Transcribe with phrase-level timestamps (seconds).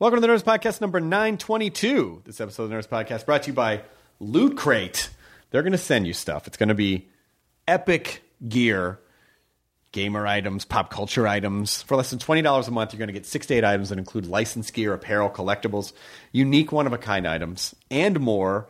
[0.00, 2.22] Welcome to the Nerdist Podcast number 922.
[2.24, 3.82] This episode of the Nerdist Podcast brought to you by
[4.18, 5.10] Loot Crate.
[5.50, 6.46] They're going to send you stuff.
[6.46, 7.10] It's going to be
[7.68, 8.98] epic gear,
[9.92, 11.82] gamer items, pop culture items.
[11.82, 13.98] For less than $20 a month, you're going to get six to eight items that
[13.98, 15.92] include licensed gear, apparel, collectibles,
[16.32, 18.68] unique one of a kind items, and more.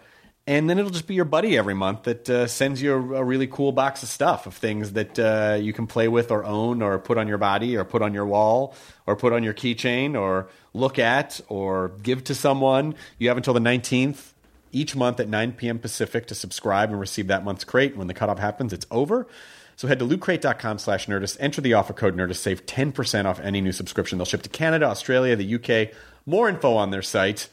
[0.49, 3.23] And then it'll just be your buddy every month that uh, sends you a, a,
[3.23, 6.83] really cool box of stuff of things that uh, you can play with or own
[6.83, 8.75] or put on your body or put on your wall
[9.11, 12.95] or put on your keychain or look at or give to someone.
[13.19, 14.33] You have until the 19th
[14.73, 15.81] each month at 9 p.m.
[15.81, 17.97] Pacific to subscribe and receive that month's crate.
[17.97, 19.27] When the cutoff happens, it's over.
[19.75, 23.61] So head to lootcrate.com slash Nerdist, enter the offer code Nerdist, save 10% off any
[23.61, 24.19] new subscription.
[24.19, 25.93] They'll ship to Canada, Australia, the UK.
[26.27, 27.49] More info on their site.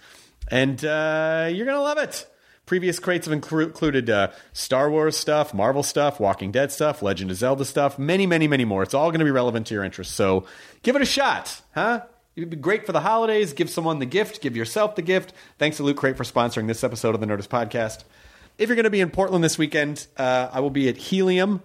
[0.49, 2.27] And uh, you're going to love it.
[2.67, 7.37] Previous crates have included uh, Star Wars stuff, Marvel stuff, Walking Dead stuff, Legend of
[7.37, 8.83] Zelda stuff, many, many, many more.
[8.83, 10.13] It's all going to be relevant to your interests.
[10.13, 10.45] So
[10.83, 12.01] give it a shot, huh?
[12.35, 13.53] It'd be great for the holidays.
[13.53, 14.41] Give someone the gift.
[14.41, 15.31] Give yourself the gift.
[15.57, 18.03] Thanks to Loot Crate for sponsoring this episode of the Nerdist Podcast.
[18.57, 21.63] If you're going to be in Portland this weekend, uh, I will be at Helium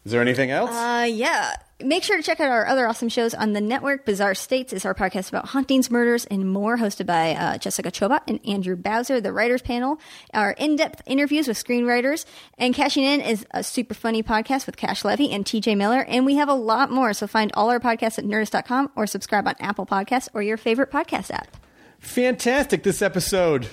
[0.05, 0.71] Is there anything else?
[0.71, 1.55] Uh, yeah.
[1.79, 4.05] Make sure to check out our other awesome shows on the network.
[4.05, 8.22] Bizarre States is our podcast about hauntings, murders, and more, hosted by uh, Jessica Chobot
[8.27, 9.99] and Andrew Bowser, the writers panel.
[10.33, 12.25] Our in-depth interviews with screenwriters.
[12.57, 16.03] And Cashing In is a super funny podcast with Cash Levy and TJ Miller.
[16.05, 19.47] And we have a lot more, so find all our podcasts at nerdist.com or subscribe
[19.47, 21.55] on Apple Podcasts or your favorite podcast app.
[21.99, 22.81] Fantastic.
[22.83, 23.67] This episode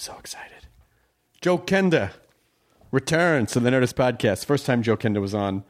[0.00, 0.66] so excited.
[1.40, 2.10] Joe Kenda
[2.90, 4.44] returns to the Nerdist podcast.
[4.44, 5.64] First time Joe Kenda was on,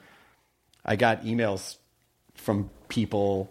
[0.85, 1.77] I got emails
[2.35, 3.51] from people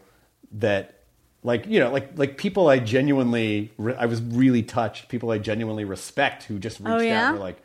[0.51, 1.03] that,
[1.43, 5.07] like, you know, like like people I genuinely, I was really touched.
[5.07, 7.21] People I genuinely respect who just reached oh, yeah?
[7.21, 7.61] out and were like,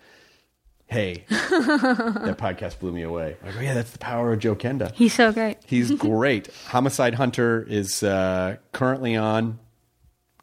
[0.86, 3.36] hey, that podcast blew me away.
[3.42, 4.94] I go, yeah, that's the power of Joe Kenda.
[4.94, 5.58] He's so great.
[5.66, 6.48] He's great.
[6.68, 9.58] Homicide Hunter is uh, currently on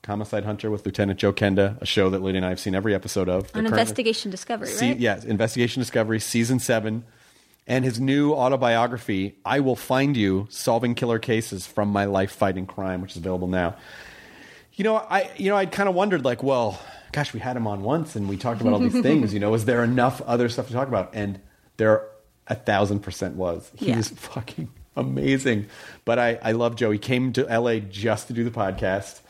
[0.06, 2.96] Homicide Hunter with Lieutenant Joe Kenda, a show that Lydia and I have seen every
[2.96, 3.50] episode of.
[3.56, 5.00] On Investigation Discovery, right?
[5.00, 7.04] Yes, Investigation Discovery, season seven,
[7.68, 12.66] and his new autobiography, "I Will Find You: Solving Killer Cases from My Life Fighting
[12.66, 13.76] Crime," which is available now.
[14.74, 16.80] You know, I you know I'd kind of wondered like, well,
[17.12, 19.34] gosh, we had him on once and we talked about all these things.
[19.34, 21.12] You know, is there enough other stuff to talk about?
[21.14, 21.40] And
[21.78, 22.08] there,
[22.48, 23.70] a thousand percent was.
[23.76, 23.98] He Yeah.
[23.98, 25.68] was fucking amazing.
[26.06, 26.90] But I I love Joe.
[26.90, 27.80] He came to L.A.
[27.82, 29.21] just to do the podcast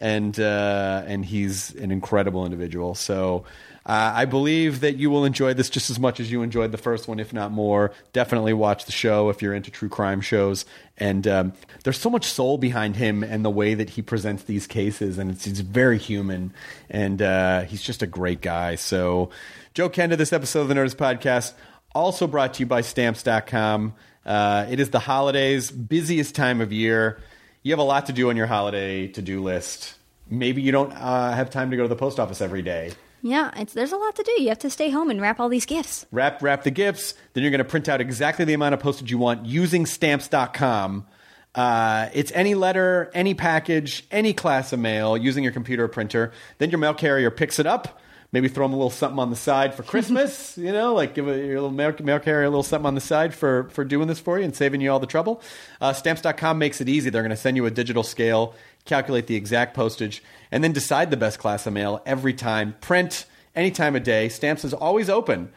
[0.00, 2.94] and uh, and he's an incredible individual.
[2.94, 3.44] So.
[3.88, 6.76] Uh, I believe that you will enjoy this just as much as you enjoyed the
[6.76, 7.92] first one, if not more.
[8.12, 10.64] Definitely watch the show if you're into true crime shows.
[10.98, 11.52] And um,
[11.84, 15.30] there's so much soul behind him and the way that he presents these cases, and
[15.30, 16.52] it's, he's very human,
[16.90, 18.74] and uh, he's just a great guy.
[18.74, 19.30] So,
[19.72, 21.52] Joe Kenda, this episode of the Nerdist Podcast,
[21.94, 23.94] also brought to you by Stamps.com.
[24.24, 27.20] Uh, it is the holidays, busiest time of year.
[27.66, 29.96] You have a lot to do on your holiday to do list.
[30.30, 32.92] Maybe you don't uh, have time to go to the post office every day.
[33.22, 34.40] Yeah, it's there's a lot to do.
[34.40, 36.06] You have to stay home and wrap all these gifts.
[36.12, 37.14] wrap wrap the gifts.
[37.32, 41.08] Then you're going to print out exactly the amount of postage you want using stamps.com.
[41.56, 46.32] Uh, it's any letter, any package, any class of mail using your computer or printer.
[46.58, 48.00] Then your mail carrier picks it up.
[48.36, 50.58] Maybe throw them a little something on the side for Christmas.
[50.58, 53.00] you know, like give a, your little mail, mail carrier a little something on the
[53.00, 55.40] side for for doing this for you and saving you all the trouble.
[55.80, 57.08] Uh, stamps.com makes it easy.
[57.08, 58.54] They're going to send you a digital scale,
[58.84, 60.22] calculate the exact postage,
[60.52, 62.76] and then decide the best class of mail every time.
[62.82, 63.24] Print
[63.54, 64.28] any time of day.
[64.28, 65.50] Stamps is always open.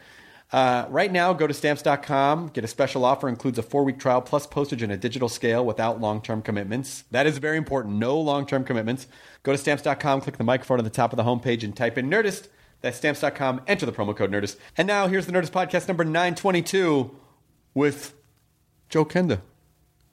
[0.50, 4.22] Uh, right now, go to stamps.com, get a special offer, includes a four week trial
[4.22, 7.04] plus postage and a digital scale without long term commitments.
[7.10, 7.96] That is very important.
[7.96, 9.06] No long term commitments.
[9.42, 12.08] Go to stamps.com, click the microphone at the top of the homepage, and type in
[12.08, 12.48] Nerdist.
[12.80, 13.62] That's stamps.com.
[13.66, 14.56] Enter the promo code Nerdist.
[14.76, 17.14] And now, here's the Nerdist podcast number 922
[17.74, 18.14] with
[18.88, 19.40] Joe Kenda.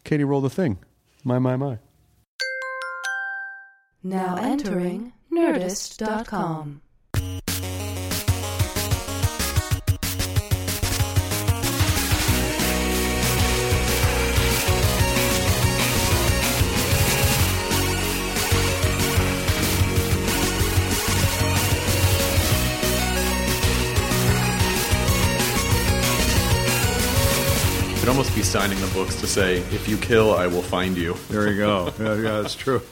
[0.03, 0.77] Katie, roll the thing.
[1.23, 1.79] My, my, my.
[4.03, 6.81] Now entering Nerdist.com.
[28.07, 31.15] Almost be signing the books to say, if you kill, I will find you.
[31.29, 31.93] There you go.
[31.99, 32.81] Yeah, yeah that's true.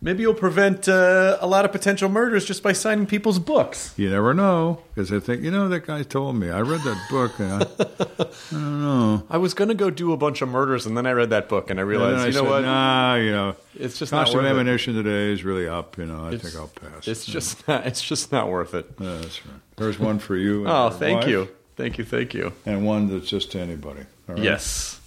[0.00, 3.92] Maybe you'll prevent uh, a lot of potential murders just by signing people's books.
[3.96, 6.48] You never know, because I think you know that guy told me.
[6.48, 7.38] I read that book.
[7.40, 9.26] And I, I don't know.
[9.30, 11.48] I was going to go do a bunch of murders, and then I read that
[11.48, 12.60] book, and I realized, I you know said, what?
[12.62, 14.48] Nah, you know, It's just not of worth it.
[14.50, 15.98] ammunition today is really up.
[15.98, 17.08] You know, I It's- think I'll pass.
[17.08, 17.84] It's just not.
[17.86, 18.86] It's just not worth it.
[19.00, 19.56] Yeah, that's right.
[19.76, 20.60] There's one for you.
[20.60, 22.52] and Oh, thank wife, you, thank you, thank you.
[22.64, 24.02] And one that's just to anybody.
[24.28, 24.44] all right?
[24.44, 25.00] Yes.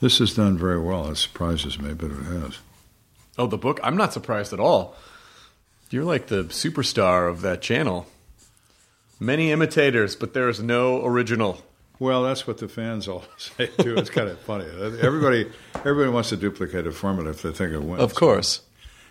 [0.00, 1.08] This is done very well.
[1.10, 2.58] It surprises me, but it has.
[3.38, 3.78] Oh, the book.
[3.82, 4.94] I'm not surprised at all.
[5.90, 8.06] You're like the superstar of that channel.
[9.20, 11.62] Many imitators, but there is no original.
[11.98, 13.94] Well, that's what the fans all say too.
[13.96, 14.64] It's kind of funny.
[15.00, 18.00] Everybody, everybody wants to duplicate a formula if they think it wins.
[18.02, 18.62] Of course.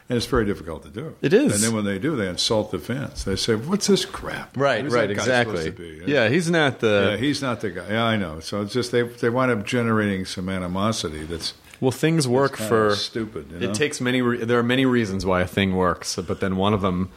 [0.09, 1.15] And it's very difficult to do.
[1.21, 1.53] It is.
[1.53, 3.23] And then when they do, they insult the fans.
[3.23, 4.83] They say, "What's this crap?" Right.
[4.83, 5.09] Who's right.
[5.09, 5.57] Exactly.
[5.57, 6.11] supposed to be?
[6.11, 6.29] Yeah.
[6.29, 7.11] He's not the.
[7.11, 7.87] Yeah, he's not the guy.
[7.89, 8.39] Yeah, I know.
[8.39, 12.95] So it's just they they wind up generating some animosity that's well, things work for
[12.95, 13.69] stupid, you know?
[13.69, 14.21] It takes many.
[14.21, 17.09] Re- there are many reasons why a thing works, but then one of them.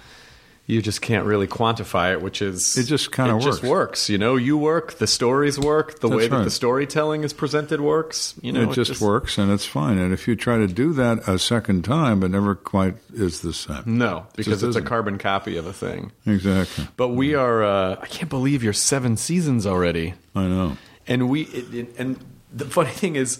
[0.66, 3.62] You just can't really quantify it, which is It just it just works.
[3.62, 4.08] works.
[4.08, 6.44] You know, you work, the stories work, the That's way that right.
[6.44, 8.34] the storytelling is presented works.
[8.40, 9.98] You know, it just works and it's fine.
[9.98, 13.52] And if you try to do that a second time, it never quite is the
[13.52, 13.82] same.
[13.84, 14.84] No, because Just it's a isn't.
[14.86, 16.12] carbon copy of a thing.
[16.24, 16.88] Exactly.
[16.96, 17.62] But we are.
[17.62, 20.78] Uh, I can't believe you're seven seasons already, I know.
[21.06, 21.42] and we.
[21.42, 22.16] It, it, and
[22.50, 23.38] the funny thing is,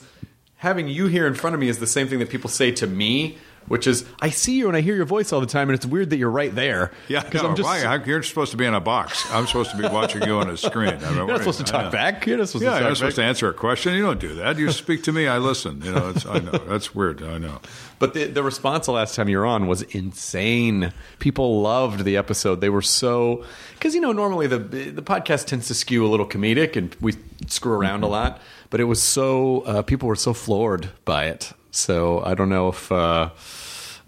[0.57, 2.87] having you here in front of me is the same thing that people say to
[2.87, 3.39] me,
[3.69, 5.87] which is, I see you and I hear your voice all the time, and it's
[5.87, 6.93] weird that you're right there.
[7.09, 7.67] Yeah, because no, I'm just.
[7.67, 8.03] why?
[8.05, 9.25] You're supposed to be in a box.
[9.33, 10.89] I'm supposed to be watching you on a screen.
[10.91, 12.27] I mean, you're not supposed to talk back.
[12.27, 13.95] You're not supposed Yeah, to you're talk supposed to answer a question.
[13.95, 14.59] You don't do that.
[14.59, 15.27] You speak to me.
[15.29, 15.81] I listen.
[15.83, 17.23] You know, it's, I know that's weird.
[17.23, 17.61] I know.
[17.99, 20.93] But the, the response the last time you were on was insane.
[21.19, 22.61] People loved the episode.
[22.61, 26.27] They were so because you know normally the the podcast tends to skew a little
[26.27, 27.15] comedic and we
[27.47, 28.05] screw around Mm-hmm.
[28.05, 28.41] a lot.
[28.71, 31.53] But it was so uh, people were so floored by it.
[31.71, 32.91] So I don't know if.
[32.91, 33.31] Uh,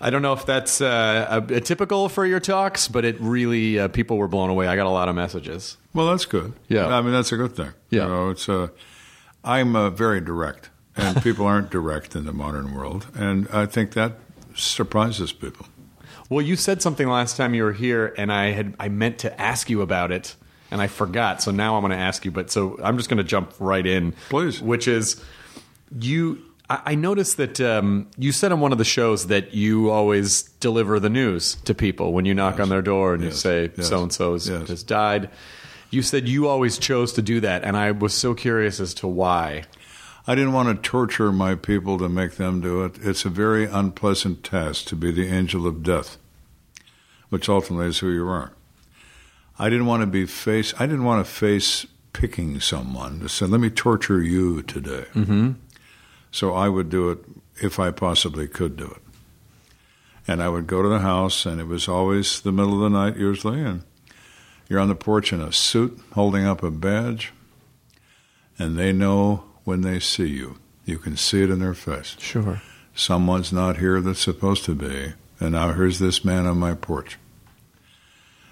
[0.00, 3.78] I don't know if that's uh, a, a typical for your talks, but it really
[3.78, 4.66] uh, people were blown away.
[4.66, 5.78] I got a lot of messages.
[5.94, 6.52] Well, that's good.
[6.68, 6.86] Yeah.
[6.86, 7.72] I mean that's a good thing.
[7.90, 8.02] Yeah.
[8.02, 8.68] You know, it's uh,
[9.42, 13.92] I'm uh, very direct, and people aren't direct in the modern world, and I think
[13.92, 14.12] that
[14.54, 15.66] surprises people.
[16.28, 19.40] Well, you said something last time you were here, and I had I meant to
[19.40, 20.34] ask you about it,
[20.70, 21.40] and I forgot.
[21.40, 22.30] So now I'm going to ask you.
[22.30, 24.60] But so I'm just going to jump right in, Please.
[24.60, 25.22] Which is
[25.98, 26.42] you.
[26.68, 30.98] I noticed that um, you said on one of the shows that you always deliver
[30.98, 34.12] the news to people when you knock on their door and you say so and
[34.12, 35.30] so has died.
[35.90, 39.06] You said you always chose to do that, and I was so curious as to
[39.06, 39.62] why.
[40.26, 42.96] I didn't want to torture my people to make them do it.
[43.00, 46.18] It's a very unpleasant task to be the angel of death,
[47.28, 48.50] which ultimately is who you are.
[49.56, 50.74] I didn't want to be face.
[50.80, 55.52] I didn't want to face picking someone to say, "Let me torture you today." Mm-hmm.
[56.36, 57.20] So I would do it
[57.62, 59.02] if I possibly could do it.
[60.28, 62.90] And I would go to the house, and it was always the middle of the
[62.90, 63.84] night, usually, and
[64.68, 67.32] you're on the porch in a suit holding up a badge,
[68.58, 70.58] and they know when they see you.
[70.84, 72.16] You can see it in their face.
[72.18, 72.60] Sure.
[72.94, 77.16] Someone's not here that's supposed to be, and now here's this man on my porch.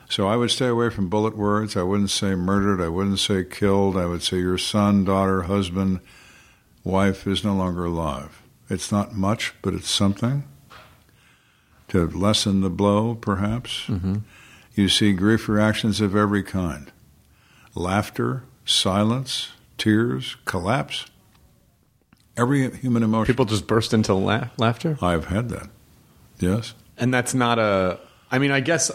[0.08, 1.76] So I would stay away from bullet words.
[1.76, 2.80] I wouldn't say murdered.
[2.80, 3.94] I wouldn't say killed.
[3.98, 6.00] I would say your son, daughter, husband,
[6.84, 8.42] wife is no longer alive.
[8.68, 10.44] It's not much, but it's something
[11.88, 13.84] to lessen the blow, perhaps.
[13.86, 14.18] Mm-hmm.
[14.74, 16.90] You see grief reactions of every kind
[17.74, 21.06] laughter, silence, tears, collapse.
[22.36, 23.32] Every human emotion.
[23.32, 24.98] People just burst into la- laughter?
[25.00, 25.68] I've had that.
[26.40, 26.74] Yes.
[26.98, 28.00] And that's not a.
[28.30, 28.90] I mean, I guess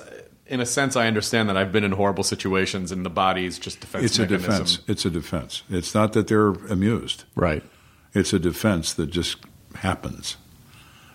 [0.49, 3.79] in a sense, I understand that I've been in horrible situations and the body's just
[3.79, 4.79] defense It's a defense.
[4.87, 5.63] It's a defense.
[5.69, 7.23] It's not that they're amused.
[7.35, 7.63] Right.
[8.13, 9.37] It's a defense that just
[9.75, 10.37] happens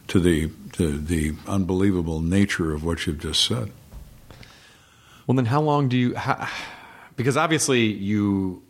[0.09, 3.71] to the to the unbelievable nature of what you've just said.
[5.27, 6.15] Well, then how long do you.
[6.15, 6.49] How,
[7.17, 8.63] because obviously you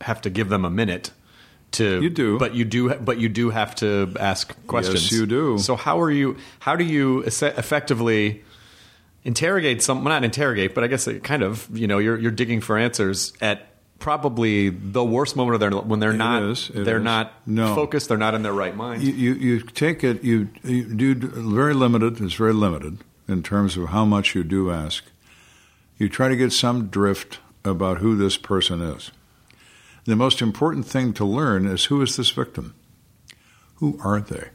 [0.00, 1.10] have to give them a minute
[1.72, 2.02] to.
[2.02, 2.38] You do.
[2.38, 5.12] But you do, but you do have to ask questions.
[5.12, 5.58] you do.
[5.58, 6.36] So how are you.
[6.60, 8.44] How do you effectively.
[9.22, 12.62] Interrogate some, well, not interrogate, but I guess kind of, you know, you're you're digging
[12.62, 13.69] for answers at
[14.00, 17.04] probably the worst moment of their when they're It not is, they're is.
[17.04, 17.74] not No.
[17.76, 19.02] focused, they're not in their right mind.
[19.02, 23.76] You, you, you take it, you, you do very limited, it's very limited in terms
[23.76, 25.04] of how much you do ask.
[25.98, 29.12] You try to get some drift about who this person is.
[30.06, 32.74] The most important thing to learn is who is this victim?
[33.76, 34.48] Who are they?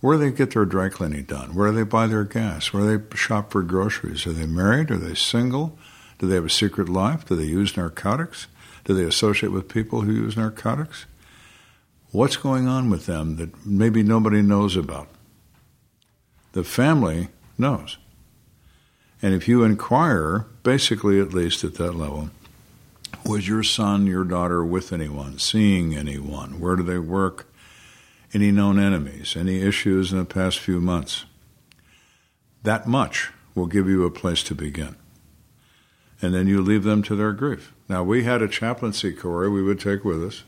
[0.00, 1.54] Where do they get their dry cleaning done?
[1.54, 2.72] Where do they buy their gas?
[2.72, 4.26] Where do they shop for groceries?
[4.26, 4.90] Are they married?
[4.90, 5.76] Are they single?
[6.18, 7.26] Do they have a secret life?
[7.26, 8.46] Do they use narcotics?
[8.84, 11.06] Do they associate with people who use narcotics?
[12.12, 15.08] What's going on with them that maybe nobody knows about?
[16.52, 17.98] The family knows.
[19.20, 22.30] And if you inquire, basically, at least at that level,
[23.24, 26.60] was your son, your daughter with anyone, seeing anyone?
[26.60, 27.52] Where do they work?
[28.32, 29.36] Any known enemies?
[29.36, 31.24] Any issues in the past few months?
[32.62, 34.96] That much will give you a place to begin.
[36.22, 37.74] And then you leave them to their grief.
[37.88, 40.44] Now, we had a chaplaincy corps we would take with us.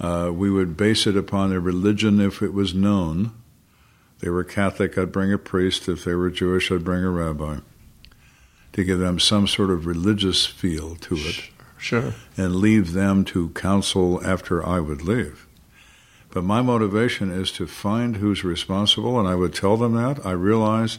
[0.00, 3.32] Uh, we would base it upon their religion if it was known.
[4.20, 5.88] They were Catholic, I'd bring a priest.
[5.88, 7.58] If they were Jewish, I'd bring a rabbi
[8.72, 12.14] to give them some sort of religious feel to it sure.
[12.36, 15.46] and leave them to counsel after I would leave.
[16.30, 20.24] But my motivation is to find who's responsible, and I would tell them that.
[20.24, 20.98] I realize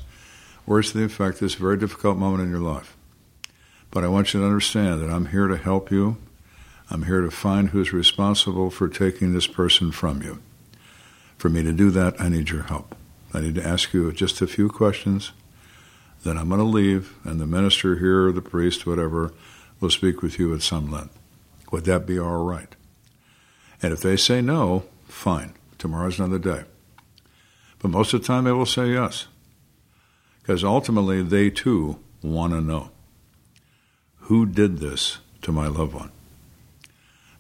[0.68, 2.96] words to the effect this very difficult moment in your life.
[3.94, 6.18] But I want you to understand that I'm here to help you.
[6.90, 10.42] I'm here to find who's responsible for taking this person from you.
[11.38, 12.96] For me to do that, I need your help.
[13.36, 15.32] I need to ask you just a few questions.
[16.24, 19.32] Then I'm going to leave, and the minister here, the priest, whatever,
[19.80, 21.16] will speak with you at some length.
[21.72, 22.76] Would that be all right?
[23.84, 25.54] And if they say no, fine.
[25.78, 26.64] Tomorrow's another day.
[27.78, 29.28] But most of the time, they will say yes.
[30.42, 32.90] Because ultimately, they too want to know
[34.24, 36.12] who did this to my loved one.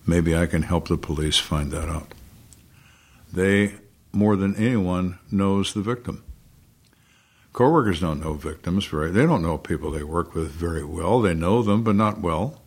[0.05, 2.13] Maybe I can help the police find that out.
[3.31, 3.75] They,
[4.11, 6.23] more than anyone, knows the victim.
[7.53, 9.11] Coworkers don't know victims very.
[9.11, 11.21] They don't know people they work with very well.
[11.21, 12.61] They know them, but not well.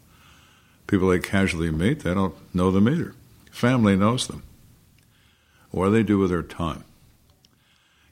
[0.87, 3.15] People they casually meet, they don't know them either.
[3.51, 4.45] Family knows them.
[5.73, 6.85] What do they do with their time?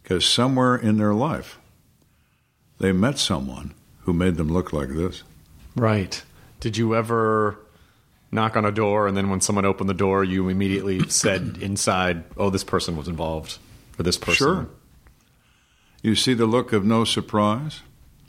[0.03, 1.59] Because somewhere in their life,
[2.79, 5.23] they met someone who made them look like this.
[5.75, 6.23] Right.
[6.61, 7.59] Did you ever
[8.31, 12.25] knock on a door and then when someone opened the door, you immediately said inside,
[12.37, 13.59] "Oh, this person was involved,"
[13.99, 14.35] or this person?
[14.35, 14.69] Sure.
[16.03, 17.81] You see the look of no surprise?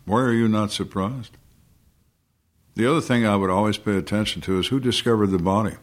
[0.05, 1.37] Why are you not surprised?
[2.75, 5.75] The other thing I would always pay attention to is who discovered the body?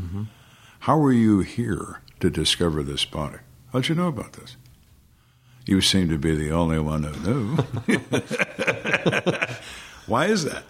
[0.00, 0.24] Mm-hmm.
[0.80, 3.38] How were you here to discover this body?
[3.72, 4.56] How'd you know about this?
[5.66, 7.58] You seem to be the only one who knew.
[10.08, 10.64] Why is that?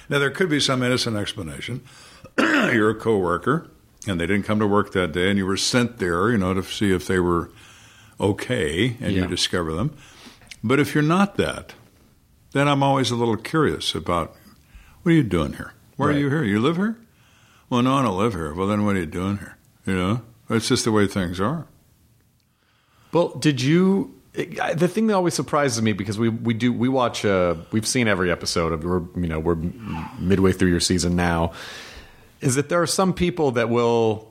[0.08, 1.80] now, there could be some innocent explanation.
[2.38, 3.68] You're a coworker,
[4.06, 6.52] and they didn't come to work that day, and you were sent there, you know,
[6.54, 7.50] to see if they were
[8.20, 9.22] okay, and Yeah.
[9.22, 9.92] you discover them.
[10.62, 11.74] But if you're not that,
[12.52, 14.34] then I'm always a little curious about
[15.02, 15.72] what are you doing here?
[15.96, 16.16] Why Right.
[16.16, 16.42] are you here?
[16.42, 16.96] You live here?
[17.70, 18.52] Well, no, I don't live here.
[18.52, 19.56] Well, then what are you doing here?
[19.86, 21.66] You know, it's just the way things are.
[23.12, 24.14] Well, did you?
[24.44, 28.06] The thing that always surprises me because we we do we watch uh, we've seen
[28.06, 29.56] every episode of we're you know we're
[30.18, 31.52] midway through your season now
[32.40, 34.28] is that there are some people that will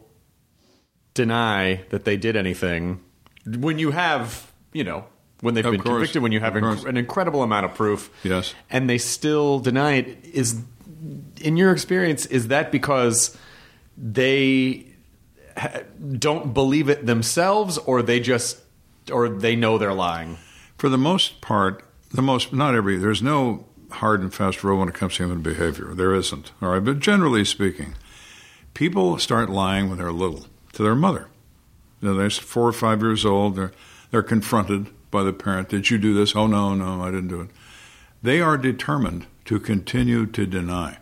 [1.14, 3.02] deny that they did anything
[3.46, 5.04] when you have, you know,
[5.42, 5.94] when they've Of been course.
[5.96, 8.54] convicted, when you have inc- an incredible amount of proof, Yes.
[8.70, 10.18] and they still deny it.
[10.24, 10.62] Is
[11.42, 13.38] in your experience, is that because
[13.98, 14.86] they
[15.58, 15.82] ha-
[16.18, 18.60] don't believe it themselves, or they just,
[19.12, 20.38] or they know they're lying?
[20.78, 24.90] For the most part, the most not every there's no hard and fast rule when
[24.90, 25.94] it comes to human behavior.
[25.94, 26.52] There isn't.
[26.62, 27.96] All right, but generally speaking,
[28.74, 31.28] people start lying when they're little to their mother.
[32.02, 33.56] You know, they're four or five years old.
[33.56, 33.72] They're
[34.12, 35.70] they're confronted by the parent.
[35.70, 36.36] Did you do this?
[36.36, 37.50] Oh no, no, I didn't do it.
[38.22, 40.98] They are determined to continue to deny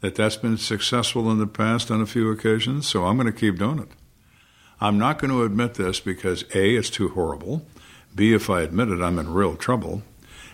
[0.00, 2.86] that that's been successful in the past on a few occasions.
[2.86, 3.88] So I'm going to keep doing it.
[4.80, 7.66] I'm not going to admit this because A, it's too horrible.
[8.14, 10.02] B, if I admit it, I'm in real trouble.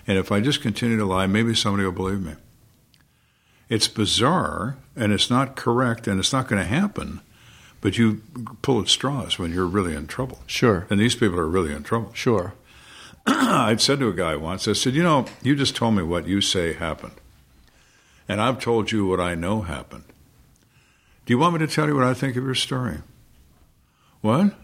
[0.07, 2.35] And if I just continue to lie, maybe somebody will believe me.
[3.69, 7.21] It's bizarre and it's not correct and it's not going to happen,
[7.81, 8.23] but you
[8.63, 10.41] pull at straws when you're really in trouble.
[10.47, 12.13] Sure, And these people are really in trouble.
[12.15, 12.55] sure.
[13.27, 16.29] I'd said to a guy once, I said, You know, you just told me what
[16.29, 17.15] you say happened.
[18.29, 20.05] And I've told you what I know happened.
[21.25, 22.99] Do you want me to tell you what I think of your story?
[24.27, 24.55] What?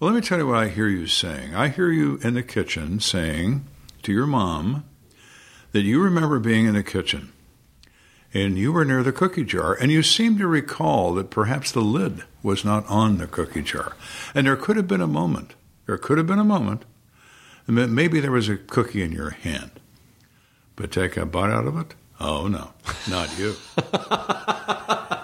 [0.00, 1.54] Well, let me tell you what I hear you saying.
[1.54, 3.64] I hear you in the kitchen saying
[4.02, 4.82] to your mom
[5.70, 7.30] that you remember being in the kitchen
[8.32, 11.80] and you were near the cookie jar and you seem to recall that perhaps the
[11.80, 13.92] lid was not on the cookie jar.
[14.34, 15.54] And there could have been a moment,
[15.86, 16.84] there could have been a moment
[17.68, 19.70] and maybe there was a cookie in your hand.
[20.74, 21.94] But take a bite out of it?
[22.18, 22.72] Oh, no,
[23.08, 23.54] not you.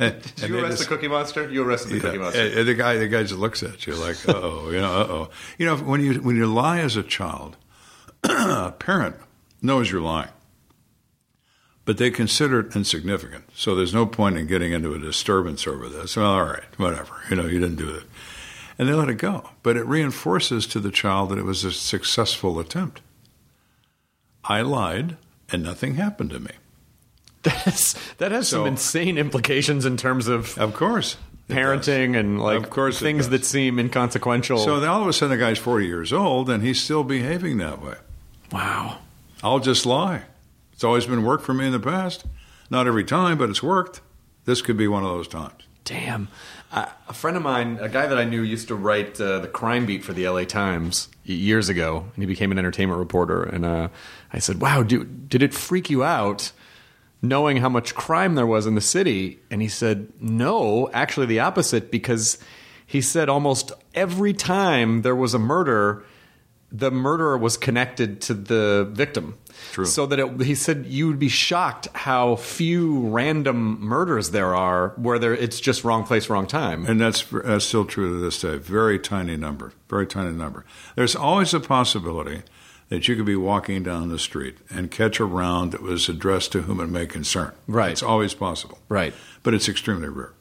[0.00, 1.48] and, Did you arrest just- the Cookie Monster?
[1.50, 2.40] You arrested the Cookie Monster.
[2.40, 5.06] and- and the guy, the guy just looks at you like, oh, you know, uh
[5.10, 5.30] oh.
[5.58, 7.56] You know, when you when you lie as a child,
[8.24, 9.16] a parent
[9.62, 10.30] knows you're lying,
[11.84, 13.44] but they consider it insignificant.
[13.54, 16.16] So there's no point in getting into a disturbance over this.
[16.16, 17.14] Well, all right, whatever.
[17.30, 18.04] You know, you didn't do it,
[18.78, 19.50] and they let it go.
[19.62, 23.00] But it reinforces to the child that it was a successful attempt.
[24.44, 25.16] I lied,
[25.50, 26.52] and nothing happened to me.
[27.46, 31.16] That's, that has some insane implications in terms of Of course,
[31.48, 34.58] parenting and like Of course things that seem inconsequential.
[34.58, 37.58] So then all of a sudden, the guy's 40 years old and he's still behaving
[37.58, 37.94] that way.
[38.52, 38.98] wow.
[39.42, 40.22] I'll just lie.
[40.72, 42.24] It's always been worked for me in the past.
[42.70, 44.00] Not every time, but it's worked.
[44.44, 45.62] This could be one of those times.
[45.84, 46.28] Damn.
[46.72, 49.46] Uh, a friend of mine, a guy that I knew, used to write uh, the
[49.46, 53.44] crime beat for the LA Times years ago, and he became an entertainment reporter.
[53.44, 53.88] And uh,
[54.32, 56.50] I said, "Wow, dude, did it freak you out
[57.22, 61.40] knowing how much crime there was in the city?" And he said, "No, actually, the
[61.40, 62.38] opposite." Because
[62.86, 66.04] he said almost every time there was a murder,
[66.70, 69.36] the murderer was connected to the victim.
[69.72, 69.86] True.
[69.86, 74.90] So that it, he said you would be shocked how few random murders there are
[74.96, 76.86] where there it's just wrong place, wrong time.
[76.86, 78.58] And that's, that's still true to this day.
[78.58, 79.72] Very tiny number.
[79.88, 80.64] Very tiny number.
[80.94, 82.42] There's always a possibility
[82.88, 86.52] that you could be walking down the street and catch a round that was addressed
[86.52, 87.52] to whom it may concern.
[87.66, 87.90] Right.
[87.90, 88.78] It's always possible.
[88.88, 89.12] Right.
[89.42, 90.32] But it's extremely rare.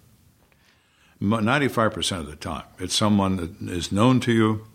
[1.22, 4.68] 95% of the time, it's someone that is known to you,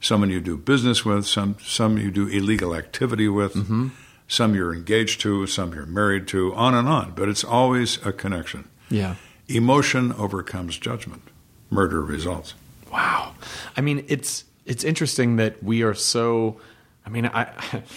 [0.00, 3.88] someone you do business with, some, some you do illegal activity with, mm-hmm.
[4.28, 7.12] some you're engaged to, some you're married to, on and on.
[7.12, 8.68] But it's always a connection.
[8.90, 9.16] Yeah.
[9.48, 11.22] Emotion overcomes judgment.
[11.70, 12.54] Murder results.
[12.92, 13.34] Wow.
[13.76, 16.60] I mean, it's it's interesting that we are so.
[17.08, 17.50] I mean, I.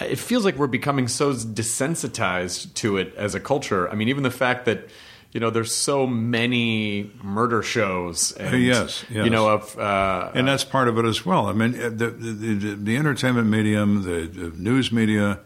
[0.00, 3.90] It feels like we're becoming so desensitized to it as a culture.
[3.90, 4.88] I mean, even the fact that
[5.32, 8.30] you know there's so many murder shows.
[8.30, 9.24] And, yes, yes.
[9.24, 9.76] You know of.
[9.76, 11.46] Uh, And that's part of it as well.
[11.46, 15.40] I mean, the, the, the, the entertainment medium, the, the news media,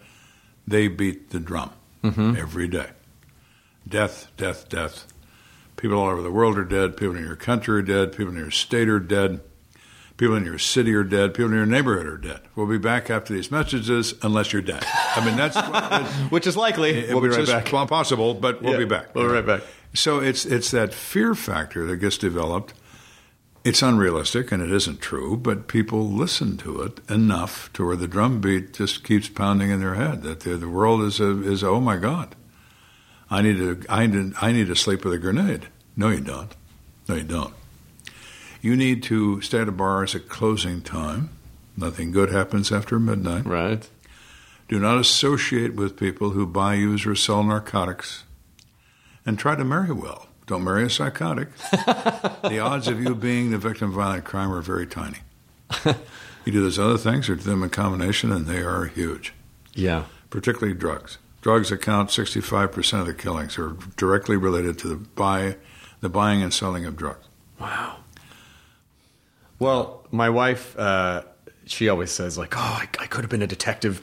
[0.69, 1.71] they beat the drum
[2.05, 2.91] every day.
[3.88, 5.07] Death, death, death.
[5.77, 6.99] People all over the world are dead.
[6.99, 8.12] People in your country are dead.
[8.12, 9.41] People in your state are dead.
[10.16, 11.35] People in your city are dead.
[11.35, 12.40] People in your neighborhood are dead.
[12.55, 14.85] We'll be back after these messages, unless you're dead.
[15.16, 15.57] I mean, that's
[16.31, 17.07] which is likely.
[17.12, 17.64] we'll be right back.
[17.88, 19.14] Possible, but we'll Yeah, be back.
[19.14, 19.62] we'll be right back.
[19.94, 22.75] So it's it's that fear factor that gets developed.
[23.64, 28.09] It's unrealistic and it isn't true, but people listen to it enough to where the
[28.09, 31.62] drum beat just keeps pounding in their head that the, the world is a, is
[31.62, 32.35] oh my god,
[33.31, 35.68] I need to I need I need to sleep with a grenade.
[35.96, 36.55] No, you don't.
[37.09, 37.55] No, you don't.
[38.62, 41.29] You need to stay at a bars at closing time.
[41.77, 43.44] Nothing good happens after midnight.
[43.44, 43.87] Right.
[44.68, 48.25] Do not associate with people who buy, use, or sell narcotics.
[49.27, 50.29] And try to marry well.
[50.46, 51.48] Don't marry a psychotic.
[52.42, 55.18] the odds of you being the victim of violent crime are very tiny.
[55.85, 59.33] you do those other things or do them in combination, and they are huge,
[59.75, 60.05] Yeah.
[60.31, 61.18] particularly drugs.
[61.40, 65.57] Drugs account 65% of the killings are directly related to the buy,
[66.01, 67.27] the buying and selling of drugs.
[67.61, 67.96] Wow.
[69.62, 71.22] Well, my wife, uh,
[71.66, 74.03] she always says like, "Oh, I, I could have been a detective,"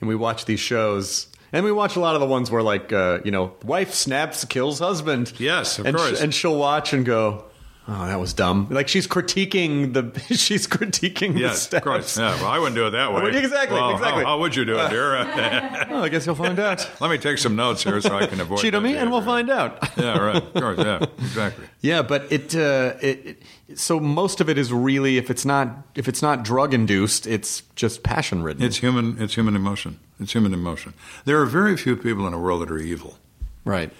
[0.00, 1.28] and we watch these shows.
[1.50, 4.44] And we watch a lot of the ones where, like, uh, you know, wife snaps,
[4.44, 5.32] kills husband.
[5.40, 6.20] Yes, of and course.
[6.20, 7.46] and she'll watch and go,
[7.88, 11.78] "Oh, that was dumb." Like she's critiquing the, she's critiquing the Yes, steps.
[11.80, 12.18] of course.
[12.18, 13.22] Yeah, well, I wouldn't do it that way.
[13.22, 14.24] Well, exactly, Well, exactly.
[14.24, 15.08] How, how would you do it, dear?
[15.90, 16.88] Well, I guess you'll find out.
[17.00, 18.58] Let me take some notes here so I can avoid.
[18.60, 19.78] Cheat on me, and we'll find out.
[19.96, 20.36] Yeah, right.
[20.36, 20.78] Of course.
[20.78, 21.64] Yeah, exactly.
[21.80, 25.68] Yeah, but it, uh, it, it so most of it is really if it's not
[25.94, 28.62] if it's not drug induced, it's just passion ridden.
[28.62, 29.20] It's human.
[29.20, 29.98] It's human emotion.
[30.20, 30.94] It's human emotion.
[31.24, 33.18] There are very few people in the world that are evil.
[33.64, 33.90] right.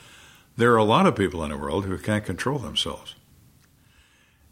[0.57, 3.15] There are a lot of people in the world who can't control themselves.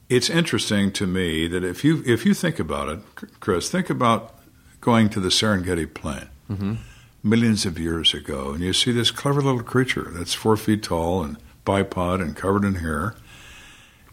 [0.09, 3.01] It's interesting to me that if you if you think about it,
[3.41, 4.35] Chris, think about
[4.81, 6.75] going to the Serengeti Plain mm-hmm.
[7.23, 11.25] millions of years ago, and you see this clever little creature that's four feet tall
[11.25, 13.17] and bipod and covered in hair,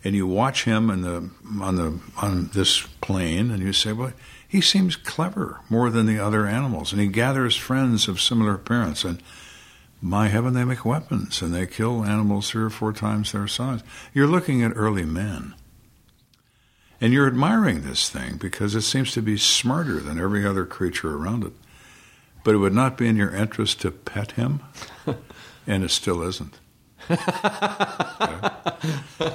[0.03, 1.29] and you watch him in the
[1.61, 4.13] on the on this plain, and you say, well.
[4.45, 9.03] He seems clever more than the other animals, and he gathers friends of similar appearance.
[9.03, 9.19] And
[9.99, 13.81] my heaven, they make weapons and they kill animals three or four times their size.
[14.13, 15.55] You're looking at early men.
[17.03, 21.17] And you're admiring this thing because it seems to be smarter than every other creature
[21.17, 21.51] around it.
[22.45, 24.61] But it would not be in your interest to pet him,
[25.67, 26.61] and it still isn't.
[27.11, 28.49] Okay?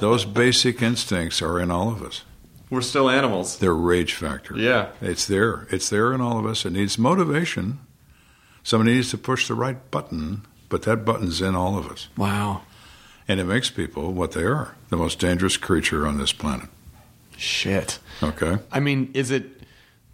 [0.01, 2.25] Those basic instincts are in all of us.
[2.71, 3.59] We're still animals.
[3.59, 4.57] They're rage factor.
[4.57, 4.89] Yeah.
[5.03, 5.69] It's there.
[5.71, 6.65] It's there in all of us.
[6.65, 7.81] It needs motivation.
[8.63, 12.09] Somebody needs to push the right button, but that button's in all of us.
[12.17, 12.63] Wow.
[13.29, 16.71] And it makes people what they are the most dangerous creature on this planet.
[17.39, 18.01] Shit.
[18.23, 18.59] Okay?
[18.73, 19.63] I mean, is it?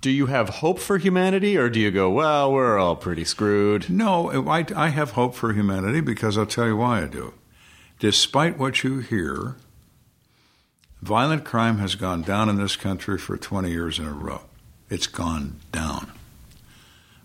[0.03, 3.89] Do you have hope for humanity, or do you go, well, we're all pretty screwed?
[3.89, 7.33] No, I, I have hope for humanity because I'll tell you why I do.
[7.99, 9.57] Despite what you hear,
[11.01, 14.43] violent crime has gone down in this country for 20 years in a row.
[14.91, 16.13] It's gone down.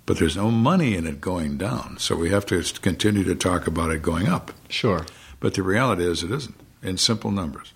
[0.06, 3.68] But there's no money in it going down, so we have to continue to talk
[3.68, 4.54] about it going up.
[4.70, 5.06] Sure.
[5.42, 7.74] But the reality is it isn't, in simple numbers.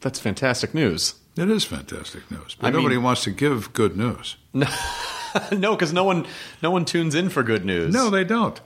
[0.00, 1.14] That's fantastic news.
[1.36, 4.36] It is fantastic news, but I mean- nobody wants to give good news.
[4.52, 4.66] no,
[5.74, 6.26] because no one,
[6.62, 7.92] no one tunes in for good news.
[7.94, 8.60] No, they don't.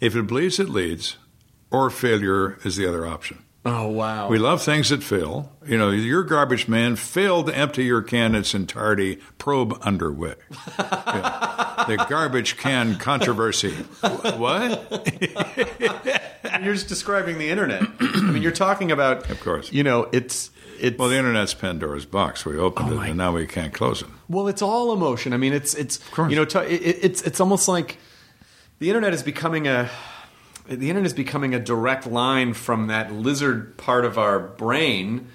[0.00, 1.16] If it bleeds, it leads,
[1.70, 3.44] or failure is the other option.
[3.64, 4.28] Oh wow.
[4.28, 5.52] We love things that fail.
[5.64, 10.34] You know, your garbage man failed to empty your can in its entirety, probe underway.
[10.78, 11.84] Yeah.
[11.88, 13.72] The garbage can controversy.
[14.02, 15.08] What?
[16.62, 17.82] You're just describing the internet.
[18.00, 19.28] I mean, you're talking about.
[19.30, 19.72] Of course.
[19.72, 20.50] You know, it's
[20.82, 22.44] it's Well, the internet's Pandora's box.
[22.44, 24.08] We opened Oh, it, and now we can't close it.
[24.28, 25.32] Well, it's all emotion.
[25.32, 27.96] I mean, it's it's you know, t- it, it's it's almost like
[28.80, 29.88] the internet is becoming a
[30.68, 35.28] the internet is becoming a direct line from that lizard part of our brain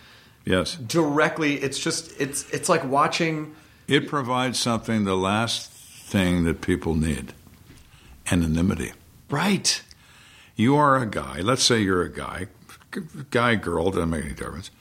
[0.45, 0.75] Yes.
[0.75, 1.55] directly.
[1.55, 3.55] It's just it's it's like watching.
[3.87, 7.33] It provides something, the last thing that people need
[8.31, 8.91] anonymity.
[9.29, 9.81] Right.
[10.55, 12.47] You are a guy, let's say you're a guy,
[13.29, 14.71] guy, girl, doesn't make any difference,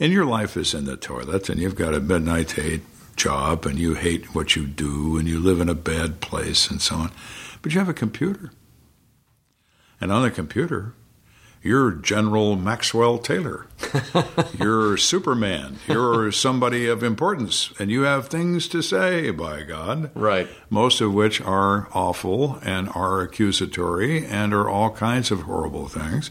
[0.00, 2.82] and your life is in the toilet, and you've got a midnight to eight
[3.16, 6.80] job, and you hate what you do, and you live in a bad place, and
[6.80, 7.12] so on.
[7.62, 8.50] But you have a computer.
[10.00, 10.94] And on the computer,
[11.62, 13.66] you're General Maxwell Taylor.
[14.58, 15.76] you're Superman.
[15.86, 20.48] You're somebody of importance, and you have things to say, by God Right.
[20.70, 26.30] most of which are awful and are accusatory and are all kinds of horrible things.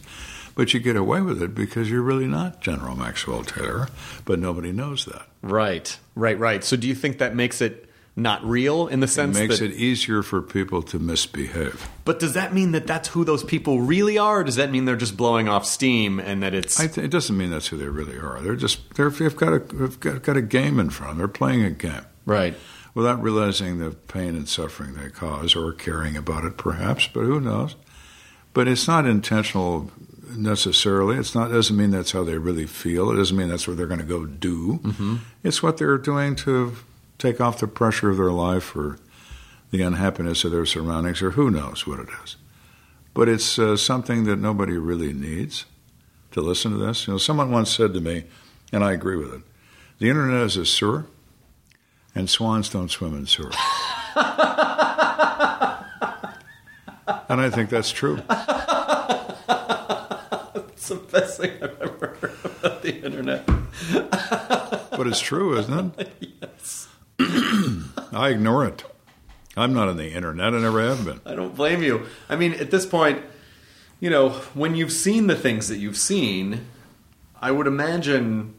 [0.60, 3.88] But you get away with it because you're really not General Maxwell Taylor,
[4.26, 5.26] but nobody knows that.
[5.42, 5.98] Right.
[6.16, 6.38] Right.
[6.38, 6.66] Right.
[6.66, 9.44] So, do you think that makes it not real in the sense that?
[9.46, 9.72] It makes that?
[9.72, 11.88] it easier for people to misbehave.
[12.04, 14.42] But does that mean that that's who those people really are?
[14.42, 17.10] Or does that mean they're just blowing off steam and that it's I th- it
[17.10, 18.42] doesn't mean that's who they really are.
[18.42, 21.20] They're just they're, they've got a they've got, got a game in front of them.
[21.20, 22.54] They're playing a game right?
[22.94, 27.08] without realizing the pain and suffering they cause or caring about it, perhaps.
[27.08, 27.78] But who knows?
[28.52, 29.90] But it's not intentional
[30.32, 31.18] necessarily.
[31.18, 33.12] It's not doesn't mean that's how they really feel.
[33.12, 34.80] It doesn't mean that's what they're going to go do.
[34.84, 35.16] Mm-hmm.
[35.44, 36.76] It's what they're doing to
[37.18, 38.98] take off the pressure of their life or
[39.72, 42.38] the unhappiness of their surroundings, or who knows what it is.
[43.14, 45.66] But it's uh, something that nobody really needs
[46.32, 47.08] to listen to this.
[47.08, 48.26] You know, someone once said to me,
[48.72, 49.42] and I agree with it:
[50.00, 51.06] the internet is a sewer,
[52.16, 53.52] and swans don't swim in sewer.
[57.30, 58.22] and I think that's true.
[60.90, 63.46] The best thing I've ever heard about the internet.
[63.92, 66.10] But it's true, isn't it?
[66.42, 66.88] yes.
[68.12, 68.84] I ignore it.
[69.56, 70.54] I'm not on the internet.
[70.54, 71.22] I never have been.
[71.26, 72.08] I don't blame you.
[72.28, 73.22] I mean, at this point,
[74.00, 76.66] you know, when you've seen the things that you've seen,
[77.40, 78.56] I would imagine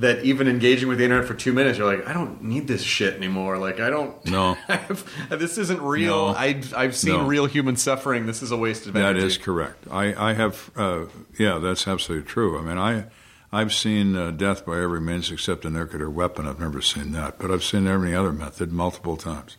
[0.00, 2.82] that even engaging with the internet for two minutes, you're like, I don't need this
[2.82, 3.58] shit anymore.
[3.58, 4.24] Like, I don't.
[4.26, 4.56] No.
[5.30, 6.28] this isn't real.
[6.32, 6.34] No.
[6.34, 7.26] I've, I've seen No.
[7.26, 8.26] real human suffering.
[8.26, 9.26] This is a waste of That energy.
[9.26, 9.86] is correct.
[9.90, 11.06] I, I have, uh,
[11.38, 12.58] yeah, that's absolutely true.
[12.58, 13.04] I mean, I,
[13.52, 16.46] I've seen uh, death by every means except a nuclear weapon.
[16.46, 19.56] I've never seen that, but I've seen every other method multiple times.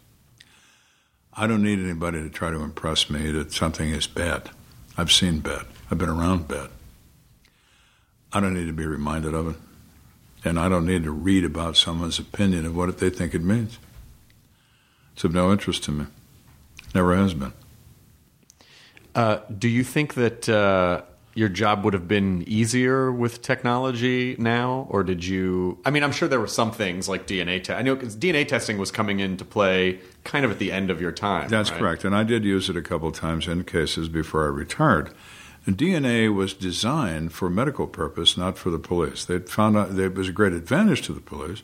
[1.33, 4.49] I don't need anybody to try to impress me that something is bad.
[4.97, 5.65] I've seen bad.
[5.89, 6.69] I've been around bad.
[8.33, 9.55] I don't need to be reminded of it.
[10.43, 13.79] And I don't need to read about someone's opinion of what they think it means.
[15.13, 16.05] It's of no interest to me.
[16.93, 17.53] Never has been.
[19.15, 21.01] Uh, do you think that uh,
[21.33, 25.79] your job would have been easier with technology now, or did you?
[25.85, 27.63] I mean, I'm sure there were some things like DNA.
[27.63, 30.91] Te- I know because DNA testing was coming into play kind of at the end
[30.91, 31.49] of your time.
[31.49, 31.79] That's right?
[31.79, 32.05] correct.
[32.05, 35.11] And I did use it a couple of times in cases before I retired.
[35.73, 39.25] DNA was designed for medical purpose, not for the police.
[39.25, 41.61] They found out that it was a great advantage to the police,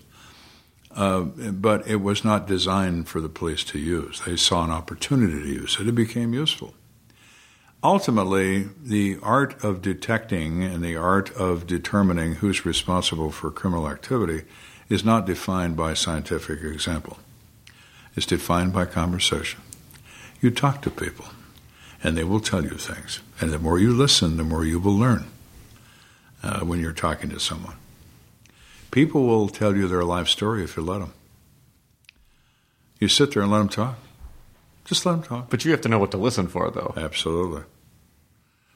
[0.95, 4.21] uh, but it was not designed for the police to use.
[4.25, 5.87] They saw an opportunity to use it.
[5.87, 6.73] It became useful.
[7.83, 14.45] Ultimately, the art of detecting and the art of determining who's responsible for criminal activity
[14.87, 17.19] is not defined by scientific example.
[18.15, 19.61] It's defined by conversation.
[20.39, 21.25] You talk to people,
[22.03, 23.21] and they will tell you things.
[23.43, 25.25] And the more you listen, the more you will learn
[26.41, 27.75] uh, when you're talking to someone.
[28.89, 31.11] People will tell you their life story if you let them.
[33.01, 33.97] You sit there and let them talk.
[34.85, 35.49] Just let them talk.
[35.49, 36.93] But you have to know what to listen for, though.
[36.95, 37.63] Absolutely.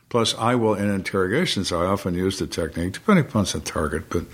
[0.10, 4.25] Plus, I will, in interrogations, I often use the technique, depending upon the target, but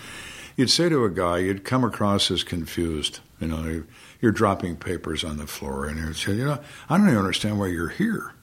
[0.58, 3.20] you'd say to a guy, you'd come across as confused.
[3.40, 3.86] You know, you're,
[4.20, 7.60] you're dropping papers on the floor, and you'd say, you know, I don't even understand
[7.60, 8.34] why you're here.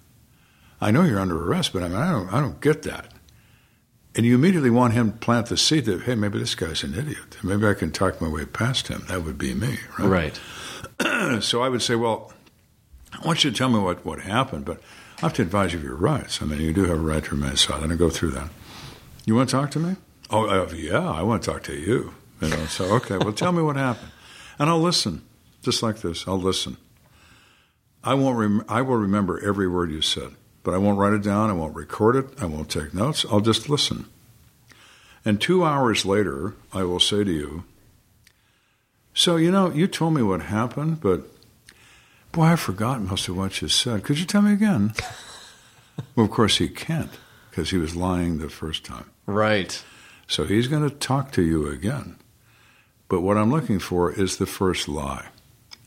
[0.80, 3.06] I know you're under arrest, but I mean, I don't, I don't get that.
[4.16, 6.94] And you immediately want him to plant the seed that, hey, maybe this guy's an
[6.94, 7.38] idiot.
[7.42, 9.04] Maybe I can talk my way past him.
[9.08, 10.40] That would be me, right?
[10.98, 11.42] Right.
[11.42, 12.32] so I would say, well,
[13.12, 14.80] I want you to tell me what, what happened, but
[15.18, 16.42] I have to advise you of your rights.
[16.42, 18.48] I mean, you do have a right to remain silent and go through that.
[19.26, 19.96] You want to talk to me?
[20.30, 22.14] Oh, uh, yeah, I want to talk to you.
[22.40, 24.12] You know, so okay, well, tell me what happened,
[24.58, 25.22] and I'll listen,
[25.60, 26.26] just like this.
[26.26, 26.78] I'll listen.
[28.02, 28.38] I won't.
[28.38, 31.50] Rem- I will remember every word you said, but I won't write it down.
[31.50, 32.26] I won't record it.
[32.40, 33.24] I won't take notes.
[33.30, 34.06] I'll just listen.
[35.24, 37.64] And two hours later, I will say to you,
[39.14, 41.26] "So you know, you told me what happened, but."
[42.32, 44.04] Boy, I forgot most of what you said.
[44.04, 44.92] Could you tell me again?
[46.14, 47.10] well, of course he can't,
[47.50, 49.10] because he was lying the first time.
[49.26, 49.82] Right.
[50.28, 52.16] So he's going to talk to you again.
[53.08, 55.26] But what I'm looking for is the first lie.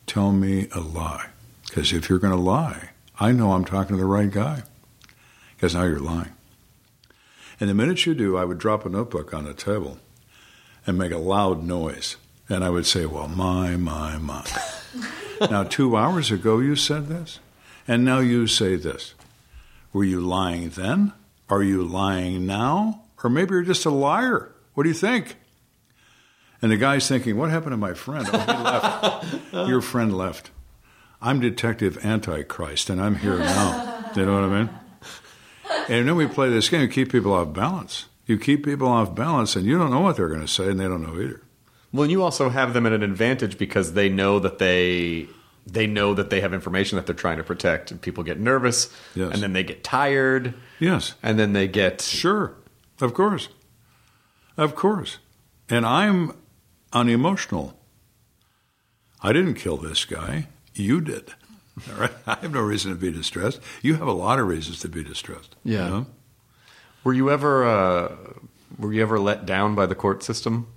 [0.05, 1.27] Tell me a lie.
[1.65, 4.63] Because if you're going to lie, I know I'm talking to the right guy.
[5.55, 6.33] Because now you're lying.
[7.59, 9.99] And the minute you do, I would drop a notebook on the table
[10.85, 12.17] and make a loud noise.
[12.49, 14.45] And I would say, Well, my, my, my.
[15.49, 17.39] now, two hours ago you said this,
[17.87, 19.13] and now you say this.
[19.93, 21.13] Were you lying then?
[21.49, 23.03] Are you lying now?
[23.23, 24.51] Or maybe you're just a liar.
[24.73, 25.37] What do you think?
[26.61, 28.27] And the guy's thinking, What happened to my friend?
[28.31, 29.53] Oh, he left.
[29.69, 30.51] Your friend left.
[31.25, 34.11] I'm Detective Antichrist, and I'm here now.
[34.15, 34.69] you know what I mean?
[35.87, 38.07] And then we play this game, you keep people off balance.
[38.25, 40.77] You keep people off balance, and you don't know what they're going to say, and
[40.77, 41.41] they don't know either.
[41.93, 45.27] Well, you also have them at an advantage because they know that they
[45.65, 48.93] they know that they have information that they're trying to protect, and people get nervous,
[49.15, 49.31] Yes.
[49.33, 51.13] and then they get tired, Yes.
[51.23, 52.53] and then they get Sure,
[52.99, 53.47] of course,
[54.57, 55.19] of course.
[55.69, 56.33] And I'm
[56.91, 57.79] unemotional.
[59.21, 60.47] I didn't kill this guy.
[60.75, 61.33] You did.
[61.91, 62.11] All right.
[62.27, 63.59] I have no reason to be distressed.
[63.81, 65.55] You have a lot of reasons to be distressed.
[65.63, 65.89] you Yeah.
[65.89, 66.05] know?
[67.03, 68.15] Were you ever uh,
[68.79, 70.67] were you ever let down by the court system?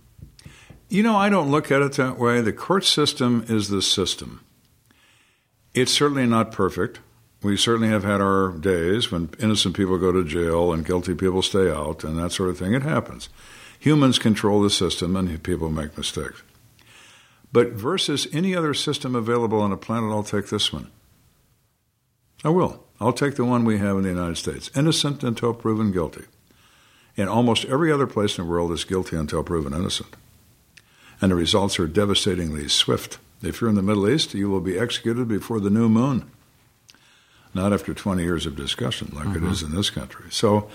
[0.89, 2.41] You know, I don't look at it that way.
[2.41, 4.41] The court system is the system.
[5.75, 7.01] It's certainly not perfect.
[7.43, 11.43] We certainly have had our days when innocent people go to jail and guilty people
[11.43, 12.75] stay out and that sort of thing.
[12.75, 13.29] It happens.
[13.79, 16.43] Humans control the system and people make mistakes.
[17.53, 20.91] But versus any other system available on the planet, I'll take this one.
[22.45, 22.85] I will.
[23.01, 26.25] I'll take the one we have in the United States innocent until proven guilty.
[27.17, 30.17] And almost every other place in the world is guilty until proven innocent
[31.21, 33.19] and the results are devastatingly swift.
[33.43, 36.31] If you're in the Middle East, you will be executed before the new moon,
[37.55, 39.51] not after 20 years of discussion like it mm-hmm.
[39.51, 40.27] is in this country.
[40.31, 40.71] So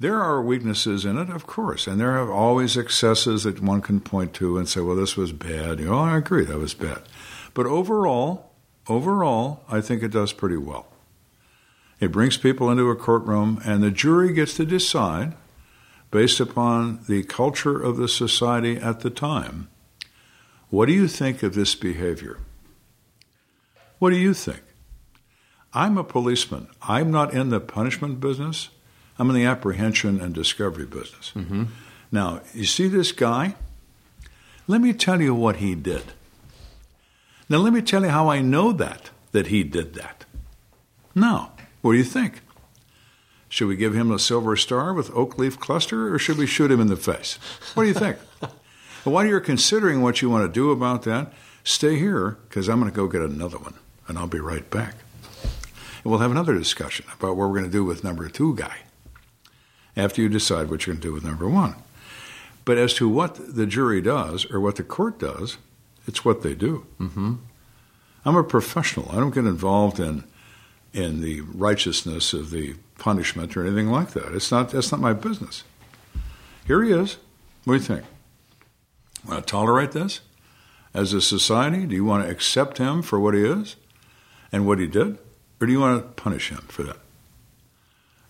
[0.00, 4.00] there are weaknesses in it, of course, and there are always excesses that one can
[4.00, 5.80] point to and say, well, this was bad.
[5.80, 7.02] You know, I agree, that was bad.
[7.52, 8.52] But overall,
[8.88, 10.86] overall, I think it does pretty well.
[11.98, 15.34] It brings people into a courtroom, and the jury gets to decide
[16.10, 19.68] based upon the culture of the society at the time.
[20.70, 22.38] What do you think of this behavior?
[23.98, 24.62] What do you think?
[25.74, 26.68] I'm a policeman.
[26.82, 28.70] I'm not in the punishment business.
[29.18, 31.32] I'm in the apprehension and discovery business.
[31.34, 31.64] Mm-hmm.
[32.12, 33.56] Now, you see this guy?
[34.66, 36.12] Let me tell you what he did.
[37.48, 40.24] Now, let me tell you how I know that, that he did that.
[41.14, 42.42] Now, what do you think?
[43.48, 46.70] Should we give him a silver star with oak leaf cluster, or should we shoot
[46.70, 47.38] him in the face?
[47.74, 48.18] What do you think?
[49.04, 51.32] While you're considering what you want to do about that,
[51.64, 53.74] stay here because I'm going to go get another one,
[54.06, 54.96] and I'll be right back.
[56.04, 58.76] And we'll have another discussion about what we're going to do with number two guy
[59.98, 61.74] after you decide what you're going to do with number one.
[62.64, 65.58] But as to what the jury does or what the court does,
[66.06, 66.86] it's what they do.
[67.00, 67.34] Mm-hmm.
[68.24, 69.10] I'm a professional.
[69.10, 70.24] I don't get involved in
[70.94, 74.34] in the righteousness of the punishment or anything like that.
[74.34, 75.64] It's not that's not my business.
[76.66, 77.18] Here he is.
[77.64, 78.04] What do you think?
[79.26, 80.20] Want to tolerate this
[80.94, 81.86] as a society?
[81.86, 83.76] Do you want to accept him for what he is
[84.52, 85.18] and what he did,
[85.60, 86.98] or do you want to punish him for that?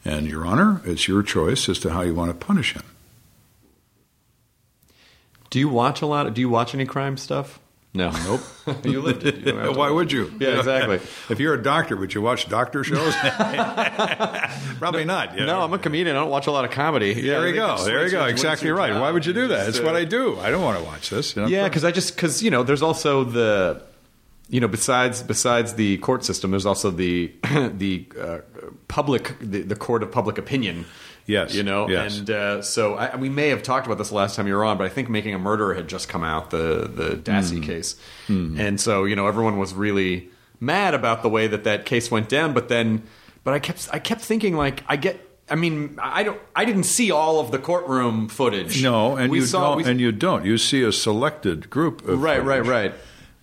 [0.04, 2.82] And Your Honor, it's your choice as to how you want to punish him.
[5.50, 6.26] Do you watch a lot?
[6.26, 7.58] Of, do you watch any crime stuff?
[7.94, 8.11] No.
[8.11, 8.40] Nope.
[8.84, 9.46] you lived it.
[9.46, 10.32] You Why would you?
[10.38, 10.96] Yeah, exactly.
[11.30, 13.14] if you're a doctor, would you watch doctor shows?
[14.78, 15.38] Probably not.
[15.38, 15.62] you No.
[15.62, 16.14] I'm a comedian.
[16.14, 17.14] I don't watch a lot of comedy.
[17.14, 17.82] There you go.
[17.84, 18.26] There you go.
[18.26, 18.92] Exactly right.
[18.92, 19.68] Why would you do that?
[19.68, 20.38] It's what I do.
[20.38, 21.34] I don't want to watch this.
[21.34, 21.48] you know?
[21.48, 23.82] Yeah, because I just because you know there's also the
[24.50, 27.32] you know besides besides the court system, there's also the
[27.72, 28.38] the uh,
[28.88, 30.87] public the, the court of public opinion.
[31.26, 32.18] Yes, you know, yes.
[32.18, 34.64] and uh, so I, we may have talked about this the last time you were
[34.64, 37.96] on, but I think Making a Murderer had just come out the the Dassey case,
[38.28, 42.28] and so you know everyone was really mad about the way that that case went
[42.31, 42.54] down.
[42.54, 43.02] But then,
[43.44, 45.20] but I kept I kept thinking like I get.
[45.50, 46.40] I mean, I don't.
[46.57, 48.83] I didn't see all of the courtroom footage.
[48.83, 49.85] No, and we you saw, don't.
[49.85, 50.44] we- and you don't.
[50.44, 52.94] You see a selected group of right, right, right,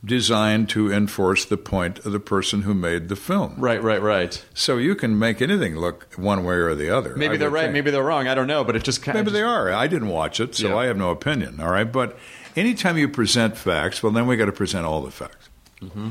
[0.05, 3.55] designed to enforce the point of the person who made the film.
[3.57, 4.45] right, right, right.
[4.53, 7.15] So you can make anything look one way or the other.
[7.15, 7.73] Maybe I they're right, think.
[7.73, 8.27] maybe they're wrong.
[8.27, 9.71] I don't know, but it just kind Maybe of they are.
[9.71, 10.75] I didn't watch it, so Yeah.
[10.77, 11.59] I have no opinion.
[11.59, 12.17] All right, but
[12.55, 15.49] anytime you present facts, well, then we got to present all the facts.
[15.81, 16.09] Mm-hmm.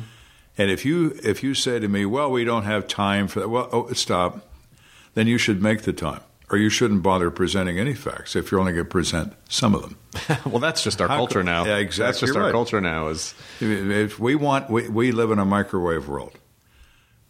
[0.59, 3.48] And if you if you say to me, "Well, we don't have time for that,"
[3.48, 4.46] well, oh, stop.
[5.14, 8.61] Then you should make the time, or you shouldn't bother presenting any facts if you're
[8.61, 9.98] only going to present some of them.
[10.44, 11.64] well, that's just our How culture now.
[11.64, 13.09] Yeah, exactly That's just our culture now.
[13.09, 16.33] Is If we want, we, we live in a microwave world.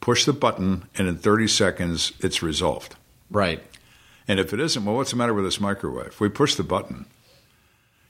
[0.00, 2.96] Push the button, and in 30 seconds, it's resolved.
[3.30, 3.62] right.
[4.26, 6.18] And if it isn't, well, what's the matter with this microwave?
[6.18, 7.04] We push the button,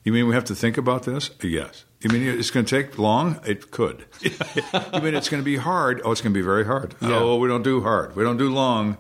[0.04, 1.30] you mean we have to think about this?
[1.42, 1.84] Yes.
[2.00, 3.40] You mean it's going to take long?
[3.46, 4.04] It could.
[4.20, 4.30] you
[5.00, 6.02] mean it's going to be hard?
[6.04, 6.94] Oh, it's going to be very hard.
[7.00, 8.14] Oh, we don't do hard.
[8.14, 8.98] We don't do long.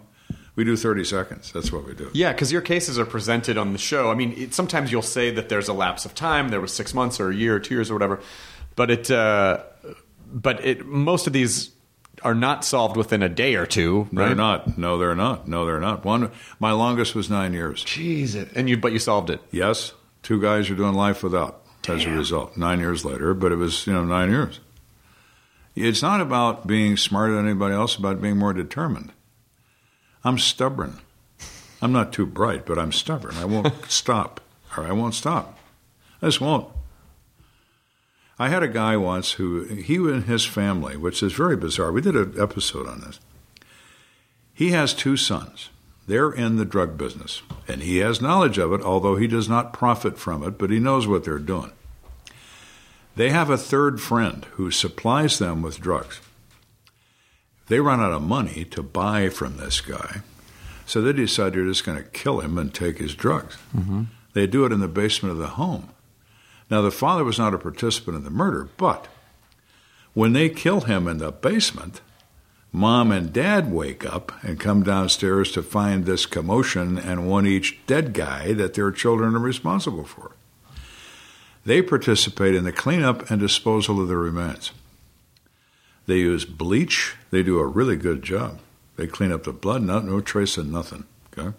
[0.56, 1.50] We do 30 seconds.
[1.52, 2.10] That's what we do.
[2.12, 4.10] Yeah, because your cases are presented on the show.
[4.10, 6.50] I mean, it, sometimes you'll say that there's a lapse of time.
[6.50, 8.20] There was six months or a year or two years or whatever,
[8.76, 9.64] but it, uh,
[10.32, 11.70] but it, most of these
[12.22, 14.08] are not solved within a day or two.
[14.12, 14.78] They're not.
[14.78, 15.48] No, they're not.
[15.48, 16.04] No, they're not.
[16.04, 17.84] One, my longest was nine years.
[17.84, 19.40] Jeez, and you, but you solved it.
[19.50, 22.56] Yes, two guys are doing life without as a result.
[22.56, 24.60] Nine years later, but it was you know nine years.
[25.74, 29.12] It's not about being smarter than anybody else; about being more determined.
[30.24, 30.98] I'm stubborn.
[31.82, 33.36] I'm not too bright, but I'm stubborn.
[33.36, 34.40] I won't stop,
[34.76, 35.58] or I won't stop.
[36.22, 36.68] I just won't.
[38.38, 41.92] I had a guy once who he and his family, which is very bizarre.
[41.92, 43.20] We did an episode on this.
[44.52, 45.70] He has two sons.
[46.06, 49.72] They're in the drug business, and he has knowledge of it, although he does not
[49.72, 51.72] profit from it, but he knows what they're doing.
[53.16, 56.20] They have a third friend who supplies them with drugs.
[57.68, 60.20] They run out of money to buy from this guy,
[60.86, 63.56] so they decide they're just going to kill him and take his drugs.
[63.74, 64.04] Mm-hmm.
[64.34, 65.90] They do it in the basement of the home.
[66.70, 69.08] Now, the father was not a participant in the murder, but
[70.12, 72.00] when they kill him in the basement,
[72.72, 77.78] mom and dad wake up and come downstairs to find this commotion and one each
[77.86, 80.32] dead guy that their children are responsible for.
[81.64, 84.72] They participate in the cleanup and disposal of the remains.
[86.06, 87.16] They use bleach.
[87.30, 88.60] They do a really good job.
[88.96, 91.04] They clean up the blood, no, no trace of nothing.
[91.36, 91.56] Okay.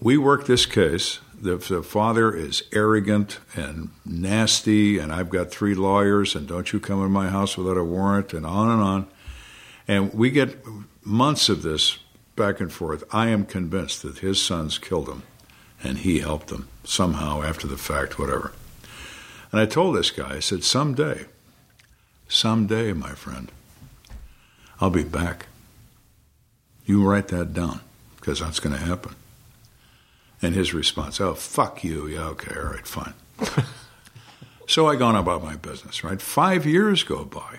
[0.00, 1.20] We work this case.
[1.40, 6.80] The, the father is arrogant and nasty, and I've got three lawyers, and don't you
[6.80, 9.06] come in my house without a warrant, and on and on.
[9.86, 10.62] And we get
[11.04, 11.98] months of this
[12.36, 13.04] back and forth.
[13.12, 15.22] I am convinced that his sons killed him,
[15.82, 18.52] and he helped them somehow after the fact, whatever.
[19.50, 21.26] And I told this guy, I said, someday,
[22.28, 23.50] someday, my friend,
[24.80, 25.46] I'll be back.
[26.84, 27.80] You write that down,
[28.16, 29.14] because that's going to happen.
[30.40, 32.06] And his response, oh, fuck you.
[32.06, 33.14] Yeah, okay, all right, fine.
[34.68, 36.22] so I go on about my business, right?
[36.22, 37.58] Five years go by,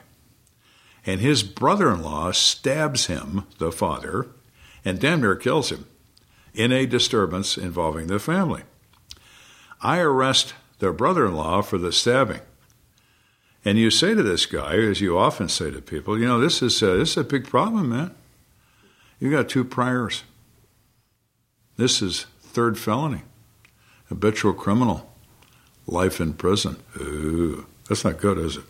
[1.05, 4.27] and his brother in law stabs him, the father,
[4.85, 5.85] and damn near kills him
[6.53, 8.63] in a disturbance involving the family.
[9.81, 12.41] I arrest the brother in law for the stabbing.
[13.65, 16.61] And you say to this guy, as you often say to people, you know, this
[16.61, 18.15] is a, this is a big problem, man.
[19.19, 20.23] You got two priors.
[21.75, 23.23] This is third felony,
[24.07, 25.09] habitual criminal,
[25.87, 26.77] life in prison.
[26.97, 28.63] Ooh, that's not good, is it?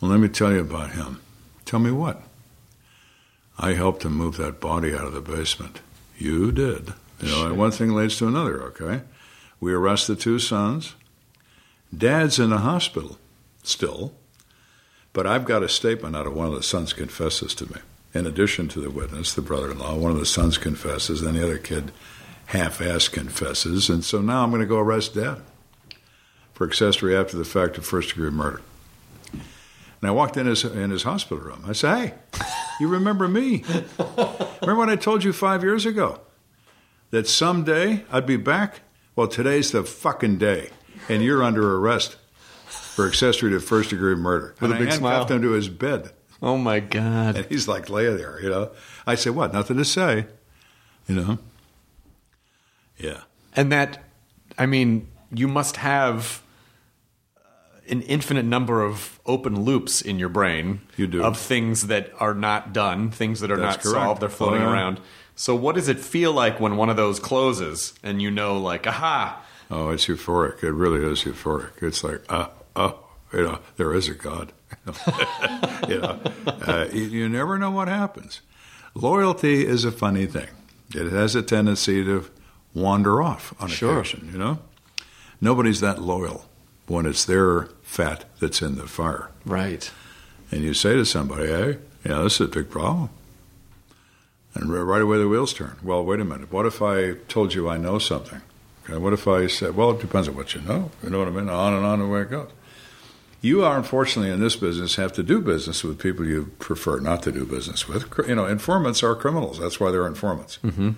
[0.00, 1.20] Well, let me tell you about him.
[1.64, 2.22] Tell me what?
[3.58, 5.80] I helped him move that body out of the basement.
[6.18, 6.92] You did.
[7.20, 9.02] You know, and one thing leads to another, okay?
[9.60, 10.94] We arrest the two sons.
[11.96, 13.18] Dad's in the hospital
[13.62, 14.14] still,
[15.12, 17.80] but I've got a statement out of one of the sons confesses to me.
[18.14, 21.34] In addition to the witness, the brother in law, one of the sons confesses, and
[21.34, 21.92] the other kid
[22.46, 25.40] half ass confesses, and so now I'm going to go arrest dad
[26.52, 28.60] for accessory after the fact of first degree murder.
[29.32, 31.64] And I walked in his in his hospital room.
[31.66, 32.14] I said, "Hey,
[32.80, 33.64] you remember me?
[33.98, 36.20] remember what I told you five years ago
[37.10, 38.80] that someday I'd be back?
[39.14, 40.70] Well, today's the fucking day,
[41.08, 42.16] and you're under arrest
[42.94, 45.36] for accessory to first degree murder." With and a big I handcuffed smile.
[45.38, 47.36] him to his bed, Oh my God.
[47.36, 48.70] and he's like, "Lay there," you know.
[49.06, 49.52] I say, "What?
[49.52, 50.26] Nothing to say,"
[51.08, 51.38] you know.
[52.98, 53.20] Yeah.
[53.54, 54.02] And that,
[54.58, 56.42] I mean, you must have
[57.36, 57.40] uh,
[57.88, 60.80] an infinite number of open loops in your brain.
[60.96, 61.22] You do.
[61.22, 64.04] Of things that are not done, things that are That's not correct.
[64.06, 64.72] solved, they're floating Oh, yeah.
[64.72, 65.00] around.
[65.34, 68.86] So, what does it feel like when one of those closes and you know, like,
[68.86, 70.62] aha, Oh, it's euphoric.
[70.62, 71.82] It really is euphoric.
[71.82, 72.98] It's like, uh, oh,
[73.32, 74.52] you know, there is a God.
[75.88, 78.40] you know, uh, you, you never know what happens.
[78.94, 80.48] Loyalty is a funny thing.
[80.94, 82.28] It has a tendency to
[82.74, 83.98] wander off on Sure.
[84.00, 84.28] occasion.
[84.32, 84.58] You know,
[85.40, 86.46] nobody's that loyal
[86.86, 89.30] when it's their fat that's in the fire.
[89.44, 89.90] right.
[90.50, 93.08] And you say to somebody, "Hey, yeah, this is a big problem,"
[94.54, 95.76] and right away the wheels turn.
[95.82, 96.52] Well, wait a minute.
[96.52, 98.42] What if I told you I know something?
[98.84, 101.28] Okay, what if I said, "Well, it depends on what you know." You know what
[101.28, 101.48] I mean?
[101.48, 102.50] On and on the way it goes.
[103.42, 107.22] You are unfortunately in this business have to do business with people you prefer not
[107.24, 108.10] to do business with.
[108.26, 109.58] You know, informants are criminals.
[109.58, 110.58] That's why they're informants.
[110.64, 110.92] Mm-hmm.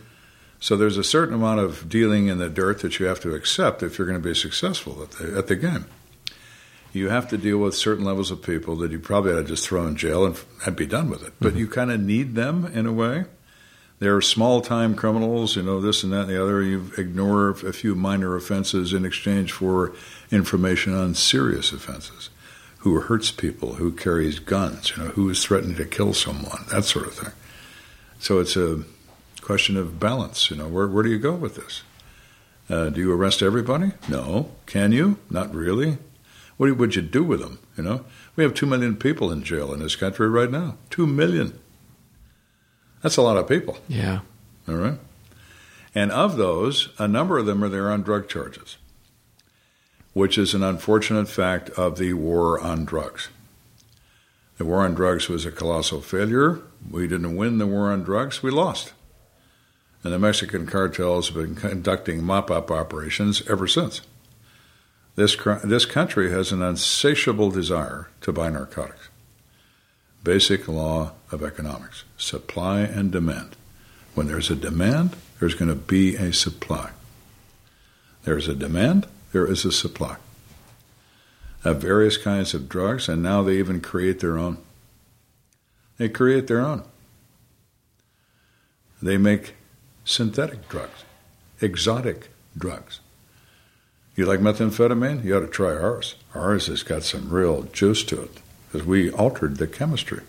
[0.61, 3.83] So there's a certain amount of dealing in the dirt that you have to accept
[3.83, 5.87] if you're going to be successful at the, at the game
[6.95, 9.67] you have to deal with certain levels of people that you probably ought to just
[9.67, 11.35] throw in jail and, and be done with it.
[11.41, 13.25] But you kind of need them in a way.
[13.99, 16.63] They're small time criminals, you know, this and that and the other.
[16.63, 19.93] You ignore a few minor offenses in exchange for
[20.31, 22.31] information on serious offenses.
[22.85, 26.85] Who hurts people, who carries guns, you know, who is threatening to kill someone, that
[26.85, 27.33] sort of thing.
[28.19, 28.85] So it's a
[29.41, 31.83] question of balance, you know, where, where do you go with this?
[32.69, 33.93] Uh, do you arrest everybody?
[34.09, 34.51] No.
[34.67, 35.19] Can you?
[35.31, 35.99] Not really.
[36.57, 37.59] What would you do with them?
[37.77, 38.05] You know,
[38.37, 40.77] we have two million people in jail in this country right now.
[40.91, 41.59] Two million.
[43.03, 43.79] That's a lot of people.
[43.89, 44.21] Yeah.
[44.69, 44.99] All right.
[45.95, 48.77] And of those, a number of them are there on drug charges,
[50.15, 53.29] which is an unfortunate fact of the war on drugs.
[54.57, 56.61] The war on drugs was a colossal failure.
[56.89, 58.93] We didn't win the war on drugs, we lost.
[60.03, 64.01] And the Mexican cartels have been conducting mop up operations ever since.
[65.17, 69.09] This, this country has an insatiable desire to buy narcotics.
[70.23, 73.57] Basic law of economics supply and demand.
[74.15, 76.91] When there's a demand, there's going to be a supply.
[78.25, 80.17] There's a demand, there is a supply
[81.65, 84.59] of various kinds of drugs, and now they even create their own.
[85.99, 86.85] They create their own.
[89.03, 89.55] They make
[90.05, 91.03] synthetic drugs,
[91.61, 93.01] exotic drugs.
[94.15, 95.25] You like methamphetamine?
[95.25, 96.15] You ought to try ours.
[96.33, 100.21] Ours has got some real juice to it because we altered the chemistry.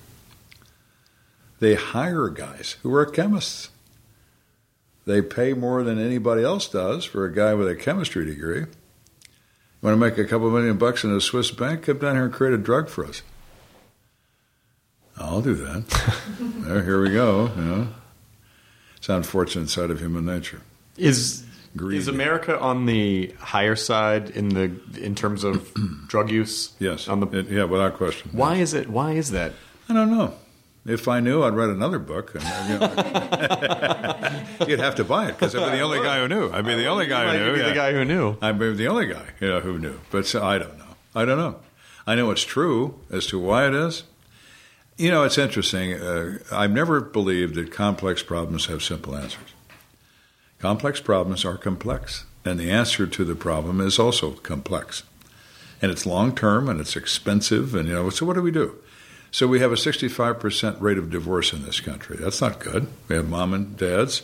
[1.59, 3.69] They hire guys who are chemists.
[5.05, 8.65] They pay more than anybody else does for a guy with a chemistry degree.
[9.81, 11.83] Want to make a couple million bucks in a Swiss bank?
[11.83, 13.21] Come down here and create a drug for us.
[15.17, 15.85] I'll do that.
[16.39, 17.51] there, here we go.
[17.55, 17.87] You know,
[18.97, 20.61] it's an unfortunate side of human nature.
[20.97, 21.43] Is
[21.77, 21.97] Greed.
[21.99, 25.71] is America on the higher side in the in terms of
[26.07, 26.73] drug use?
[26.79, 27.07] Yes.
[27.07, 28.31] On the It- yeah, without question.
[28.33, 28.89] why is it?
[28.89, 29.53] Why is that?
[29.87, 30.33] I don't know.
[30.85, 32.35] If I knew, I'd write another book.
[32.35, 32.87] And, you know,
[34.67, 36.51] you'd have to buy it because I'd be the only guy who knew.
[36.51, 37.53] I'd be the only guy who knew.
[37.53, 37.69] be yeah.
[37.69, 38.37] the guy who knew.
[38.41, 39.99] I'd be the only guy you know, who knew.
[40.11, 40.85] But so, I don't know.
[41.13, 41.59] I don't know.
[42.07, 44.03] I know it's true as to why it is.
[44.97, 45.93] You know, it's interesting.
[45.93, 49.53] Uh, I've never believed that complex problems have simple answers.
[50.59, 55.03] Complex problems are complex, and the answer to the problem is also complex.
[55.81, 58.77] And it's long term and it's expensive, and you know, so what do we do?
[59.31, 62.15] So we have a 65% rate of divorce in this country.
[62.17, 62.87] That's not good.
[63.09, 64.23] We have mom and dads,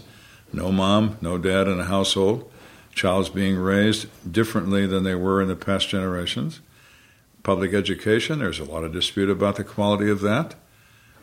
[0.54, 2.52] no mom, no dad in a household,
[2.93, 6.60] child's being raised differently than they were in the past generations.
[7.43, 10.56] Public education, there's a lot of dispute about the quality of that.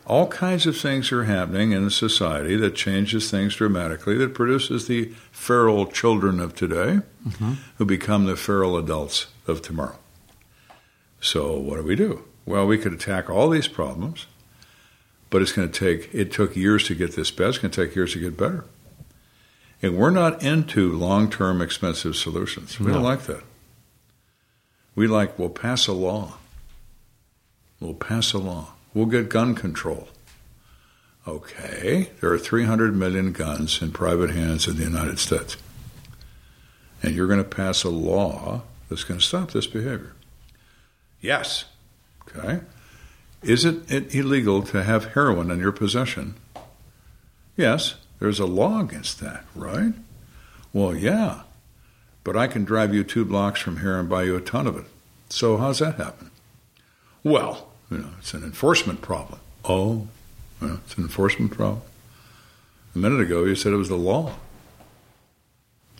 [0.05, 4.87] All kinds of things are happening in a society that changes things dramatically, that produces
[4.87, 7.53] the feral children of today mm-hmm.
[7.77, 9.99] who become the feral adults of tomorrow.
[11.21, 12.23] So, what do we do?
[12.45, 14.25] Well, we could attack all these problems,
[15.29, 17.49] but it's going to take, it took years to get this bad.
[17.49, 18.65] It's going to take years to get better.
[19.81, 22.79] And we're not into long term expensive solutions.
[22.79, 23.43] We don't like that.
[24.95, 26.37] We like, we'll pass a law.
[27.79, 28.73] We'll pass a law.
[28.93, 30.09] We'll get gun control.
[31.27, 35.57] Okay, there are 300 million guns in private hands in the United States.
[37.01, 40.13] And you're going to pass a law that's going to stop this behavior.
[41.21, 41.65] Yes.
[42.27, 42.61] Okay.
[43.41, 46.35] Is it illegal to have heroin in your possession?
[47.55, 49.93] Yes, there's a law against that, right?
[50.73, 51.41] Well, yeah.
[52.23, 54.77] But I can drive you two blocks from here and buy you a ton of
[54.77, 54.85] it.
[55.29, 56.31] So how's that happen?
[57.23, 59.39] Well, you know, it's an enforcement problem.
[59.63, 60.07] Oh,
[60.61, 61.81] it's an enforcement problem.
[62.95, 64.33] A minute ago, you said it was the law.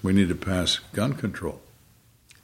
[0.02, 1.62] We need to pass gun control.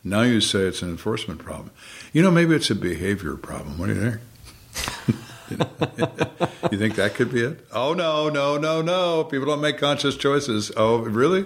[0.04, 1.72] Now you say it's an enforcement problem.
[2.14, 3.78] You know, maybe it's a behavior problem.
[3.78, 5.18] What do you think?
[5.50, 7.66] you think that could be it?
[7.72, 9.24] Oh, no, no, no, no.
[9.24, 10.72] People don't make conscious choices.
[10.76, 11.46] Oh, really?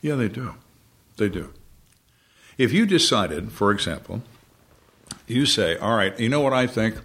[0.00, 0.54] Yeah, they do.
[1.16, 1.52] They do.
[2.58, 4.22] If you decided, for example,
[5.26, 6.96] you say, all right, you know what I think?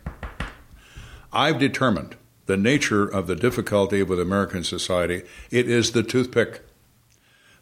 [1.33, 5.23] I've determined the nature of the difficulty with American society.
[5.49, 6.61] It is the toothpick.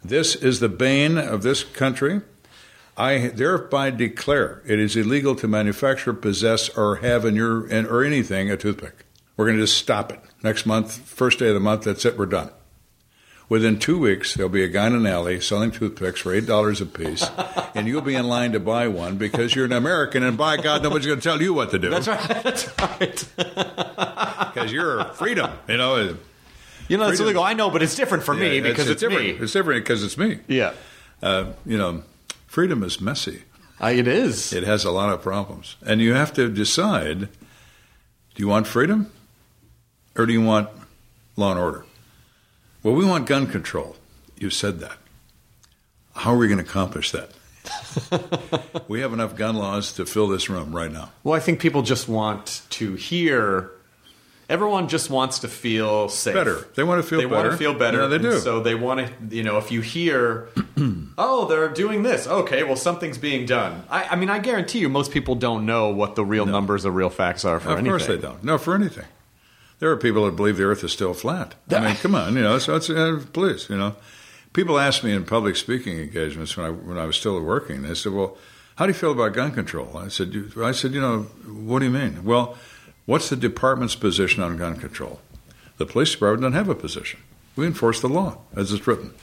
[0.04, 2.22] This is the bane of this country.
[3.00, 8.04] I thereby declare it is illegal to manufacture, possess, or have in your in, or
[8.04, 9.06] anything a toothpick.
[9.38, 11.86] We're going to just stop it next month, first day of the month.
[11.86, 12.18] That's it.
[12.18, 12.50] We're done.
[13.47, 16.82] Within two weeks, there'll be a guy in an alley selling toothpicks for eight dollars
[16.82, 17.26] a piece,
[17.74, 20.84] and you'll be in line to buy one because you're an American, and by God,
[20.84, 21.89] nobody's going to tell you what to do.
[21.89, 22.43] That's right.
[22.43, 23.26] That's right.
[24.54, 25.50] because you're freedom.
[25.70, 26.18] You know,
[26.89, 27.43] You know, it's illegal.
[27.43, 29.24] I know, but it's different for me Yeah, because it's, different.
[29.24, 29.30] me.
[29.43, 30.39] It's different because it's me.
[30.47, 30.74] Yeah,
[31.24, 32.04] Uh, you know,
[32.50, 33.43] freedom is messy.
[33.82, 34.52] uh, it is.
[34.52, 37.28] It has a lot of problems, and you have to decide: do
[38.38, 39.12] you want freedom,
[40.18, 40.70] or do you want
[41.38, 41.86] law and order?
[42.84, 43.95] Well, we want gun control.
[44.38, 44.97] You said that.
[46.16, 47.32] How are we going to accomplish that?
[48.88, 51.12] we have enough gun laws to fill this room right now.
[51.24, 53.72] Well, I think people just want to hear.
[54.50, 56.34] Everyone just wants to feel safe.
[56.34, 56.68] Better.
[56.76, 57.30] They want to feel better.
[57.30, 58.02] they want to feel better.
[58.02, 58.39] Yeah, they and do.
[58.39, 60.47] So they want to, you know, if you hear,
[61.18, 62.28] oh, they're doing this.
[62.28, 63.84] Okay, well, something's being done.
[63.90, 66.92] I, I mean, I guarantee you, most people don't know what the real numbers or
[66.92, 67.88] real facts are for anything.
[67.88, 68.08] of anything.
[68.08, 68.44] course they don't.
[68.44, 69.06] No, for anything.
[69.80, 71.56] There are people that believe the Earth is still flat.
[71.72, 72.60] I mean, come on, you know.
[72.60, 73.96] So it's uh, please, you know.
[74.52, 77.84] People ask me in public speaking engagements when I when I was still working.
[77.84, 78.38] They said, "Well,
[78.76, 81.80] how do you feel about gun control?" I said, you, "I said, you know, what
[81.80, 82.58] do you mean?" Well,
[83.06, 85.22] what's the department's position on gun control?
[85.78, 87.22] The police department doesn't have a position.
[87.56, 89.14] We enforce the law as it's written.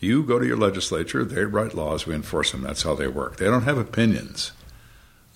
[0.00, 2.62] You go to your legislature, they write laws, we enforce them.
[2.62, 3.36] That's how they work.
[3.36, 4.52] They don't have opinions.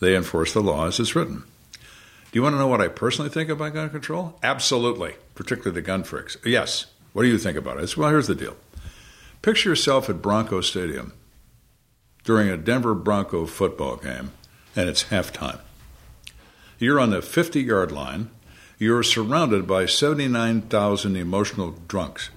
[0.01, 1.45] They enforce the law as it's written.
[1.75, 4.39] Do you want to know what I personally think about gun control?
[4.43, 6.37] Absolutely, particularly the gun freaks.
[6.45, 6.87] Yes.
[7.13, 7.97] What do you think about it?
[7.97, 8.57] Well, here's the deal.
[9.43, 11.13] Picture yourself at Bronco Stadium
[12.25, 14.33] during a Denver Bronco football game,
[14.75, 15.61] and it's halftime.
[16.79, 18.31] You're on the 50 yard line.
[18.79, 22.31] You're surrounded by 79,000 emotional drunks.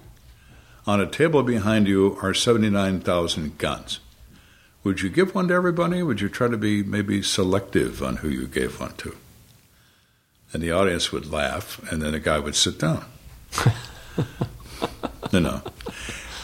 [0.88, 4.00] On a table behind you are 79,000 guns.
[4.86, 6.02] Would you give one to everybody?
[6.02, 9.18] Would you try to be maybe selective on who you gave one to?
[10.54, 13.04] And the audience would laugh, and then the guy would sit down.
[15.34, 15.62] you know.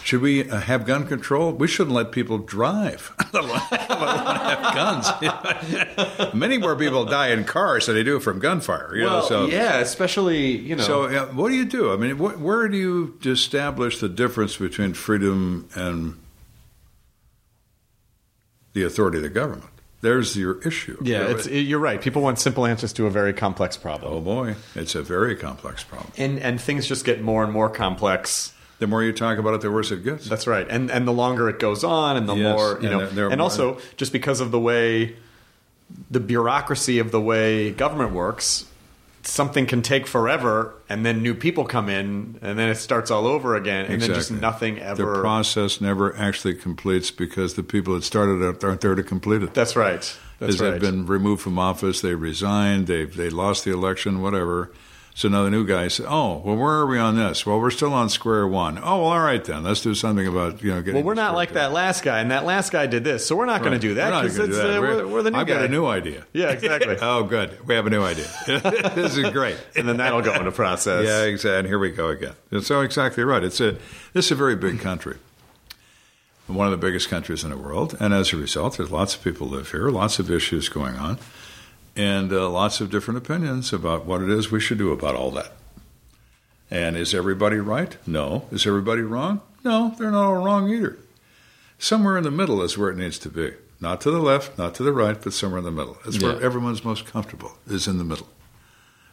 [0.03, 1.51] Should we uh, have gun control?
[1.53, 6.33] We shouldn't let people drive, let alone have guns.
[6.33, 8.95] Many more people die in cars than they do from gunfire.
[8.95, 10.83] You Well, know, so yeah, especially you know.
[10.83, 11.93] so, uh, what do you do?
[11.93, 16.19] I mean, wh- where do you establish the difference between freedom and
[18.73, 19.69] the authority of the government?
[20.01, 20.97] There's your issue.
[21.01, 22.01] yeah, You know, it's, you're right.
[22.01, 25.83] People want simple answers to a very complex problem, oh boy, it's a very complex
[25.83, 26.11] problem.
[26.17, 28.52] and and things just get more and more complex.
[28.83, 30.27] The more you talk about it, the worse it gets.
[30.27, 30.67] That's right.
[30.69, 33.07] And and the longer it goes on, and the Yes, more you and know, there-
[33.15, 35.15] there are and also just because of the way
[36.11, 38.65] the bureaucracy of the way government works,
[39.21, 43.25] something can take forever, and then new people come in, and then it starts all
[43.25, 45.15] over again, and then just nothing ever.
[45.15, 49.43] The process never actually completes because the people that started it aren't there to complete
[49.43, 49.53] it.
[49.53, 50.03] That's right.
[50.39, 50.71] That's right.
[50.71, 54.71] they've been removed from office, they resigned, they they lost the election, whatever.
[55.15, 57.45] So now the new guy said, "Oh, well, where are we on this?
[57.45, 58.79] Well, we're still on square one.
[58.79, 59.63] Oh, well, all right then.
[59.63, 62.03] Let's do something about you know getting." well, we're not like straightened out." that last
[62.03, 64.29] guy, and that last guy did this, so we're not going to do that We're
[64.29, 64.77] because that.
[64.77, 65.53] uh, we're, we're the new I've guy.
[65.53, 66.25] got a new idea.
[66.33, 66.97] Yeah, exactly.
[67.01, 67.67] oh, good.
[67.67, 68.25] We have a new idea.
[68.95, 69.57] this is great.
[69.75, 71.05] and then that'll go into process.
[71.05, 71.59] Yeah, exactly.
[71.59, 72.33] And here we go again.
[72.51, 73.43] It's so exactly right.
[73.43, 73.73] It's a
[74.13, 75.17] this is a very big country,
[76.47, 79.23] one of the biggest countries in the world, and as a result, there's lots of
[79.23, 81.19] people live here, lots of issues going on,
[81.95, 85.31] and uh, lots of different opinions about what it is we should do about all
[85.31, 85.53] that.
[86.71, 87.95] And is everybody right?
[88.07, 88.47] No.
[88.51, 89.41] Is everybody wrong?
[89.63, 90.97] No, they're not all wrong either.
[91.77, 93.53] Somewhere in the middle is where it needs to be.
[93.79, 95.97] Not to the left, not to the right, but somewhere in the middle.
[96.05, 98.29] It's where everyone's most comfortable, is in the middle.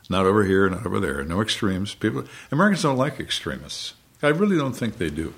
[0.09, 1.24] Not over here, not over there.
[1.24, 1.95] No extremes.
[1.95, 3.95] People Americans don't like extremists.
[4.22, 5.35] I really don't think they do.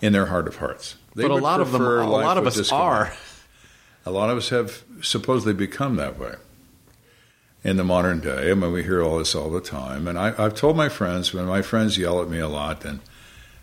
[0.00, 0.96] In their heart of hearts.
[1.14, 3.12] They but a lot of them, a lot of us are.
[4.06, 6.34] A lot of us have supposedly become that way
[7.62, 8.50] in the modern day.
[8.50, 10.08] I mean, we hear all this all the time.
[10.08, 13.00] And I, I've told my friends, when my friends yell at me a lot, and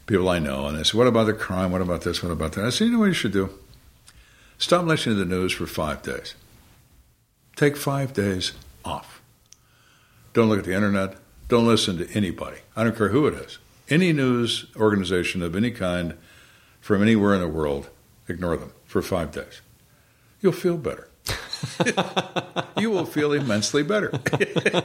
[0.06, 1.72] people I know, and they say, What about the crime?
[1.72, 2.22] What about this?
[2.22, 2.66] What about that?
[2.66, 3.50] I say, You know what you should do?
[4.58, 6.34] Stop listening to the news for five days.
[7.56, 8.54] Take five days
[8.86, 9.22] off.
[10.34, 11.16] Don't look at the internet.
[11.48, 12.58] Don't listen to anybody.
[12.76, 13.58] I don't care who it is.
[13.90, 16.18] Any news organization of any kind
[16.82, 17.90] from anywhere in the world,
[18.28, 19.62] ignore them for five days.
[20.42, 21.08] You'll feel better.
[22.78, 24.12] you will feel immensely better.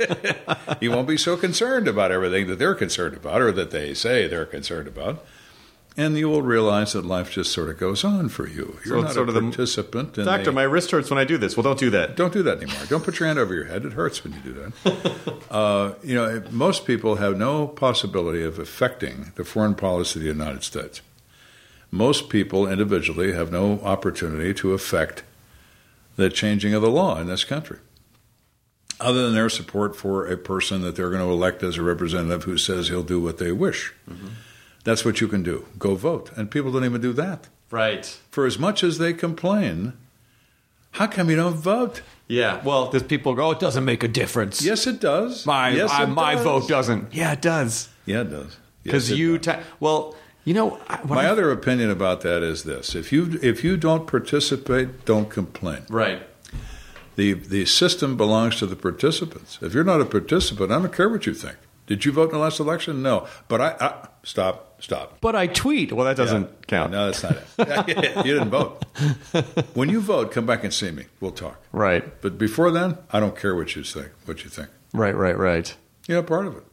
[0.81, 4.27] you won't be so concerned about everything that they're concerned about or that they say
[4.27, 5.25] they're concerned about.
[5.95, 8.79] And you will realize that life just sort of goes on for you.
[8.87, 10.17] You're it's not sort a of the- participant.
[10.17, 11.55] in Doctor, a- my wrist hurts when I do this.
[11.55, 12.17] Well, don't do that.
[12.17, 12.81] don't do that anymore.
[12.89, 13.85] Don't put your hand over your head.
[13.85, 15.43] It hurts when you do that.
[15.51, 20.31] uh, you know, most people have no possibility of affecting the foreign policy of the
[20.31, 21.03] United States.
[21.91, 25.25] Most people individually have no opportunity to affect
[26.17, 27.79] the changing of the law in this country,
[29.01, 32.45] other than their support for a person that they're going to elect as a representative
[32.45, 33.93] who says he'll do what they wish.
[34.11, 34.29] Mm-hmm.
[34.85, 35.67] That's what you can do.
[35.79, 36.31] Go vote.
[36.37, 37.49] And people don't even do that.
[37.71, 38.05] Right.
[38.31, 39.93] For as much as they complain,
[40.93, 42.03] how come you don't vote?
[42.29, 42.61] Yeah.
[42.65, 44.63] Well, there's people go, oh, it doesn't make a difference.
[44.63, 45.47] Yes, it does.
[45.47, 46.45] My yes, I- it my does.
[46.45, 47.15] vote doesn't.
[47.15, 47.89] Yeah, it does.
[48.07, 48.57] Yeah, it does.
[48.83, 49.55] Because it you, does.
[49.57, 53.39] ta- well, you know, what My I- other opinion about that is this: if you
[53.43, 55.83] if you don't participate, don't complain.
[55.89, 56.23] right.
[57.17, 59.59] the The system belongs to the participants.
[59.63, 61.57] If you're not a participant, I don't care what you think.
[61.87, 63.03] Did you vote in the last election?
[63.03, 65.19] No, but I, I stop, stop.
[65.21, 65.93] But I tweet.
[65.93, 66.93] Well, that doesn't count.
[66.93, 68.17] No, that's not it.
[68.27, 68.85] you didn't vote.
[69.75, 71.07] When you vote, come back and see me.
[71.21, 71.61] We'll talk.
[71.73, 72.05] Right.
[72.23, 74.11] But before then, I don't care what you think.
[74.27, 74.69] What you think.
[74.95, 75.15] Right.
[75.15, 75.37] Right.
[75.37, 75.75] Right.
[76.07, 76.65] You're not part of it.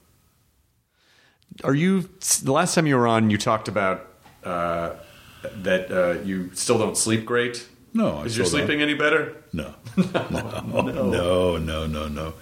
[1.64, 2.10] Are you?
[2.44, 4.08] The last time you were on, you talked about
[4.44, 4.94] uh,
[5.64, 7.68] that uh, you still don't sleep great.
[7.94, 8.68] No, I Is your still don't.
[8.68, 9.36] sleeping any better?
[9.52, 9.74] No.
[9.98, 12.34] No, no, no, no, no.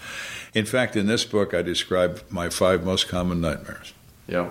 [0.54, 3.94] In fact, in this book, I describe my five most common nightmares.
[4.28, 4.50] Yeah.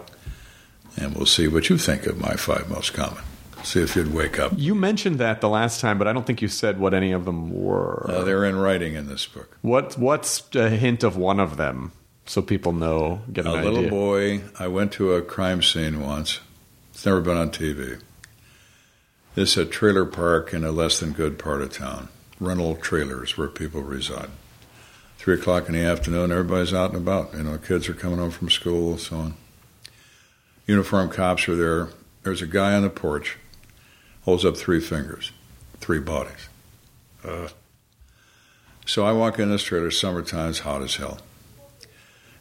[0.96, 3.22] And we'll see what you think of my five most common.
[3.62, 4.52] See if you'd wake up.
[4.56, 7.24] You mentioned that the last time, but I don't think you said what any of
[7.26, 8.06] them were.
[8.08, 9.58] Uh, they're in writing in this book.
[9.60, 11.92] what What's a hint of one of them,
[12.26, 13.22] so people know?
[13.32, 13.70] Get an A idea.
[13.70, 16.40] little boy, I went to a crime scene once.
[16.92, 18.00] It's never been on TV.
[19.36, 22.08] It's a trailer park in a less than good part of town.
[22.40, 24.30] Rental trailers where people reside.
[25.18, 27.34] Three o'clock in the afternoon, everybody's out and about.
[27.34, 29.34] You know, kids are coming home from school, so on.
[30.66, 31.88] Uniformed cops are there.
[32.22, 33.36] There's a guy on the porch,
[34.24, 35.32] holds up three fingers,
[35.80, 36.48] three bodies.
[37.24, 37.48] Uh.
[38.84, 41.18] So I walk in this trailer, summertime, it's hot as hell.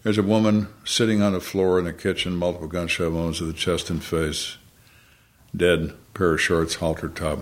[0.05, 3.53] There's a woman sitting on the floor in the kitchen, multiple gunshot wounds to the
[3.53, 4.57] chest and face,
[5.55, 7.39] dead, pair of shorts, halter top.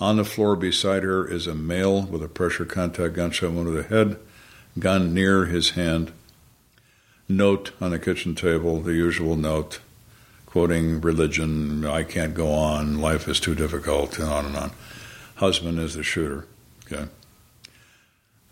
[0.00, 3.70] On the floor beside her is a male with a pressure contact gunshot wound to
[3.80, 4.18] the head,
[4.76, 6.10] gun near his hand.
[7.28, 9.78] Note on the kitchen table, the usual note,
[10.46, 14.72] quoting religion, I can't go on, life is too difficult, and on and on.
[15.36, 16.44] Husband is the shooter.
[16.86, 17.08] Okay.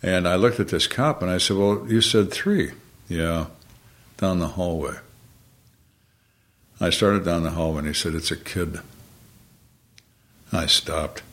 [0.00, 2.70] And I looked at this cop and I said, Well, you said three.
[3.10, 3.46] Yeah,
[4.18, 4.94] down the hallway.
[6.80, 8.78] I started down the hallway and he said, It's a kid.
[10.52, 11.24] I stopped.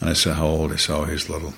[0.00, 0.72] And I said, How old?
[0.72, 1.52] He said, Oh, he's little.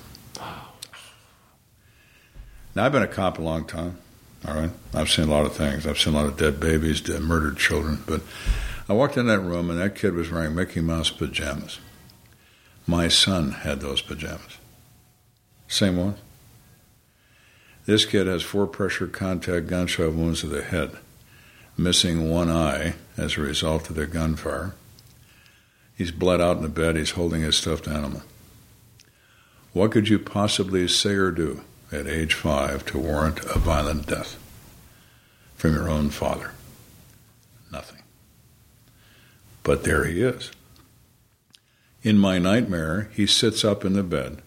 [2.75, 3.97] Now, I've been a cop a long time,
[4.45, 4.71] all right?
[4.93, 5.87] I've seen a lot of things.
[5.87, 8.03] I've seen a lot of dead babies, dead, murdered children.
[8.05, 8.21] But
[8.89, 11.79] I walked in that room and that kid was wearing Mickey Mouse pajamas.
[12.85, 14.57] My son had those pajamas.
[15.69, 16.15] Same one.
[17.89, 20.91] This kid has four pressure contact gunshot wounds to the head,
[21.75, 24.75] missing one eye as a result of the gunfire.
[25.97, 26.97] He's bled out in the bed.
[26.97, 28.21] He's holding his stuffed animal.
[29.73, 34.37] What could you possibly say or do at age five to warrant a violent death
[35.55, 36.51] from your own father?
[37.71, 38.03] Nothing.
[39.63, 40.51] But there he is.
[42.03, 44.43] In my nightmare, he sits up in the bed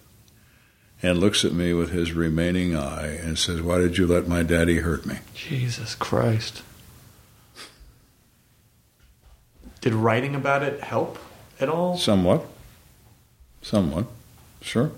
[1.03, 4.43] and looks at me with his remaining eye and says, Why did you let my
[4.43, 5.19] daddy hurt me?
[5.35, 6.63] Jesus Christ.
[9.81, 11.19] Did writing about it help
[11.61, 11.97] at all?
[11.97, 12.47] Somewhat.
[13.63, 14.07] Somewhat.
[14.61, 14.93] Sure.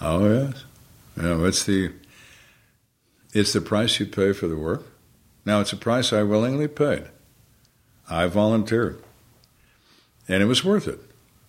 [0.00, 0.64] Oh yes.
[1.16, 1.92] Know, it's the
[3.34, 4.86] it's the price you pay for the work.
[5.44, 7.04] Now it's a price I willingly paid.
[8.08, 9.02] I volunteered.
[10.26, 11.00] And it was worth it.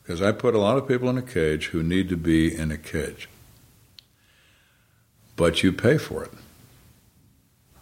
[0.01, 2.71] Because I put a lot of people in a cage who need to be in
[2.71, 3.29] a cage.
[5.35, 6.31] But you pay for it.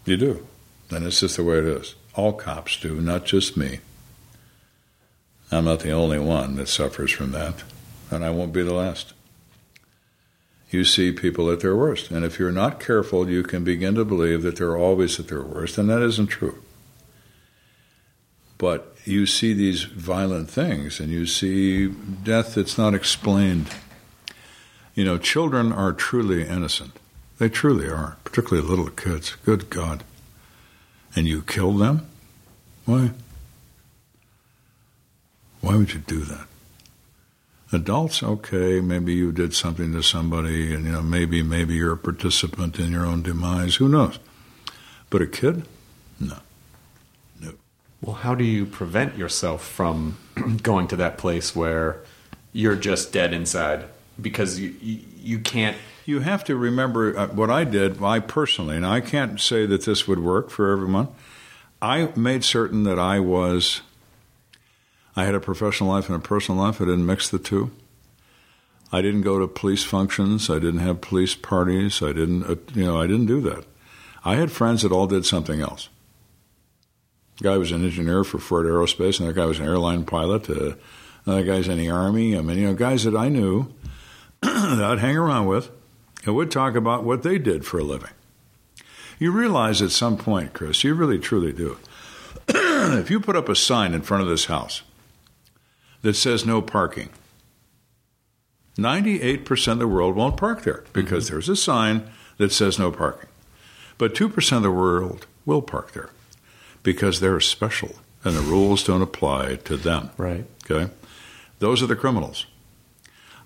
[0.06, 0.48] You do.
[0.92, 1.96] And it's just the way it is.
[2.16, 3.80] All cops do, not just me.
[5.52, 7.64] I'm not the only one that suffers from that,
[8.12, 9.14] and I won't be the last.
[10.70, 14.06] You see people at their worst, and if you're not careful, you can begin to
[14.06, 16.62] believe that they're always at their worst, and that isn't true.
[18.60, 23.68] But you see these violent things, and you see death that's not explained.
[24.95, 26.97] You know, children are truly innocent.
[27.38, 29.36] They truly are, particularly little kids.
[29.45, 30.03] Good God.
[31.16, 32.07] And you kill them?
[32.86, 33.12] Why?
[35.62, 36.47] Why would you do that?
[37.72, 41.97] Adults, okay, maybe you did something to somebody, and you know, maybe maybe you're a
[41.97, 43.76] participant in your own demise.
[43.76, 44.18] Who knows?
[45.10, 45.66] But a kid,
[46.20, 46.38] no.
[48.02, 50.18] Well, how do you prevent yourself from
[50.64, 52.02] going to that place where
[52.54, 53.86] you're just dead inside
[54.20, 58.02] because you you, you can't You have to remember uh, what I did.
[58.02, 61.10] I personally, and I can't say that this would work for everyone.
[61.82, 63.82] I made certain that I was.
[65.16, 66.82] I had a professional life and a personal life.
[66.82, 67.72] I didn't mix the two.
[68.91, 70.50] I didn't go to police functions.
[70.50, 72.02] I didn't have police parties.
[72.02, 73.66] I didn't, uh, you know, I didn't do that.
[74.26, 75.89] I had friends that all did something else.
[77.42, 80.50] Guy was an engineer for Ford Aerospace, another guy was an airline pilot.
[80.50, 80.76] Uh,
[81.26, 82.38] another guy's in the army.
[82.38, 83.74] I mean, you know, guys that I knew
[84.42, 85.70] that I'd hang around with
[86.26, 88.12] and would talk about what they did for a living.
[89.20, 91.78] You realize at some point, Chris, you really truly do.
[92.48, 94.82] if you put up a sign in front of this house
[96.02, 97.10] that says no parking,
[98.78, 103.28] 98% of the world won't park there because there's a sign that says no parking.
[103.98, 106.10] But 2% of the world will park there
[106.84, 110.10] because they're special and the rules don't apply to them.
[110.18, 110.46] right.
[110.70, 110.92] Okay?
[111.60, 112.46] Those are the criminals.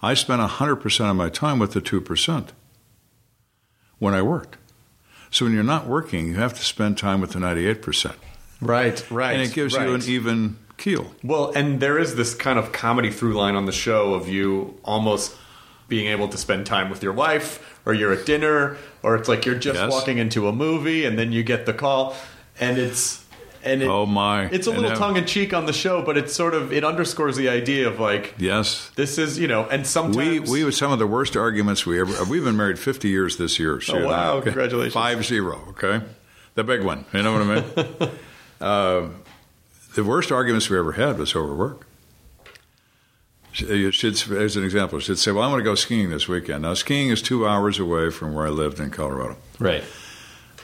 [0.02, 2.50] I spent 100% of my time with the 2%
[4.00, 4.58] when I worked.
[5.32, 8.16] So when you're not working, you have to spend time with the 98%.
[8.62, 9.34] Right, right.
[9.34, 11.14] And it gives you an even keel.
[11.24, 14.78] Well, and there is this kind of comedy through line on the show of you
[14.84, 15.36] almost
[15.88, 19.46] being able to spend time with your wife, or you're at dinner, or it's like
[19.46, 19.92] you're just Yes.
[19.92, 22.16] walking into a movie and then you get the call,
[22.60, 23.23] and it's
[23.66, 24.46] and it, Oh, my.
[24.46, 26.84] it's a little have- tongue in cheek on the show, but it's sort of it
[26.84, 28.92] underscores the idea of like Yes.
[28.96, 32.00] this is you know, and sometimes We we had some of the worst arguments we
[32.00, 32.24] ever.
[32.26, 33.80] We've been married fifty years this year.
[33.80, 34.02] Sheila.
[34.04, 34.34] Oh, wow.
[34.36, 34.44] Okay?
[34.46, 34.94] Congratulations.
[34.94, 35.60] Five zero.
[35.70, 36.02] Okay,
[36.56, 37.06] the big one.
[37.14, 38.12] You know what I mean?
[38.62, 39.08] uh,
[39.96, 41.86] the worst arguments we ever had was over work.
[43.52, 46.64] She- She'd, as an example, she'd say, "Well, I want to go skiing this weekend."
[46.64, 49.38] Now, skiing is two hours away from where I lived in Colorado.
[49.60, 49.84] right.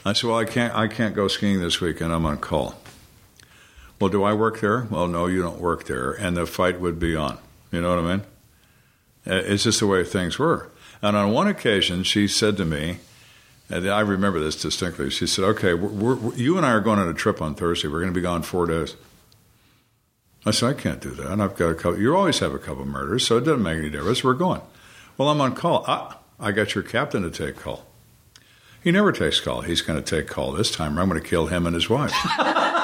[0.04, 0.74] I said, "Well, I can't.
[0.74, 2.12] I can't go skiing this weekend.
[2.12, 2.74] I'm on call."
[4.00, 4.86] Well, do I work there?
[4.90, 7.38] Well, no, you don't work there, and the fight would be on.
[7.70, 8.22] You know what I mean?
[9.26, 10.70] Uh, It's just the way things were.
[11.02, 12.98] And on one occasion, she said to me,
[13.68, 15.10] and I remember this distinctly.
[15.10, 17.88] She said, "Okay, we're, we're, you and I are going on a trip on Thursday.
[17.88, 18.96] We're going to be gone four days."
[20.46, 21.30] I said, "I can't do that.
[21.30, 22.00] And I've got a couple.
[22.00, 24.24] You always have a couple murders, so it doesn't make any difference.
[24.24, 24.62] We're going."
[25.18, 25.84] Well, I'm on call.
[25.86, 27.84] Ah, I got your captain to take call.
[28.82, 29.60] He never takes call.
[29.60, 30.98] He's going to take call this time.
[30.98, 32.14] or I'm going to kill him and his wife.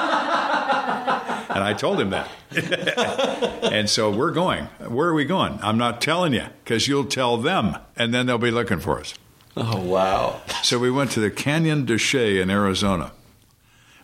[1.57, 2.29] and I told him that.
[3.63, 4.65] and so we're going.
[4.87, 5.57] Where are we going?
[5.63, 9.15] I'm not telling you because you'll tell them, and then they'll be looking for us.
[9.55, 10.39] Oh wow.
[10.61, 13.11] So we went to the Canyon de Chelly in Arizona,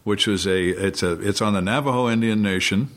[0.04, 2.90] which was a it's a it's on the Navajo Indian Nation.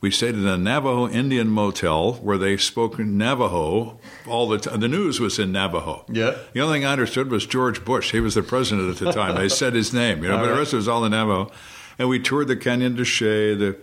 [0.00, 4.80] We stayed in a Navajo Indian motel where they spoke Navajo all the time.
[4.80, 6.04] The news was in Navajo.
[6.08, 6.36] Yeah.
[6.52, 8.10] The only thing I understood was George Bush.
[8.10, 9.36] He was the president at the time.
[9.36, 11.52] They said his name, you know, but the rest of it was all in Navajo.
[11.98, 13.54] And we toured the Canyon de Chelly.
[13.54, 13.76] The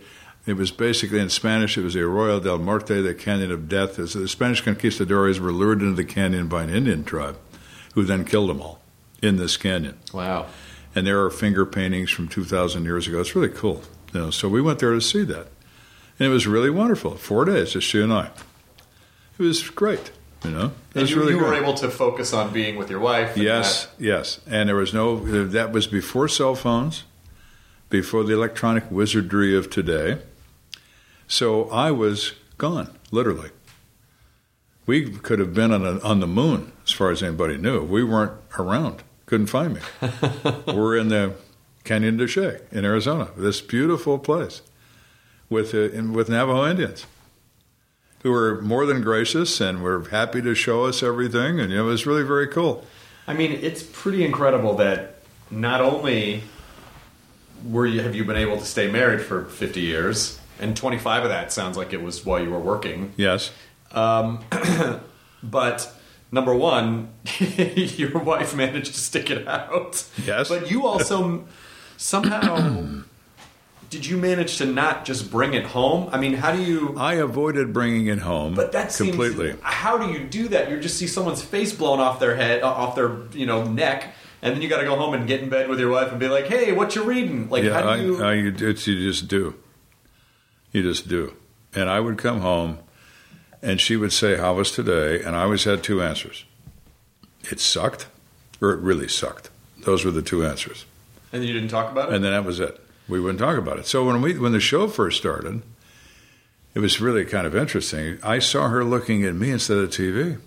[0.46, 1.76] it was basically in Spanish.
[1.76, 3.96] It was the Arroyo del Muerte, the Canyon of Death.
[4.08, 7.36] So the Spanish conquistadores were lured into the canyon by an Indian tribe,
[7.94, 8.80] who then killed them all.
[9.22, 9.98] in this canyon.
[10.12, 10.46] Wow.
[10.94, 13.20] And there are finger paintings from 2,000 years ago.
[13.20, 13.82] It's really cool.
[14.12, 15.48] You know, so we went there to see that.
[16.18, 17.16] And it was really wonderful.
[17.16, 18.30] Four days, just she and I.
[19.38, 20.12] It was great.
[20.44, 23.00] You know, it And you, really you were able to focus on being with your
[23.00, 23.36] wife.
[23.36, 24.40] Yes, yes.
[24.46, 27.04] And there was no, that was before cell phones,
[27.88, 30.18] before the electronic wizardry of today.
[31.28, 33.50] So I was gone, literally.
[34.86, 37.82] We could have been on, a, on the moon, as far as anybody knew.
[37.82, 39.80] We weren't around, couldn't find me.
[40.66, 41.34] We're in the
[41.84, 44.62] Canyon de Chelly in Arizona, this beautiful place
[45.48, 47.06] with, uh, in, with Navajo Indians
[48.26, 51.60] who were more than gracious and were happy to show us everything.
[51.60, 52.84] And you know, it was really very cool.
[53.28, 56.42] I mean, it's pretty incredible that not only
[57.64, 61.28] were you have you been able to stay married for 50 years, and 25 of
[61.30, 63.12] that sounds like it was while you were working.
[63.16, 63.52] Yes.
[63.92, 64.44] Um,
[65.42, 65.92] but
[66.32, 70.04] number one, your wife managed to stick it out.
[70.24, 70.48] Yes.
[70.48, 71.46] But you also
[71.96, 73.02] somehow
[73.90, 76.08] did you manage to not just bring it home?
[76.12, 76.94] I mean, how do you?
[76.98, 79.56] I avoided bringing it home But that seems, completely.
[79.62, 80.70] How do you do that?
[80.70, 84.54] You just see someone's face blown off their head, off their you know neck, and
[84.54, 86.28] then you got to go home and get in bed with your wife and be
[86.28, 88.24] like, "Hey, what you reading?" Like, yeah, how I, do you?
[88.24, 89.54] I, you, it's, you just do.
[90.72, 91.34] You just do.
[91.74, 92.78] And I would come home,
[93.62, 96.44] and she would say, "How was today?" And I always had two answers.
[97.50, 98.06] It sucked,
[98.60, 99.50] or it really sucked.
[99.84, 100.84] Those were the two answers.
[101.32, 102.14] and you didn't talk about it.
[102.14, 102.80] and then that was it.
[103.08, 103.86] We wouldn't talk about it.
[103.86, 105.62] So when we when the show first started,
[106.74, 108.18] it was really kind of interesting.
[108.22, 110.38] I saw her looking at me instead of TV,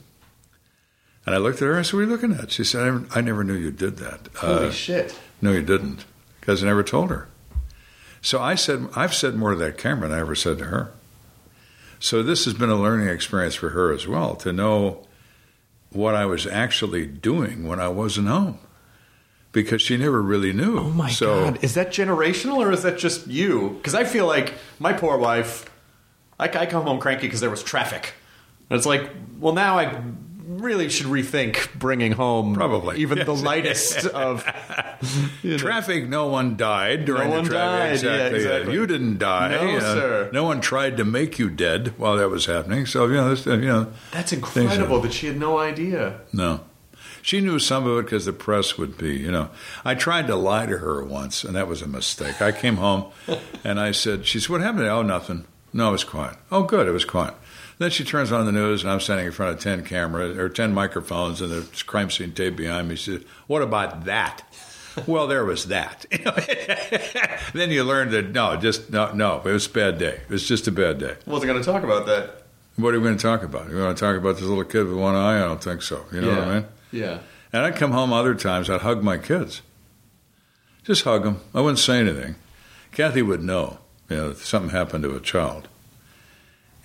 [1.30, 1.72] and I looked at her.
[1.74, 3.54] and I said, "What are you looking at?" She said, "I never, I never knew
[3.54, 5.18] you did that." Holy Uh, shit!
[5.44, 6.06] no, you didn't,
[6.40, 7.28] because I never told her.
[8.22, 10.92] So I said, I've said more to that camera than I ever said to her.
[12.00, 15.06] So this has been a learning experience for her as well to know
[15.92, 18.58] what I was actually doing when I wasn't home,
[19.52, 20.80] because she never really knew.
[20.80, 23.72] Oh my so, god, is that generational or is that just you?
[23.78, 25.70] Because I feel like my poor wife,
[26.40, 28.14] I, I come home cranky because there was traffic.
[28.70, 29.10] And it's like,
[29.40, 30.02] well, now I
[30.60, 33.00] really should rethink bringing home Probably.
[33.00, 34.46] even the lightest of
[35.44, 35.58] you know.
[35.58, 38.02] Traffic, no one died during No one the traffic.
[38.02, 38.40] died, yeah, Exactly.
[38.40, 38.74] exactly.
[38.74, 39.50] You didn't die.
[39.50, 39.80] No, know.
[39.80, 40.30] sir.
[40.34, 42.86] No one tried to make you dead while that was happening.
[42.86, 46.22] So you know, this, you know, That's incredible that she had no idea.
[46.34, 46.62] no.
[47.22, 49.50] She knew some of it because the press would be, you know.
[49.84, 52.42] I tried to lie to her once, and that was a mistake.
[52.42, 53.12] I came home,
[53.66, 55.44] and I said, "She said, what happened?" Oh, nothing.
[55.74, 56.38] No, it was quiet.
[56.50, 57.34] Oh, good, it was quiet.
[57.80, 60.50] Then she turns on the news, and I'm standing in front of ten cameras or
[60.50, 62.96] ten microphones, and there's crime scene tape behind me.
[62.96, 64.44] She says, "What about that?"
[65.08, 66.06] well, there was that.
[67.54, 69.38] then you learn that no, just no, no.
[69.46, 70.20] It was a bad day.
[70.24, 71.16] It was just a bad day.
[71.26, 72.44] Wasn't going to talk about that.
[72.76, 73.70] What are we going to talk about?
[73.70, 75.38] You want to talk about this little kid with one eye?
[75.38, 76.06] I don't think so.
[76.12, 76.66] You know what I mean?
[76.92, 77.20] Yeah.
[77.54, 79.62] And I'd come home other times, I'd hug my kids.
[80.84, 81.42] Just hug them.
[81.54, 82.36] I wouldn't say anything.
[82.92, 85.69] Kathy would know, you know, if something happened to a child.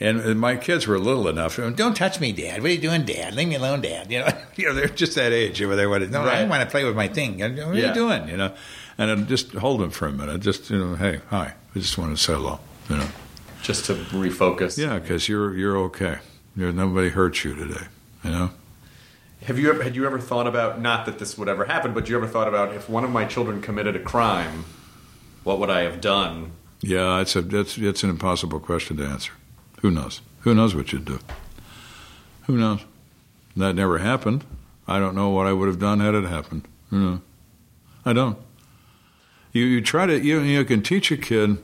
[0.00, 1.56] And my kids were little enough.
[1.56, 2.60] Don't touch me, Dad.
[2.62, 3.34] What are you doing, Dad?
[3.34, 4.10] Leave me alone, Dad.
[4.10, 6.10] You know, you know, they're just that age where they want to.
[6.10, 6.48] No, I Right.
[6.48, 7.38] want to play with my thing.
[7.38, 7.88] What are Yeah.
[7.88, 8.28] you doing?
[8.28, 8.54] You know,
[8.98, 10.40] and I'd just hold them for a minute.
[10.40, 11.54] Just you know, hey, hi.
[11.74, 12.58] I just want to say hello.
[12.88, 13.06] You know,
[13.62, 14.76] Just to refocus.
[14.76, 16.18] yeah, because you're you're okay.
[16.56, 17.86] You're, nobody hurt you today.
[18.24, 18.50] You know.
[19.46, 22.08] Have you ever had you ever thought about not that this would ever happen, but
[22.08, 24.64] you ever thought about if one of my children committed a crime,
[25.44, 26.50] what would I have done?
[26.80, 29.32] Yeah, it's a it's it's an impossible question to answer.
[29.84, 30.22] Who knows?
[30.40, 31.18] Who knows what you'd do?
[32.46, 32.80] Who knows?
[33.54, 34.42] That never happened.
[34.88, 36.66] I don't know what I would have done had it happened.
[36.90, 37.20] You know,
[38.02, 38.38] I don't.
[39.52, 41.58] You you try to you you can teach a kid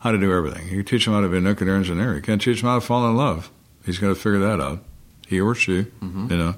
[0.00, 0.68] how to do everything.
[0.68, 2.16] You can teach him how to be a nuclear engineer.
[2.16, 3.50] You can't teach him how to fall in love.
[3.86, 4.80] He's going to figure that out.
[5.26, 6.30] He or she, mm-hmm.
[6.30, 6.54] you know,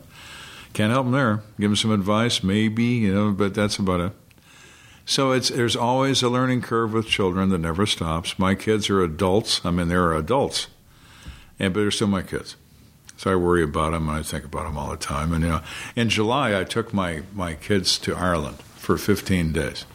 [0.72, 1.44] can't help him there.
[1.60, 4.12] Give him some advice, maybe, you know, but that's about it.
[5.04, 8.38] So it's there's always a learning curve with children that never stops.
[8.38, 9.60] My kids are adults.
[9.64, 10.68] I mean, they're adults,
[11.58, 12.56] and but they're still my kids.
[13.16, 15.32] So I worry about them and I think about them all the time.
[15.32, 15.60] And you know,
[15.94, 19.86] in July I took my my kids to Ireland for 15 days.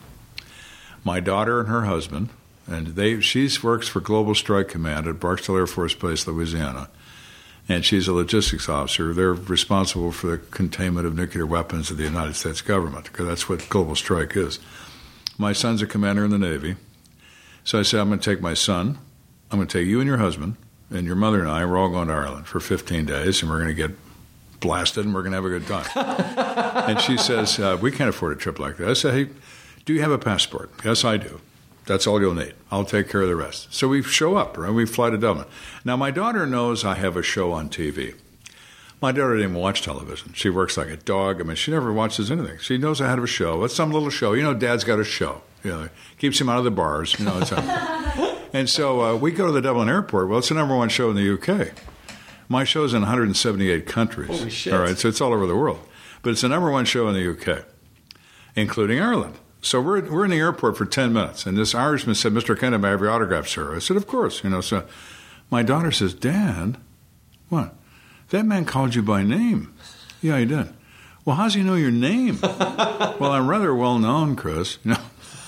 [1.03, 2.29] My daughter and her husband,
[2.67, 6.89] and they she works for Global Strike Command at Barksdale Air Force Base, Louisiana.
[7.69, 9.13] And she's a logistics officer.
[9.13, 13.49] They're responsible for the containment of nuclear weapons of the United States government, because that's
[13.49, 14.59] what Global Strike is.
[15.37, 16.75] My son's a commander in the Navy.
[17.63, 18.97] So I said, I'm going to take my son,
[19.51, 20.55] I'm going to take you and your husband,
[20.89, 23.57] and your mother and I, we're all going to Ireland for 15 days, and we're
[23.57, 23.91] going to get
[24.59, 25.85] blasted, and we're going to have a good time.
[26.89, 28.89] and she says, uh, We can't afford a trip like that.
[28.89, 29.33] I said, Hey,
[29.85, 30.71] do you have a passport?
[30.83, 31.41] Yes, I do.
[31.85, 32.53] That's all you'll need.
[32.69, 33.73] I'll take care of the rest.
[33.73, 34.71] So we show up, right?
[34.71, 35.47] We fly to Dublin.
[35.85, 38.15] Now, my daughter knows I have a show on TV.
[38.99, 40.33] My daughter didn't even watch television.
[40.33, 41.39] She works like a dog.
[41.39, 42.57] I mean, she never watches anything.
[42.59, 43.63] She knows I have a show.
[43.63, 44.33] It's some little show.
[44.33, 45.41] You know, Dad's got a show.
[45.63, 47.17] You know, keeps him out of the bars.
[47.19, 47.51] You know, it's
[48.53, 50.29] and so uh, we go to the Dublin airport.
[50.29, 51.73] Well, it's the number one show in the UK.
[52.49, 54.29] My show's in 178 countries.
[54.29, 54.73] Holy shit.
[54.73, 55.79] All right, so it's all over the world.
[56.21, 57.65] But it's the number one show in the UK,
[58.55, 59.35] including Ireland.
[59.61, 62.55] So we're, we're in the airport for 10 minutes, and this Irishman said, Mr.
[62.55, 63.75] Kenda, may I have your autograph, sir?
[63.75, 64.43] I said, Of course.
[64.43, 64.85] You know, so
[65.51, 66.77] my daughter says, Dad,
[67.49, 67.75] what?
[68.29, 69.73] That man called you by name.
[70.21, 70.73] Yeah, he did.
[71.23, 72.39] Well, how's he know your name?
[72.41, 74.77] well, I'm rather well known, Chris.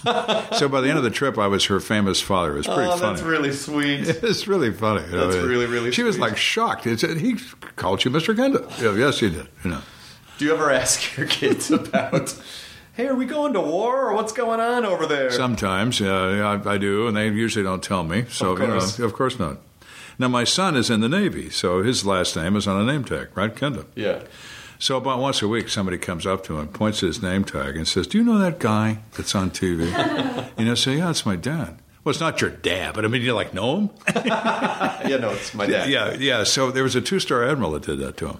[0.03, 0.45] You know.
[0.53, 2.53] so by the end of the trip, I was her famous father.
[2.53, 2.93] It was pretty oh, funny.
[2.95, 3.13] oh, funny.
[3.15, 4.07] that's really sweet.
[4.07, 5.05] It's really funny.
[5.05, 5.29] you know.
[5.29, 6.87] That's really, really She was like shocked.
[6.87, 7.35] It said, he
[7.75, 8.33] called you Mr.
[8.33, 8.61] Kenda.
[8.81, 9.49] Yeah, yes, he did.
[9.65, 9.81] You know.
[10.37, 12.33] Do you ever ask your kids about,
[12.93, 15.31] hey, are we going to war or what's going on over there?
[15.31, 18.23] Sometimes, yeah, I, I do, and they usually don't tell me.
[18.29, 18.99] So, Of you course.
[18.99, 19.57] know, of course not.
[20.19, 23.05] Now, my son is in the Navy, so his last name is on a name
[23.05, 23.55] tag, right?
[23.55, 23.85] Kenda.
[23.95, 24.21] yeah.
[24.81, 27.75] So about once a week, somebody comes up to him, points to his name tag,
[27.75, 29.87] and says, "Do you know that guy that's on TV?"
[30.57, 33.21] you know, say, "Yeah, it's my dad." Well, it's not your dad, but I mean,
[33.21, 33.89] you like know him?
[35.09, 35.89] Yeah, no, it's my dad.
[35.89, 36.43] Yeah, yeah.
[36.45, 38.37] So there was a two-star admiral that did that to him.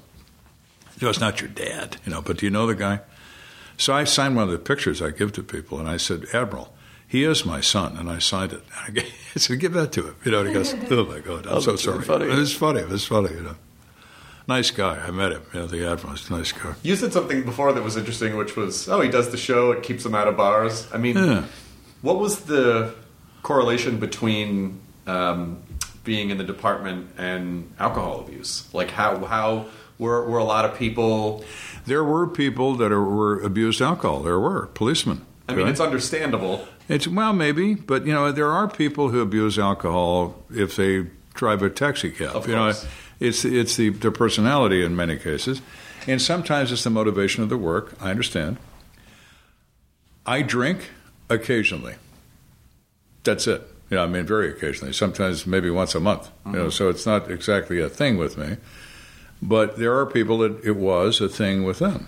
[1.01, 3.01] No, it's not your dad, you know, but do you know the guy?
[3.77, 6.73] So I signed one of the pictures I give to people, and I said, Admiral,
[7.09, 8.63] he is my son, and I signed it.
[8.87, 10.15] And I g- I said, give that to him.
[10.23, 12.03] You know, and he goes, oh my God, I'm Oh, so sorry.
[12.03, 12.25] funny.
[12.25, 12.79] It was funny.
[12.79, 13.55] It was funny, you know.
[14.47, 14.95] Nice guy.
[15.07, 15.41] I met him.
[15.53, 16.73] You know, the admiral was a nice guy.
[16.81, 19.83] You said something before that was interesting, which was, oh, he does the show, it
[19.83, 20.87] keeps him out of bars.
[20.93, 21.43] I mean, Yeah.
[22.01, 22.95] what was the
[23.43, 25.61] correlation between um,
[26.03, 28.67] being in the department and alcohol abuse?
[28.73, 29.65] Like, how how
[29.99, 31.43] were were a lot of people?
[31.85, 34.21] There were people that are, were abused alcohol.
[34.23, 35.25] There were policemen.
[35.47, 35.71] I mean, right?
[35.71, 36.67] it's understandable.
[36.89, 41.61] It's well, maybe, but you know, there are people who abuse alcohol if they drive
[41.61, 42.35] a taxi cab.
[42.35, 42.73] Of you know,
[43.19, 45.61] it's it's the their personality in many cases,
[46.07, 47.93] and sometimes it's the motivation of the work.
[48.01, 48.57] I understand.
[50.25, 50.89] I drink
[51.29, 51.95] occasionally.
[53.23, 53.61] That's it.
[53.91, 54.93] You know, I mean, very occasionally.
[54.93, 56.29] Sometimes maybe once a month.
[56.45, 56.69] You know, mm-hmm.
[56.69, 58.57] so it's not exactly a thing with me.
[59.41, 62.07] But there are people that it was a thing with them.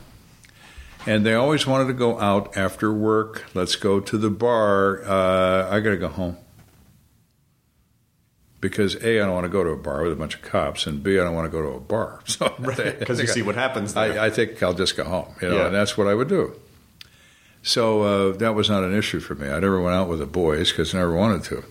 [1.07, 3.45] And they always wanted to go out after work.
[3.53, 5.03] Let's go to the bar.
[5.03, 6.37] Uh, I got to go home.
[8.59, 10.85] Because A, I don't want to go to a bar with a bunch of cops,
[10.85, 12.19] and B, I don't want to go to a bar.
[12.27, 14.19] So Because you see what happens there.
[14.19, 15.33] I, I think I'll just go home.
[15.41, 15.65] You know, Yeah.
[15.67, 16.53] and that's what I would do.
[17.63, 19.47] So uh, that was not an issue for me.
[19.47, 21.63] I never went out with the boys because I never wanted to.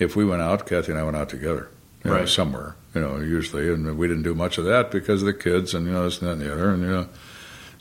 [0.00, 1.68] If we went out, Kathy and I went out together,
[2.04, 5.26] you know, somewhere, you know, usually, and we didn't do much of that because of
[5.26, 7.08] the kids and you know this and that and the other, and you know,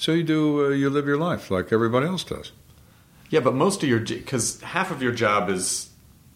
[0.02, 2.52] so you do uh, you live your life like everybody else does.
[3.30, 5.90] Yeah, but most of your because half of your job is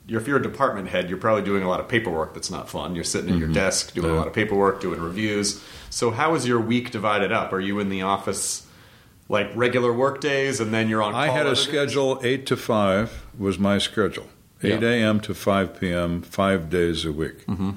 [0.07, 2.69] you're, if you're a department head, you're probably doing a lot of paperwork that's not
[2.69, 2.93] fun.
[2.95, 5.63] You're sitting at your desk doing a lot of paperwork, doing reviews.
[5.89, 7.51] So how is your week divided up?
[7.53, 8.67] Are you in the office
[9.29, 11.15] like regular work days, and then you're on?
[11.15, 14.27] I had a schedule eight to five was my schedule,
[14.61, 14.89] eight Yeah.
[14.89, 15.19] a.m.
[15.21, 16.21] to five p.m.
[16.21, 17.45] five days a week.
[17.47, 17.71] Mm-hmm.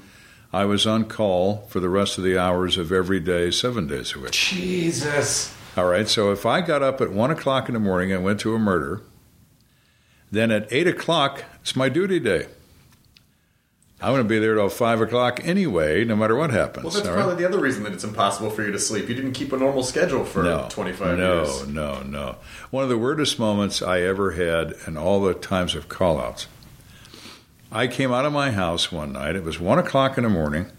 [0.53, 4.15] I was on call for the rest of the hours of every day, seven days
[4.15, 4.31] a week.
[4.33, 5.55] Jesus.
[5.79, 8.41] All right, so if I got up at one o'clock in the morning and went
[8.41, 9.01] to a murder,
[10.29, 12.47] then at eight o'clock it's my duty day.
[14.01, 16.83] I'm going to be there till five o'clock anyway, no matter what happens.
[16.83, 17.39] Well, that's probably right?
[17.39, 19.09] the other reason that it's impossible for you to sleep.
[19.09, 21.69] You didn't keep a normal schedule for no, 25 no, years.
[21.69, 22.37] No, no, no.
[22.73, 26.49] One of the weirdest moments I ever had in all the times of call-outs.
[27.71, 29.37] I came out of my house one night.
[29.37, 30.73] It was one o'clock in the morning.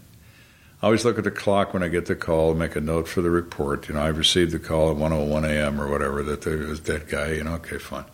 [0.82, 3.20] I always look at the clock when I get the call, make a note for
[3.20, 3.88] the report.
[3.88, 5.80] You know, I've received the call at 1:01 a.m.
[5.80, 7.32] or whatever that there was that guy.
[7.32, 8.06] You know, okay, fine.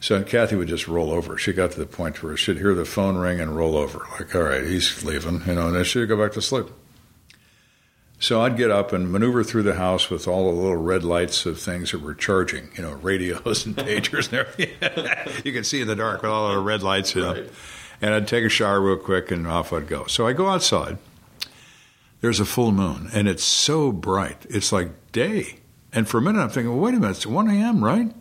[0.00, 1.38] So Kathy would just roll over.
[1.38, 4.34] She got to the point where she'd hear the phone ring and roll over, like,
[4.34, 6.66] all right, he's leaving, you know, and then she'd go back to sleep.
[8.18, 11.44] So I'd get up and maneuver through the house with all the little red lights
[11.44, 15.42] of things that were charging, you know, radios and pagers and everything.
[15.44, 17.34] you can see in the dark with all the red lights, you know.
[17.34, 17.50] Right.
[18.00, 20.06] And I'd take a shower real quick and off I'd go.
[20.06, 20.98] So I go outside.
[22.20, 24.46] There's a full moon and it's so bright.
[24.48, 25.60] It's like day.
[25.92, 28.12] And for a minute I'm thinking, well, wait a minute, it's 1 a.m., right?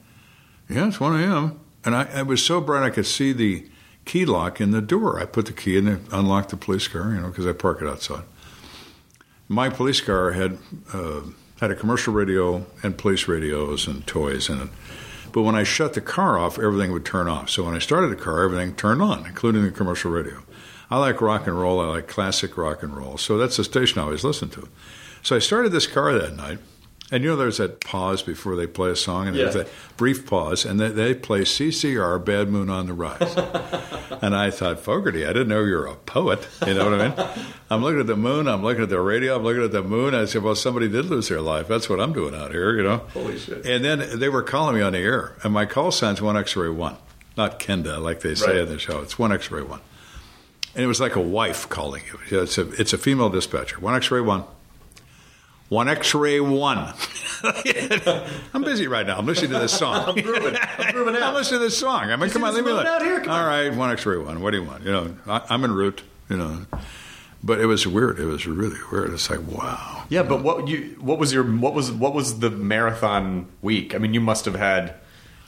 [0.69, 1.59] Yeah, it's 1 a.m.
[1.83, 3.67] And I, it was so bright I could see the
[4.05, 5.19] key lock in the door.
[5.19, 7.87] I put the key in unlocked the police car, you know, because I park it
[7.87, 8.23] outside.
[9.47, 10.57] My police car had
[10.93, 11.21] uh,
[11.59, 14.69] had a commercial radio and police radios and toys in it.
[15.31, 17.49] But when I shut the car off, everything would turn off.
[17.49, 20.44] So when I started the car, everything turned on, including the commercial radio.
[20.89, 21.79] I like rock and roll.
[21.81, 23.17] I like classic rock and roll.
[23.17, 24.67] So that's the station I always listen to.
[25.23, 26.59] So I started this car that night,
[27.11, 29.63] And you know, there's that pause before they play a song, and there's Yeah.
[29.63, 33.21] that brief pause, and they, they play CCR, Bad Moon on the Rise.
[34.23, 36.47] and I thought, Fogerty, I didn't know you were a poet.
[36.65, 37.27] You know what I mean?
[37.69, 40.15] I'm looking at the moon, I'm looking at the radio, I'm looking at the moon.
[40.15, 41.67] I said, well, somebody did lose their life.
[41.67, 42.97] That's what I'm doing out here, you know?
[43.13, 43.65] Holy shit.
[43.67, 46.95] And then they were calling me on the air, and my call sign's 1X-ray 1,
[47.37, 48.55] not Kenda, like they say Right.
[48.57, 49.01] in the show.
[49.01, 49.79] It's 1X-ray 1.
[50.75, 52.41] And it was like a wife calling you.
[52.41, 53.77] It's a, it's a female dispatcher.
[53.77, 54.43] 1X-ray 1.
[55.69, 56.93] One X-ray one.
[58.53, 59.17] I'm busy right now.
[59.17, 59.95] I'm listening to this song.
[60.09, 60.55] I'm grooving.
[60.77, 62.11] I'm grooving I'm listening to this song.
[62.11, 62.85] I mean, come on, leave me alone.
[62.85, 63.19] out here?
[63.19, 63.47] Come All on.
[63.47, 64.41] right, one X-ray one.
[64.41, 64.83] What do you want?
[64.83, 66.03] You know, I, I'm en route.
[66.29, 66.65] You know,
[67.43, 68.19] but it was weird.
[68.19, 69.11] It was really weird.
[69.11, 70.03] It's like wow.
[70.09, 73.95] Yeah, but what you what was your what was what was the marathon week?
[73.95, 74.93] I mean, you must have had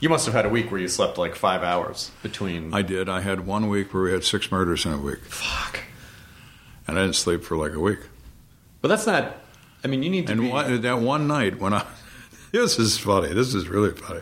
[0.00, 2.72] you must have had a week where you slept like five hours between.
[2.74, 3.08] I did.
[3.08, 5.80] I had one week where we had six murders in a week, fuck.
[6.86, 7.98] and I didn't sleep for like a week.
[8.80, 9.36] But that's not.
[9.84, 10.48] I mean, you need to And be.
[10.48, 11.84] one, that one night when I,
[12.52, 13.32] this is funny.
[13.32, 14.20] This is really funny.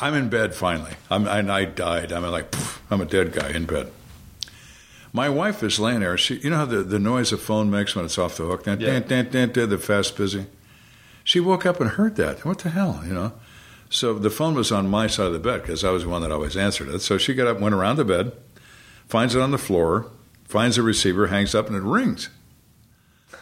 [0.00, 0.92] I'm in bed finally.
[1.10, 2.12] I'm, and I died.
[2.12, 3.90] I'm like, poof, I'm a dead guy in bed.
[5.12, 6.16] My wife is laying there.
[6.16, 8.64] She, you know how the, the noise a phone makes when it's off the hook?
[8.64, 8.98] That Yeah.
[9.00, 10.46] dun, dun, dun, dun, the fast busy.
[11.22, 12.44] She woke up and heard that.
[12.44, 13.32] What the hell, you know?
[13.92, 16.22] So the phone was on my side of the bed because I was the one
[16.22, 17.00] that always answered it.
[17.00, 18.32] So she got up, went around the bed,
[19.06, 20.10] finds it on the floor,
[20.44, 22.30] finds the receiver, hangs up, and it rings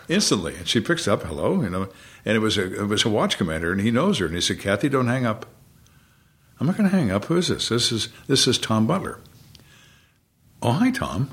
[0.09, 0.57] instantly.
[0.57, 1.89] And she picks up, hello, you know,
[2.25, 4.41] and it was a it was a watch commander, and he knows her, and he
[4.41, 5.47] said, "Kathy, don't hang up."
[6.59, 7.27] I'm not going to hang up.
[7.27, 7.69] Who is this?
[7.69, 9.21] This is this is Tom Butler.
[10.61, 11.31] Oh, hi, Tom.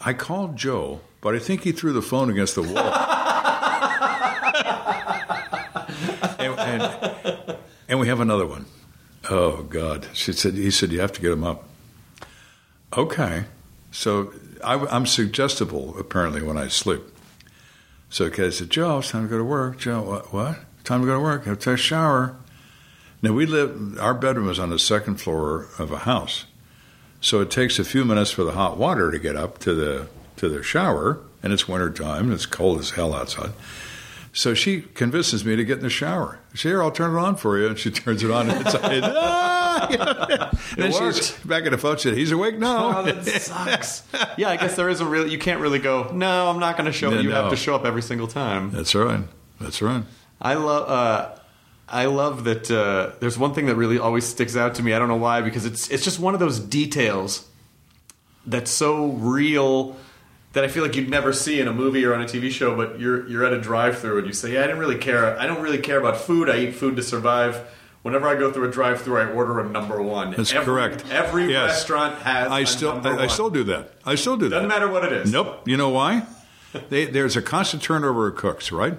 [0.00, 2.78] I called Joe, but I think he threw the phone against the wall.
[6.38, 7.53] and, and,
[7.94, 8.66] and we have another one.
[9.30, 10.08] Oh God!
[10.14, 10.54] She said.
[10.54, 11.62] He said you have to get him up.
[12.96, 13.44] Okay,
[13.92, 14.34] so
[14.64, 17.02] I, I'm suggestible apparently when I sleep.
[18.10, 19.78] So I said, Joe, it's time to go to work.
[19.78, 20.32] Joe, what?
[20.32, 20.58] what?
[20.82, 21.44] Time to go to work.
[21.44, 22.34] Have to take a shower.
[23.22, 23.96] Now we live.
[24.00, 26.46] Our bedroom is on the second floor of a house,
[27.20, 30.08] so it takes a few minutes for the hot water to get up to the
[30.38, 33.52] to the shower, and it's winter time it's cold as hell outside.
[34.36, 36.40] So she convinces me to get in the shower.
[36.54, 37.68] She here, I'll turn it on for you.
[37.68, 40.50] And she turns it on and it's like, ah!
[40.76, 41.96] And then she's back in the phone.
[41.96, 42.98] She said, he's awake now.
[42.98, 44.02] Oh, that sucks.
[44.36, 45.26] yeah, I guess there is a real.
[45.26, 46.10] You can't really go.
[46.12, 47.10] No, I'm not going to show.
[47.10, 48.70] No, you have to show up every single time.
[48.70, 49.20] That's right.
[49.60, 50.02] That's right.
[50.40, 50.88] I love.
[50.88, 51.38] Uh,
[51.88, 52.70] I love that.
[52.70, 54.94] Uh, there's one thing that really always sticks out to me.
[54.94, 57.46] I don't know why, because it's it's just one of those details
[58.46, 59.96] that's so real
[60.54, 62.74] that I feel like you'd never see in a movie or on a TV show.
[62.76, 65.38] But you're you're at a drive-through and you say, "Yeah, I didn't really care.
[65.38, 66.48] I don't really care about food.
[66.48, 67.60] I eat food to survive."
[68.02, 70.32] Whenever I go through a drive-through, I order a number one.
[70.36, 71.04] That's every, correct.
[71.10, 71.70] Every Yes.
[71.70, 72.50] restaurant has.
[72.50, 73.92] I a still, number I, I still do that.
[74.04, 74.56] I still do that.
[74.56, 75.32] Doesn't matter what it is.
[75.32, 75.66] Nope.
[75.66, 76.24] You know why?
[76.90, 78.98] They, there's a constant turnover of cooks, right?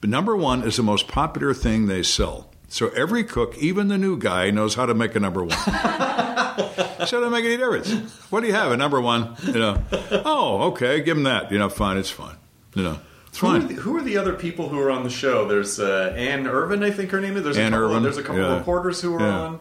[0.00, 2.50] But number one is the most popular thing they sell.
[2.76, 5.56] So every cook, even the new guy, knows how to make a number one.
[5.56, 7.90] so it doesn't make any difference.
[8.30, 8.70] What do you have?
[8.70, 9.34] A number one?
[9.44, 9.82] You know.
[10.26, 11.00] Oh, okay.
[11.00, 11.50] Give him that.
[11.50, 11.96] You know, fine.
[11.96, 12.36] It's fine.
[12.74, 12.98] You know,
[13.28, 13.68] it's Who are, fine.
[13.68, 15.48] the, who are the other people who are on the show?
[15.48, 17.44] There's uh, Anne Irvin, I think her name is.
[17.44, 18.58] There's Ann a couple, Irvin, There's a couple yeah.
[18.58, 19.38] reporters who are Yeah.
[19.40, 19.60] on,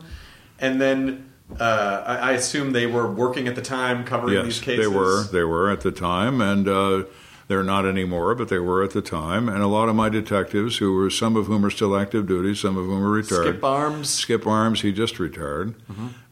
[0.59, 4.89] and then uh, I, I assume they were working at the time covering these cases.
[4.89, 5.23] they were.
[5.23, 7.03] They were at the time, and uh,
[7.47, 9.47] they're not anymore, but they were at the time.
[9.47, 12.55] And a lot of my detectives, who were some of whom are still active duty,
[12.55, 13.43] some of whom are retired.
[13.43, 14.09] Skip Arms.
[14.09, 15.75] Skip Arms, he just retired.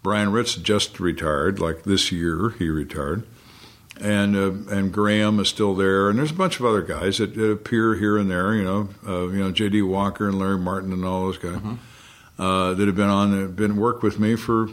[0.01, 3.23] Brian Ritz just retired, like this year he retired.
[4.01, 7.35] And uh, and Graham is still there, and there's a bunch of other guys that,
[7.35, 8.55] that appear here and there.
[8.55, 9.83] You know, uh, you know J.D.
[9.83, 11.61] Walker and Larry Martin and all those guys
[12.39, 14.67] uh, that have been on, been worked with me for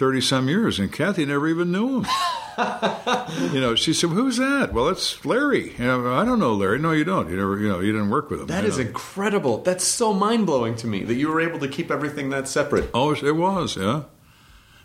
[0.00, 2.06] thirty some years, and Kathy never even knew him.
[3.52, 5.72] you know, she said, "Who's that?" Well, it's Larry.
[5.72, 6.78] You know, I don't know Larry.
[6.78, 7.28] No, you don't.
[7.28, 8.46] You never, you know, you didn't work with him.
[8.46, 8.86] That is know.
[8.86, 9.58] incredible.
[9.58, 12.88] That's so mind blowing to me that you were able to keep everything that separate.
[12.94, 14.04] Oh, it was, yeah.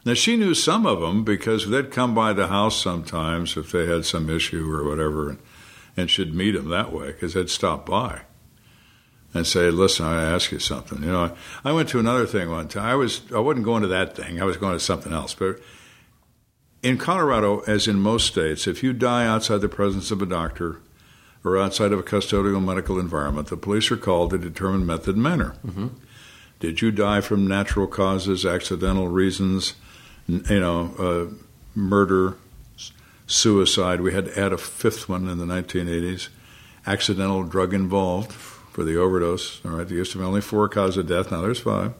[0.06, 3.86] Now she knew some of them because they'd come by the house sometimes if they
[3.88, 5.40] had some issue or whatever, and,
[5.96, 8.24] and she'd meet them that way because they'd stop by
[9.36, 12.68] and say, "Listen, I ask you something." You know, I went to another thing one
[12.68, 12.86] time.
[12.86, 14.42] I was I wasn't going to that thing.
[14.42, 15.60] I was going to something else, but.
[16.84, 20.82] In Colorado, as in most states, if you die outside the presence of a doctor
[21.44, 25.24] or outside of a custodial medical environment, the police are called to determine method and
[25.24, 25.56] manner.
[26.60, 29.74] Did you die from natural causes, accidental reasons,
[30.28, 31.34] you know, uh,
[31.74, 32.38] murder,
[33.28, 34.02] suicide?
[34.02, 36.30] We had to add a fifth one in the 1980s.
[36.86, 38.32] Accidental drug involved
[38.76, 39.64] for the overdose.
[39.64, 41.32] All right, there used to be only four causes of death.
[41.32, 41.94] Now there's five.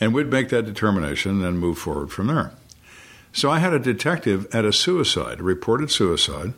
[0.00, 2.52] And we'd make that determination and move forward from there.
[3.32, 6.52] So I had a detective at a suicide, a reported suicide,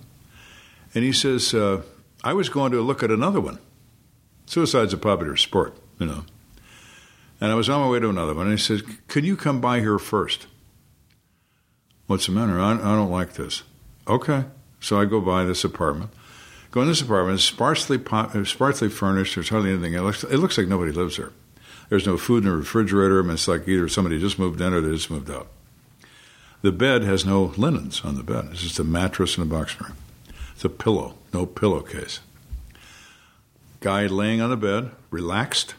[0.95, 1.83] and he says, uh,
[2.25, 3.59] I was going to look at another one.
[4.47, 6.25] Suicide's a popular sport, you know.
[7.43, 9.61] And I was on my way to another one, and he said, Can you come
[9.61, 10.47] by here first?
[12.07, 12.59] What's the matter?
[12.59, 13.65] I, I don't like this.
[14.07, 14.47] Okay.
[14.81, 16.11] So I go by this apartment.
[16.71, 17.41] Go in this apartment.
[17.41, 19.35] Sparsely, uh, sparsely furnished.
[19.35, 19.95] There's hardly anything.
[19.95, 21.33] It looks, it looks like nobody lives there.
[21.89, 23.21] There's no food in the refrigerator.
[23.21, 25.49] I mean, it's like either somebody just moved in or they just moved out.
[26.61, 28.49] The bed has no linens on the bed.
[28.51, 29.95] It's just a mattress and a box spring.
[30.55, 32.21] It's a pillow, no pillowcase.
[33.81, 35.77] Guy laying on the bed, relaxed.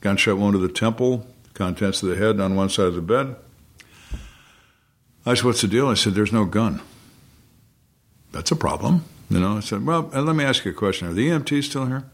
[0.00, 3.36] Gunshot wound to the temple, contents of the head on one side of the bed.
[5.24, 5.88] I said, What's the deal?
[5.88, 6.82] I said, There's no gun.
[8.32, 9.04] That's a problem.
[9.30, 11.08] You know, I said, Well, uh, let me ask you a question.
[11.08, 12.04] Are the EMTs still here?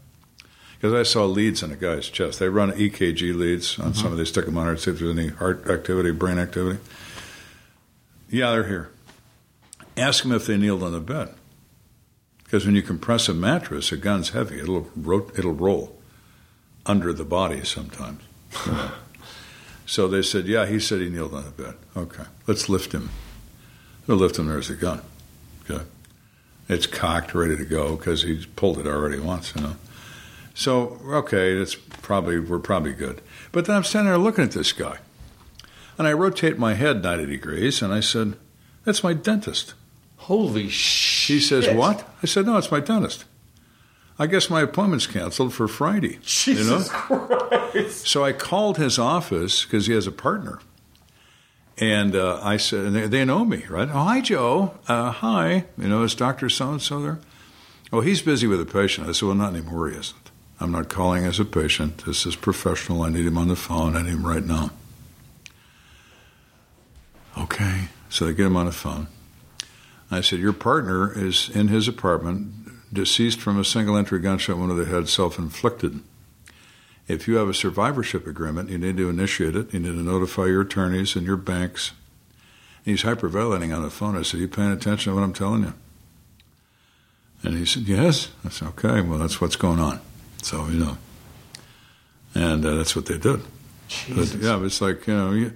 [0.75, 2.39] Because I saw leads in a guy's chest.
[2.39, 4.99] They run EKG leads on some of these, stick them on there to see if
[4.99, 6.79] there's any heart activity, brain activity.
[8.29, 8.89] Yeah, they're here.
[9.95, 11.35] Ask them if they kneeled on the bed.
[12.43, 14.59] Because when you compress a mattress, a gun's heavy.
[14.59, 16.01] It'll, ro- it'll roll
[16.85, 18.23] under the body sometimes.
[18.65, 18.91] you know.
[19.85, 21.75] so they said, yeah, he said he kneeled on the bed.
[21.95, 23.09] Okay, let's lift him.
[24.07, 25.01] They'll lift him, there's a gun.
[25.69, 25.83] Okay.
[26.71, 29.75] It's cocked, ready to go because he's pulled it already once, you know.
[30.53, 33.21] So, okay, it's probably, we're probably good.
[33.51, 34.99] But then I'm standing there looking at this guy.
[35.97, 38.35] And I rotate my head 90 degrees and I said,
[38.83, 39.73] that's my dentist.
[40.17, 41.35] Holy shit.
[41.35, 42.07] He says, What?
[42.21, 43.25] I said, No, it's my dentist.
[44.19, 46.19] I guess my appointment's canceled for Friday.
[46.21, 46.83] Jesus you know?
[46.87, 48.07] Christ.
[48.07, 50.59] So I called his office because he has a partner.
[51.77, 53.89] And uh, I said, and they, they know me, right?
[53.89, 54.77] Oh, hi, Joe.
[54.87, 55.65] Uh, hi.
[55.77, 56.49] You know, is Dr.
[56.49, 57.19] So and so there?
[57.91, 59.07] Oh, he's busy with a patient.
[59.07, 60.31] I said, Well, not anymore, he isn't.
[60.59, 62.05] I'm not calling as a patient.
[62.05, 63.01] This is professional.
[63.01, 63.95] I need him on the phone.
[63.95, 64.69] I need him right now.
[67.37, 67.87] Okay.
[68.09, 69.07] So they get him on the phone.
[70.11, 74.69] I said, Your partner is in his apartment, deceased from a single entry gunshot wound
[74.69, 76.01] to the head, self inflicted.
[77.11, 79.73] If you have a survivorship agreement, you need to initiate it.
[79.73, 81.91] You need to notify your attorneys and your banks.
[82.85, 84.17] And He's hyperventilating on the phone.
[84.17, 85.73] I said, Are You paying attention to what I'm telling you?
[87.43, 88.29] And he said, Yes.
[88.45, 89.99] I said, Okay, well, that's what's going on.
[90.41, 90.97] So, you know.
[92.33, 93.41] And uh, that's what they did.
[94.09, 95.51] But, yeah, it's like, you know, you,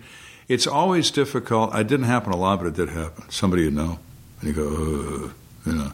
[0.50, 1.74] it's always difficult.
[1.74, 3.30] It didn't happen a lot, but it did happen.
[3.30, 4.00] Somebody you know.
[4.42, 5.34] And you go, Ugh,
[5.66, 5.92] you know.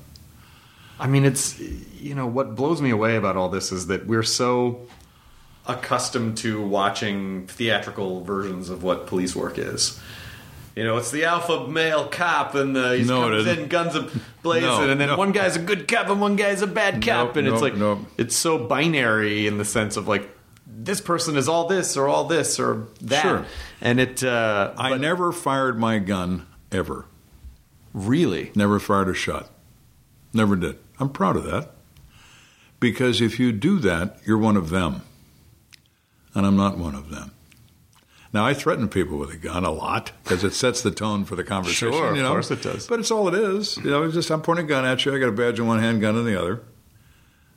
[0.99, 4.23] I mean, it's you know what blows me away about all this is that we're
[4.23, 4.88] so
[5.67, 9.99] accustomed to watching theatrical versions of what police work is.
[10.75, 14.09] You know, it's the alpha male cop, and uh, he No, comes in guns a
[14.41, 15.17] blazing, No, and then no.
[15.17, 17.61] one guy's a good cop and one guy's a bad cop, Nope, and it's nope,
[17.61, 17.99] like nope.
[18.17, 20.29] it's so binary in the sense of like
[20.65, 23.45] this person is all this or all this or that, Sure.
[23.81, 24.23] and it.
[24.23, 27.05] Uh, I never fired my gun ever.
[27.93, 29.49] really, Never fired a shot.
[30.33, 30.77] Never did.
[30.99, 31.71] I'm proud of that.
[32.79, 35.01] Because if you do that, you're one of them.
[36.34, 37.32] And I'm not one of them.
[38.34, 41.36] Now, I threaten people with a gun a lot because it sets the tone for
[41.36, 41.91] the conversation.
[41.91, 42.30] Sure, of you know?
[42.30, 42.88] course it does.
[42.88, 43.76] But it's all it is.
[43.78, 45.14] You know, it's just I'm pointing a gun at you.
[45.14, 46.62] I got a badge in one hand, gun in the other,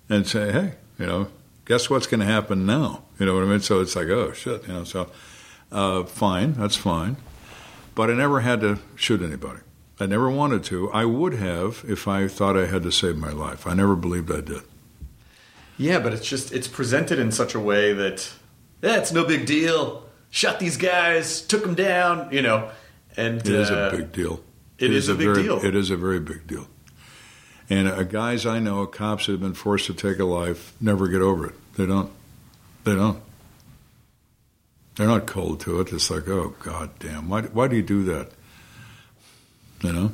[0.09, 1.29] and say, hey, you know,
[1.65, 3.05] guess what's going to happen now?
[3.21, 3.61] You know what I mean?
[3.61, 4.85] So it's like, oh shit, you know.
[4.85, 5.11] So,
[5.71, 7.19] uh, fine, that's fine.
[7.95, 9.61] But I never had to shoot anybody.
[10.01, 10.91] I never wanted to.
[10.91, 13.65] I would have if I thought I had to save my life.
[13.65, 14.63] I never believed I did.
[15.77, 18.33] Yeah, but it's just it's presented in such a way that
[18.93, 20.05] it's no big deal.
[20.31, 22.71] Shot these guys, took them down, you know,
[23.17, 24.43] and It is uh, a big deal.
[24.79, 25.65] it is a big very, deal.
[25.65, 26.67] It is a very big deal.
[27.71, 31.09] And uh, guys I know, cops that have been forced to take a life, never
[31.09, 31.55] get over it.
[31.77, 32.11] They don't.
[32.85, 33.23] They don't.
[34.97, 35.93] They're not cold to it.
[35.93, 38.31] It's like, oh god damn, why why do you do that?
[39.83, 40.13] You know.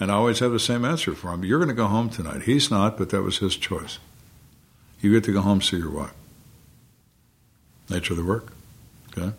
[0.00, 1.44] And I always have the same answer for him.
[1.44, 2.42] You're going to go home tonight.
[2.42, 3.98] He's not, but that was his choice.
[5.00, 6.12] You get to go home see your wife.
[7.90, 8.52] Nature of the work.
[9.10, 9.32] Okay.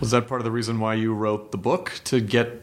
[0.00, 2.62] Was that part of the reason why you wrote the book to get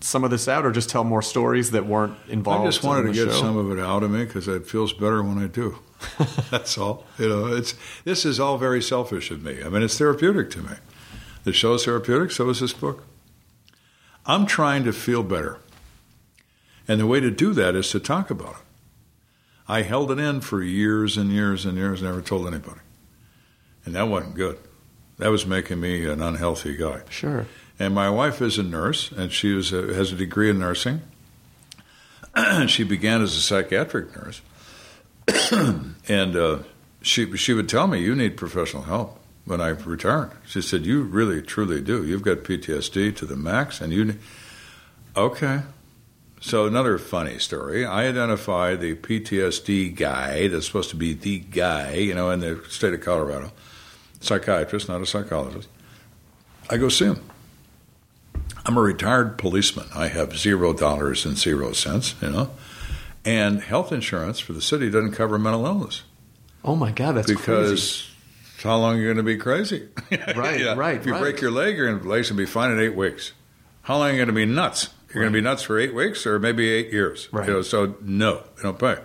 [0.00, 2.62] some of this out, or just tell more stories that weren't involved?
[2.62, 3.40] I just wanted to get show?
[3.40, 5.80] some of it out of me because it feels better when I do.
[6.50, 7.04] That's all.
[7.18, 7.74] You know, it's
[8.04, 9.62] this is all very selfish of me.
[9.62, 10.74] I mean, it's therapeutic to me.
[11.44, 13.04] The show's therapeutic, so is this book.
[14.24, 15.58] I'm trying to feel better,
[16.86, 18.62] and the way to do that is to talk about it.
[19.66, 22.80] I held it in for years and years and years, never told anybody,
[23.88, 24.58] and that wasn't good.
[25.16, 27.00] That was making me an unhealthy guy.
[27.08, 27.46] Sure.
[27.78, 31.00] And my wife is a nurse, and she was a, has a degree in nursing.
[32.66, 34.42] she began as a psychiatric nurse,
[36.08, 36.58] and uh,
[37.02, 41.02] she she would tell me, "You need professional help." When I returned, she said, "You
[41.02, 42.04] really, truly do.
[42.04, 44.18] You've got PTSD to the max, and you."
[45.16, 45.62] Okay,
[46.40, 47.84] So another funny story.
[47.84, 52.62] I identify the PTSD guy that's supposed to be the guy, you know, in the
[52.68, 53.50] state of Colorado,
[54.20, 55.68] psychiatrist, not a psychologist.
[56.70, 57.20] I go see him.
[58.66, 59.86] I'm a retired policeman.
[59.94, 62.50] I have zero dollars and zero cents, you know,
[63.24, 66.02] and health insurance for the city doesn't cover mental illness
[66.64, 68.10] Oh my god, that's because
[68.62, 69.88] how long are you going to be crazy?
[70.10, 71.20] Right, right, If you right.
[71.20, 73.32] break your leg, your legs will be fine in eight weeks.
[73.82, 74.90] How long are you going to be nuts?
[75.14, 77.28] You're going to be nuts for eight weeks or maybe eight years.
[77.32, 77.46] Right.
[77.48, 78.96] You know, so no, they don't pay.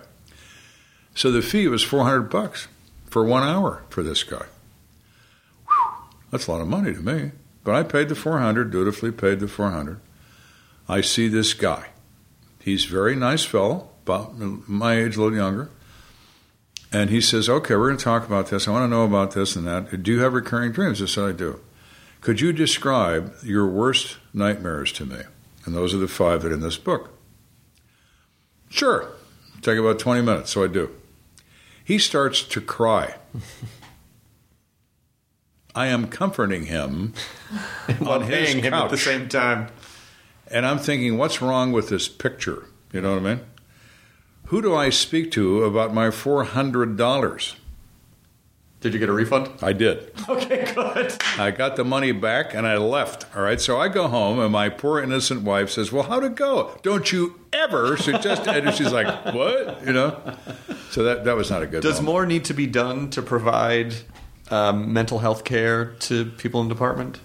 [1.14, 2.68] So the fee was four hundred bucks
[3.06, 4.44] for one hour for this guy.
[6.34, 7.30] That's a lot of money to me.
[7.62, 10.00] But I paid the four hundred, dutifully paid the four hundred.
[10.88, 11.90] I see this guy.
[12.60, 15.70] He's a very nice fellow, about my age, a little younger.
[16.90, 18.66] And he says, Okay, we're going to talk about this.
[18.66, 20.02] I want to know about this and that.
[20.02, 21.00] Do you have recurring dreams?
[21.00, 21.60] I said, I do.
[22.20, 25.20] Could you describe your worst nightmares to me?
[25.64, 27.16] And those are the five that are in this book.
[28.68, 29.12] Sure.
[29.62, 30.90] Take about 20 minutes, so I do.
[31.84, 33.14] He starts to cry.
[35.74, 37.14] I am comforting him
[38.06, 39.68] on his paying him at the same time.
[40.50, 42.66] And I'm thinking, what's wrong with this picture?
[42.92, 43.40] You know what I mean?
[44.46, 47.54] Who do I speak to about my $400?
[48.80, 49.48] Did you get a refund?
[49.62, 50.12] I did.
[50.28, 51.14] Okay, good.
[51.38, 53.24] I got the money back and I left.
[53.34, 53.58] All right.
[53.58, 56.78] So I go home and my poor innocent wife says, Well, how'd it go?
[56.82, 58.48] Don't you ever suggest it.
[58.66, 59.86] And she's like, What?
[59.86, 60.36] You know?
[60.90, 62.06] So that, that was not a good Does moment.
[62.06, 63.94] more need to be done to provide
[64.50, 67.20] um, mental health care to people in the department?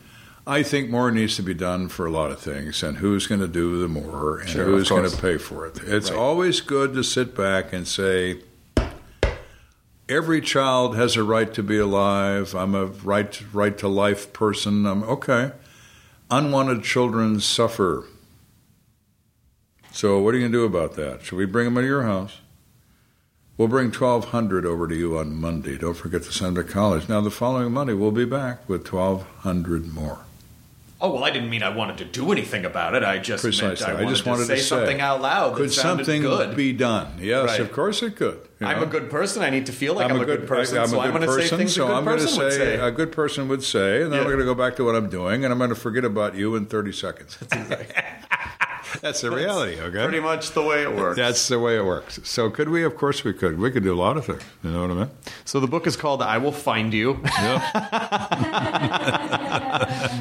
[0.48, 3.42] I think more needs to be done for a lot of things, and who's going
[3.42, 5.80] to do the more, and Sure, who's going to pay for it.
[5.86, 6.20] It's Right.
[6.20, 8.40] always good to sit back and say,
[10.08, 12.56] every child has a right to be alive.
[12.56, 14.88] I'm a right right to life person.
[14.88, 15.52] I'm okay.
[16.32, 18.06] Unwanted children suffer.
[19.92, 21.24] So what are you going to do about that?
[21.24, 22.38] Should we bring them into your house?
[23.60, 25.78] We'll bring 1,200 over to you on Monday.
[25.78, 27.10] Don't forget to send to college.
[27.10, 30.20] Now, the following Monday, we'll be back with 1,200 more.
[31.02, 33.04] Oh well, I didn't mean I wanted to do anything about it.
[33.04, 33.86] I just Precisely.
[33.86, 35.56] meant I, I wanted just wanted to say to say something out loud.
[35.58, 36.56] Could something good.
[36.56, 37.18] be done?
[37.20, 37.60] Yes, Right.
[37.60, 38.40] of course it could.
[38.62, 39.42] you I'm a good person.
[39.44, 41.24] I need to feel like I'm, a good, person, I, am so a I'm going
[41.24, 42.76] to say things so a good I'm person would say.
[42.80, 44.24] a good person would say, and then Yeah.
[44.24, 46.36] I'm going to go back to what I'm doing, and I'm going to forget about
[46.36, 47.38] you in 30 seconds.
[47.50, 47.92] That's
[49.02, 50.04] the reality, okay?
[50.04, 51.18] Pretty much the way it works.
[51.18, 52.20] That's the way it works.
[52.24, 52.84] So could we?
[52.84, 53.60] Of course we could.
[53.60, 54.42] We could do a lot of things.
[54.64, 55.10] You know what I mean?
[55.46, 57.14] so the book is called "I Will Find You: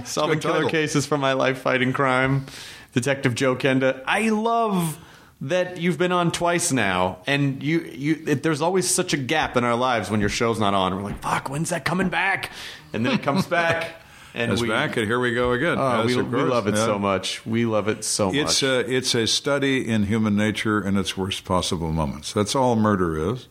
[0.05, 0.70] Solving Good Killer title.
[0.70, 2.47] Cases from My Life Fighting Crime."
[2.93, 4.02] Detective Joe Kenda.
[4.06, 4.98] I love
[5.43, 8.24] that you've been on twice now, and you you.
[8.26, 10.97] It, there's always such a gap in our lives when your show's not on.
[10.97, 12.51] We're like, "Fuck, when's that coming back?"
[12.93, 14.01] And then it comes back,
[14.39, 15.77] and It's we, back, and here we go again.
[15.78, 16.85] Ah, yes, we, we love it Yeah.
[16.85, 17.44] so much.
[17.44, 18.70] We love it so It's much.
[18.70, 22.32] a, it's a study in human nature in its worst possible moments.
[22.32, 23.48] That's all murder is.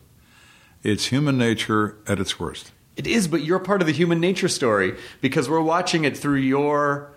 [0.82, 2.72] It's human nature at its worst.
[2.96, 6.36] It is, but you're part of the human nature story because we're watching it through
[6.40, 7.12] your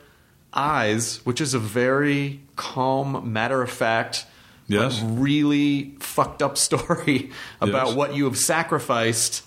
[0.53, 4.25] eyes, which is a very calm, matter of fact,
[4.67, 5.01] Yes.
[5.01, 7.31] really fucked up story
[7.61, 7.95] about Yes.
[7.95, 9.43] what you have sacrificed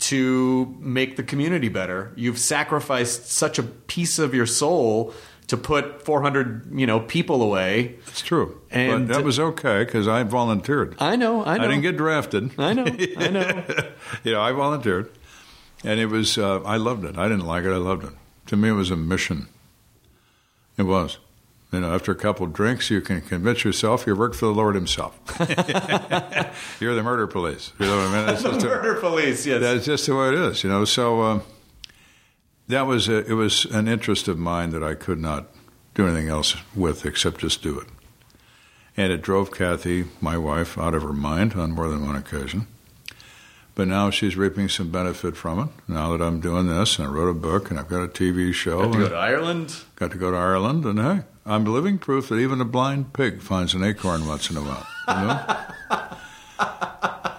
[0.00, 2.12] to make the community better.
[2.16, 5.12] You've sacrificed such a piece of your soul
[5.48, 7.96] to put 400, you know, people away.
[8.06, 8.60] It's true.
[8.70, 10.94] And- but that was okay because I volunteered.
[10.98, 11.64] I know, I know.
[11.64, 12.52] I didn't get drafted.
[12.58, 13.64] I know, I know.
[14.24, 15.10] you know, I volunteered,
[15.84, 16.38] and it was.
[16.38, 17.18] Uh, I loved it.
[17.18, 17.72] I didn't like it.
[17.72, 18.12] I loved it.
[18.46, 19.48] To me, it was a mission.
[20.78, 21.18] It was.
[21.72, 24.52] You know, after a couple of drinks, you can convince yourself you work for the
[24.52, 25.16] Lord Himself.
[26.80, 27.72] You're the murder police.
[27.78, 28.26] You know what I mean?
[28.26, 29.60] That's just a- Murder police, yes.
[29.60, 30.64] that's just the way it is.
[30.64, 30.84] You know.
[30.84, 31.40] So uh,
[32.68, 33.34] that was a, it.
[33.34, 35.46] Was an interest of mine that I could not
[35.94, 37.86] do anything else with except just do it.
[38.96, 42.66] And it drove Kathy, my wife, out of her mind on more than one occasion.
[43.76, 45.68] But now she's reaping some benefit from it.
[45.88, 48.52] Now that I'm doing this, and I wrote a book, and I've got a TV
[48.52, 49.76] show, Got to go to Ireland.
[49.94, 53.40] got to go to Ireland, and hey, I'm living proof that even a blind pig
[53.40, 54.86] finds an acorn once in a while.
[55.08, 55.56] You know?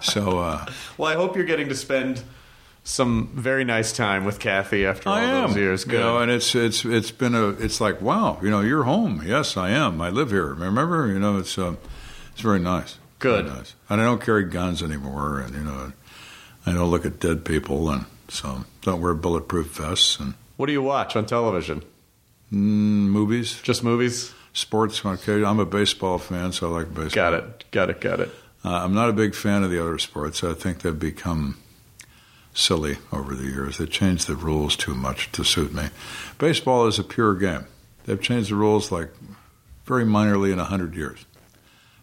[0.00, 0.66] so uh,
[0.98, 2.22] Well, I hope you're getting to spend
[2.84, 5.48] some very nice time with Kathy after all I am.
[5.48, 5.84] those years.
[5.84, 5.94] Good.
[5.94, 9.22] You know, and it's it's it's been a it's like wow, you know, you're home.
[9.24, 10.00] Yes, I am.
[10.00, 10.52] I live here.
[10.54, 11.76] Remember, you know, it's uh,
[12.32, 12.98] it's very nice.
[13.20, 13.46] Good.
[13.46, 13.74] Very nice.
[13.88, 15.92] And I don't carry guns anymore, and you know,
[16.66, 20.72] I don't look at dead people, and so don't wear bulletproof vests and what do
[20.72, 21.82] you watch on television?
[22.52, 24.32] Mm, movies, Just movies?
[24.52, 25.04] sports.
[25.04, 27.10] Okay, I'm a baseball fan, so I like baseball.
[27.30, 27.64] Got it.
[27.70, 28.00] Got it.
[28.00, 28.30] Got it.
[28.64, 30.44] Uh, I'm not a big fan of the other sports.
[30.44, 31.56] I think they've become
[32.54, 33.78] silly over the years.
[33.78, 35.84] They changed the rules too much to suit me.
[36.38, 37.66] Baseball is a pure game.
[38.04, 39.10] They've changed the rules like
[39.86, 41.24] very minorly in a hundred years.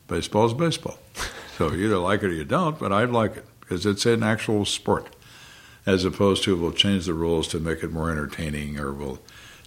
[0.08, 1.00] Baseball's baseball.
[1.60, 4.24] So you either like it or you don't, but I'd like it because it's an
[4.24, 5.14] actual sport,
[5.86, 9.20] as opposed to we'll change the rules to make it more entertaining or we'll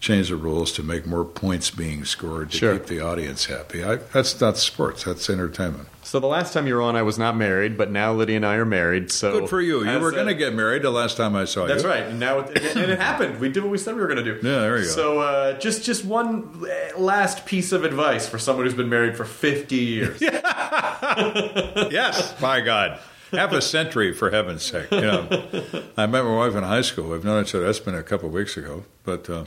[0.03, 2.77] change the rules to make more points being scored to Sure.
[2.77, 3.85] keep the audience happy.
[3.85, 5.05] I, that's not sports.
[5.05, 5.87] That's entertainment.
[6.03, 8.45] So the last time you were on, I was not married, but now Lydia and
[8.45, 9.13] I are married.
[9.13, 9.89] So Good for you.
[9.89, 11.89] You were going to get married the last time I saw That's you.
[11.89, 12.11] That's right.
[12.11, 13.39] And now it, and it happened.
[13.39, 14.47] We did what we said we were going to do.
[14.47, 14.91] Yeah, there you go.
[14.91, 19.17] So uh, just just one uh, last piece of advice for someone who's been married
[19.17, 20.21] for 50 years.
[21.91, 22.99] Yes, my God.
[23.33, 24.91] Half a century, for heaven's sake.
[24.91, 25.29] You know,
[25.97, 27.15] I met my wife in high school.
[27.15, 27.65] I've known each other.
[27.65, 28.85] That's been a couple of weeks ago.
[29.05, 29.45] But uh,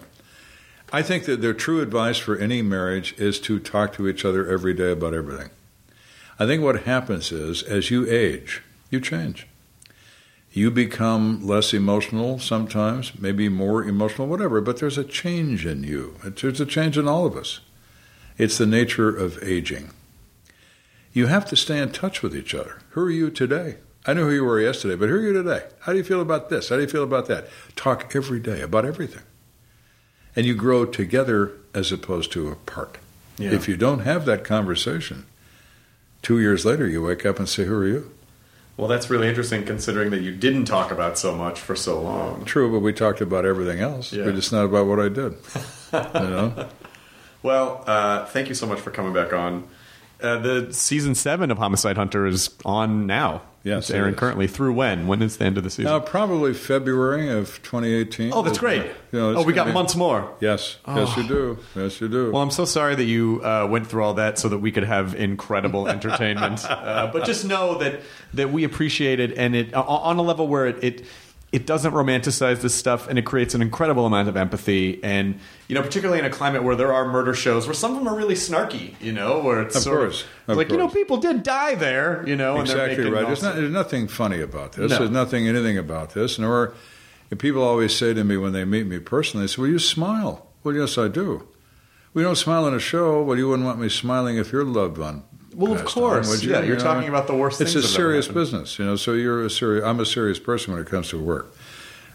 [0.91, 4.48] I think that the true advice for any marriage is to talk to each other
[4.49, 5.49] every day about everything.
[6.40, 9.48] I think what happens is, as you age, you change.
[10.52, 16.16] You become less emotional sometimes, maybe more emotional, whatever, but there's a change in you.
[16.24, 17.60] There's a change in all of us.
[18.38, 19.91] It's the nature of aging
[21.16, 22.80] you have to stay in touch with each other.
[22.90, 23.78] Who are you today?
[24.06, 25.64] I know who you were yesterday, but who are you today?
[25.80, 26.68] How do you feel about this?
[26.68, 27.48] How do you feel about that?
[27.78, 29.24] Talk every day about everything.
[30.36, 32.98] And you grow together as opposed to apart.
[33.38, 33.52] Yeah.
[33.52, 35.26] If you don't have that conversation,
[36.22, 38.12] two years later you wake up and say, Who are you?
[38.78, 42.44] Well, that's really interesting considering that you didn't talk about so much for so long.
[42.44, 44.12] True, but we talked about everything else.
[44.12, 44.26] Yeah.
[44.26, 45.34] But it's not about what I did.
[45.94, 45.99] you
[46.30, 46.68] know?
[47.41, 49.66] Well, uh, thank you so much for coming back on.
[50.22, 53.44] Uh, the season seven of Homicide Hunter is on now.
[53.66, 54.20] Yes, it's airing is.
[54.20, 54.46] currently.
[54.48, 55.08] Through when?
[55.08, 55.92] When is the end of the season?
[55.92, 58.32] Now, probably February of 2018.
[58.32, 58.84] oh, that's great.
[59.12, 60.32] You know, oh, we got be- months more.
[60.40, 61.58] Yes, yes, you do.
[61.76, 62.32] Yes, you do.
[62.32, 64.84] Well, I'm so sorry that you uh, went through all that so that we could
[64.84, 66.64] have incredible entertainment.
[66.70, 68.02] uh, but just know that
[68.36, 71.06] that we appreciate it, and it o- on a level where it, it
[71.56, 75.02] it doesn't romanticize this stuff, and it creates an incredible amount of empathy.
[75.02, 77.98] And you know, particularly in a climate where there are murder shows, where some of
[77.98, 78.94] them are really snarky.
[78.99, 81.76] You know, where it's Of sort course, of of like you know, people did die
[81.76, 82.27] there.
[82.27, 83.26] You know, and they're Exactly right.
[83.26, 84.91] There's, not, there's nothing funny about this.
[84.91, 84.98] No.
[84.98, 86.38] There's nothing anything about this.
[86.38, 86.73] Nor
[87.32, 89.80] and people always say to me when they meet me personally, they say, "Well, you
[89.80, 91.48] smile." Well, yes, I do.
[92.14, 93.23] We don't smile in a show.
[93.23, 95.23] Well, you wouldn't want me smiling if your loved one.
[95.56, 96.30] Well, of course.
[96.30, 96.52] would you?
[96.52, 98.86] Yeah, you're know, talking about the worst It's a that have ever serious business, you
[98.86, 98.98] know.
[98.98, 99.86] So you're a serious.
[99.86, 101.56] I'm a serious person when it comes to work.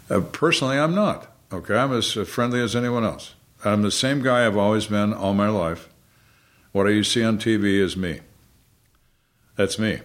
[0.09, 1.27] Uh, personally, I'm not.
[1.51, 3.33] Okay, I'm as friendly as anyone else.
[3.65, 5.89] I'm the same guy I've always been all my life.
[6.71, 8.21] What you see on TV is me.
[9.55, 9.99] That's me.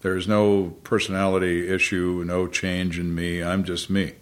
[0.00, 3.42] There's no personality issue, no change in me.
[3.42, 4.14] I'm just me.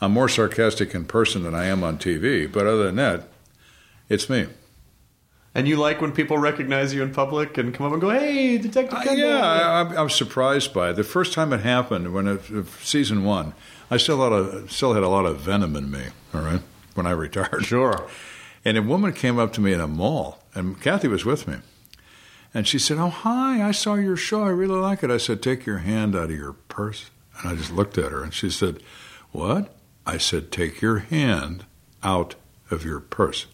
[0.00, 3.28] I'm more sarcastic in person than I am on TV, but other than that,
[4.08, 4.48] it's me.
[5.56, 8.58] And you like when people recognize you in public and come up and go, "Hey,
[8.58, 10.94] Detective Uh, Kenda." yeah, I, I'm, I'm surprised by it.
[10.94, 13.54] The first time it happened, when it, uh, season one,
[13.90, 16.06] I still had a still had a lot of venom in me.
[16.34, 16.60] All right,
[16.94, 18.06] when I retired, Sure.
[18.64, 21.56] And a woman came up to me in a mall, and Kathy was with me.
[22.52, 24.42] And she said, Oh, hi, I saw your show.
[24.44, 25.10] I really like it.
[25.10, 27.10] I said, Take your hand out of your purse.
[27.38, 28.82] And I just looked at her, and she said,
[29.32, 29.76] What?
[30.06, 31.64] I said, Take your hand
[32.02, 32.34] out
[32.70, 33.46] of your purse.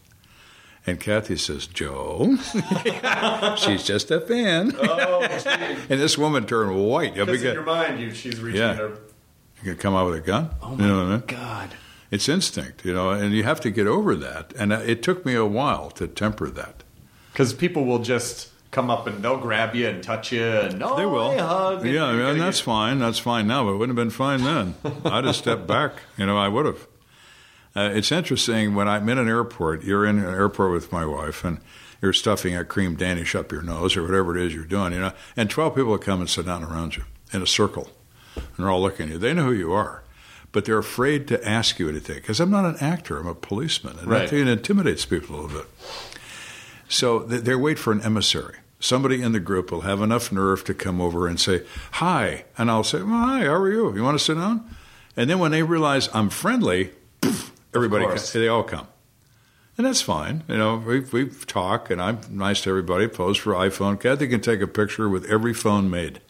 [0.87, 2.37] And Kathy says, Joe,
[3.57, 4.75] she's just a fan.
[4.81, 7.15] Oh, and this woman turned white.
[7.15, 8.75] Because in your mind, you, she's reaching Yeah.
[8.75, 8.89] her.
[9.63, 10.51] you can come out with a gun.
[10.63, 11.23] Oh you my know what I mean?
[11.27, 11.71] God.
[12.11, 14.53] It's instinct, you know, and you have to get over that.
[14.59, 16.83] And uh, it took me a while to temper that.
[17.33, 20.97] Because people will just come up and they'll grab you and touch you and oh,
[20.97, 21.39] They will.
[21.39, 21.85] hug.
[21.85, 22.99] Yeah, you're and that's get- fine.
[23.01, 24.75] That's fine now, but it wouldn't have been fine then.
[25.05, 25.93] I'd have stepped back.
[26.17, 26.87] You know, I would have.
[27.77, 29.85] Uh, it's interesting when I'm in an airport.
[29.85, 31.59] You're in an airport with my wife, and
[32.03, 34.93] you're stuffing a cream Danish up your nose or whatever it is you're doing.
[34.93, 37.91] You know, and twelve people will come and sit down around you in a circle,
[38.35, 39.19] and they're all looking at you.
[39.19, 40.03] They know who you are,
[40.51, 43.19] but they're afraid to ask you anything because I'm not an actor.
[43.19, 44.29] I'm a policeman, and Right.
[44.29, 45.69] that it intimidates people a little bit.
[46.89, 48.57] So they, they wait for an emissary.
[48.81, 52.45] Somebody in the group will have enough nerve to come over and say, Hi.
[52.59, 53.95] And I'll say, Well, hi, how are you?
[53.95, 54.69] You want to sit down?
[55.17, 56.91] And then when they realize I'm friendly,
[57.21, 58.87] poof, everybody, they all come.
[59.77, 60.45] And that's fine.
[60.49, 63.09] You know, we we talk, and I'm nice to everybody.
[63.09, 63.99] Pose for iPhone.
[63.99, 66.21] Kathy can take a picture with every phone made.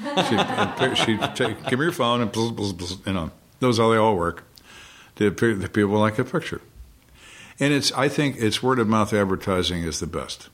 [0.00, 3.30] She, she take, give me your phone and bzz, bzz, bzz, you know
[3.60, 4.44] those how they all work.
[5.16, 6.62] The, the people like a picture,
[7.58, 10.48] and it's I think it's word of mouth advertising is the best.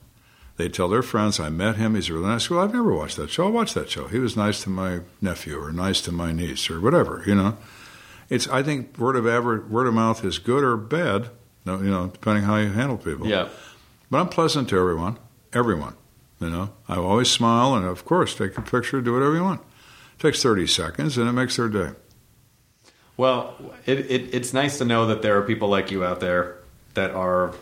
[0.57, 1.95] They tell their friends, I met him.
[1.95, 2.49] He's really nice.
[2.49, 3.45] Well, I've never watched that show.
[3.45, 4.07] I'll watch that show.
[4.07, 7.23] He was nice to my nephew or nice to my niece or whatever.
[7.25, 7.57] You know,
[8.29, 8.47] it's.
[8.47, 11.29] I think word of aver- word of mouth is good or bad.
[11.65, 13.27] You know, depending how you handle people.
[13.27, 13.49] Yeah.
[14.09, 15.17] But I'm pleasant to everyone.
[15.51, 15.95] Everyone.
[16.39, 19.59] You know, I always smile and, of course, take a picture, do whatever you want.
[20.17, 21.89] It takes 30 seconds and it makes their day.
[23.17, 23.55] Well,
[23.85, 26.59] it, it, it's nice to know that there are people like you out there
[26.93, 27.53] that are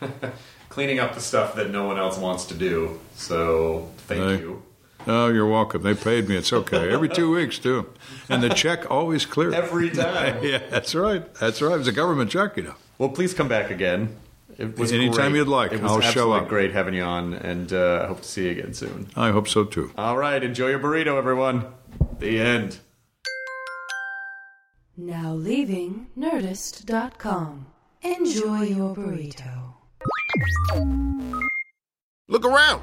[0.68, 2.98] cleaning up the stuff that no one else wants to do.
[3.14, 4.38] So thank Hey.
[4.40, 4.62] you.
[5.08, 5.82] Oh, you're welcome.
[5.82, 6.36] They paid me.
[6.36, 6.90] It's okay.
[6.90, 7.86] Every two weeks, too.
[8.28, 9.52] And the check always clear.
[9.54, 10.42] Every time.
[10.42, 11.32] yeah, that's right.
[11.36, 11.74] That's right.
[11.74, 12.74] It was a government check, you know.
[12.98, 14.16] Well, please come back again.
[14.58, 15.38] It was Anytime great.
[15.40, 16.48] you'd like, It was I'll show up.
[16.48, 19.06] great having you on, and uh, I hope to see you again soon.
[19.14, 19.92] I hope so, too.
[19.98, 21.66] All right, enjoy your burrito, everyone.
[22.18, 22.78] The end.
[24.96, 27.66] Now leaving Nerdist.com.
[28.02, 29.74] Enjoy your burrito.
[32.28, 32.82] Look around.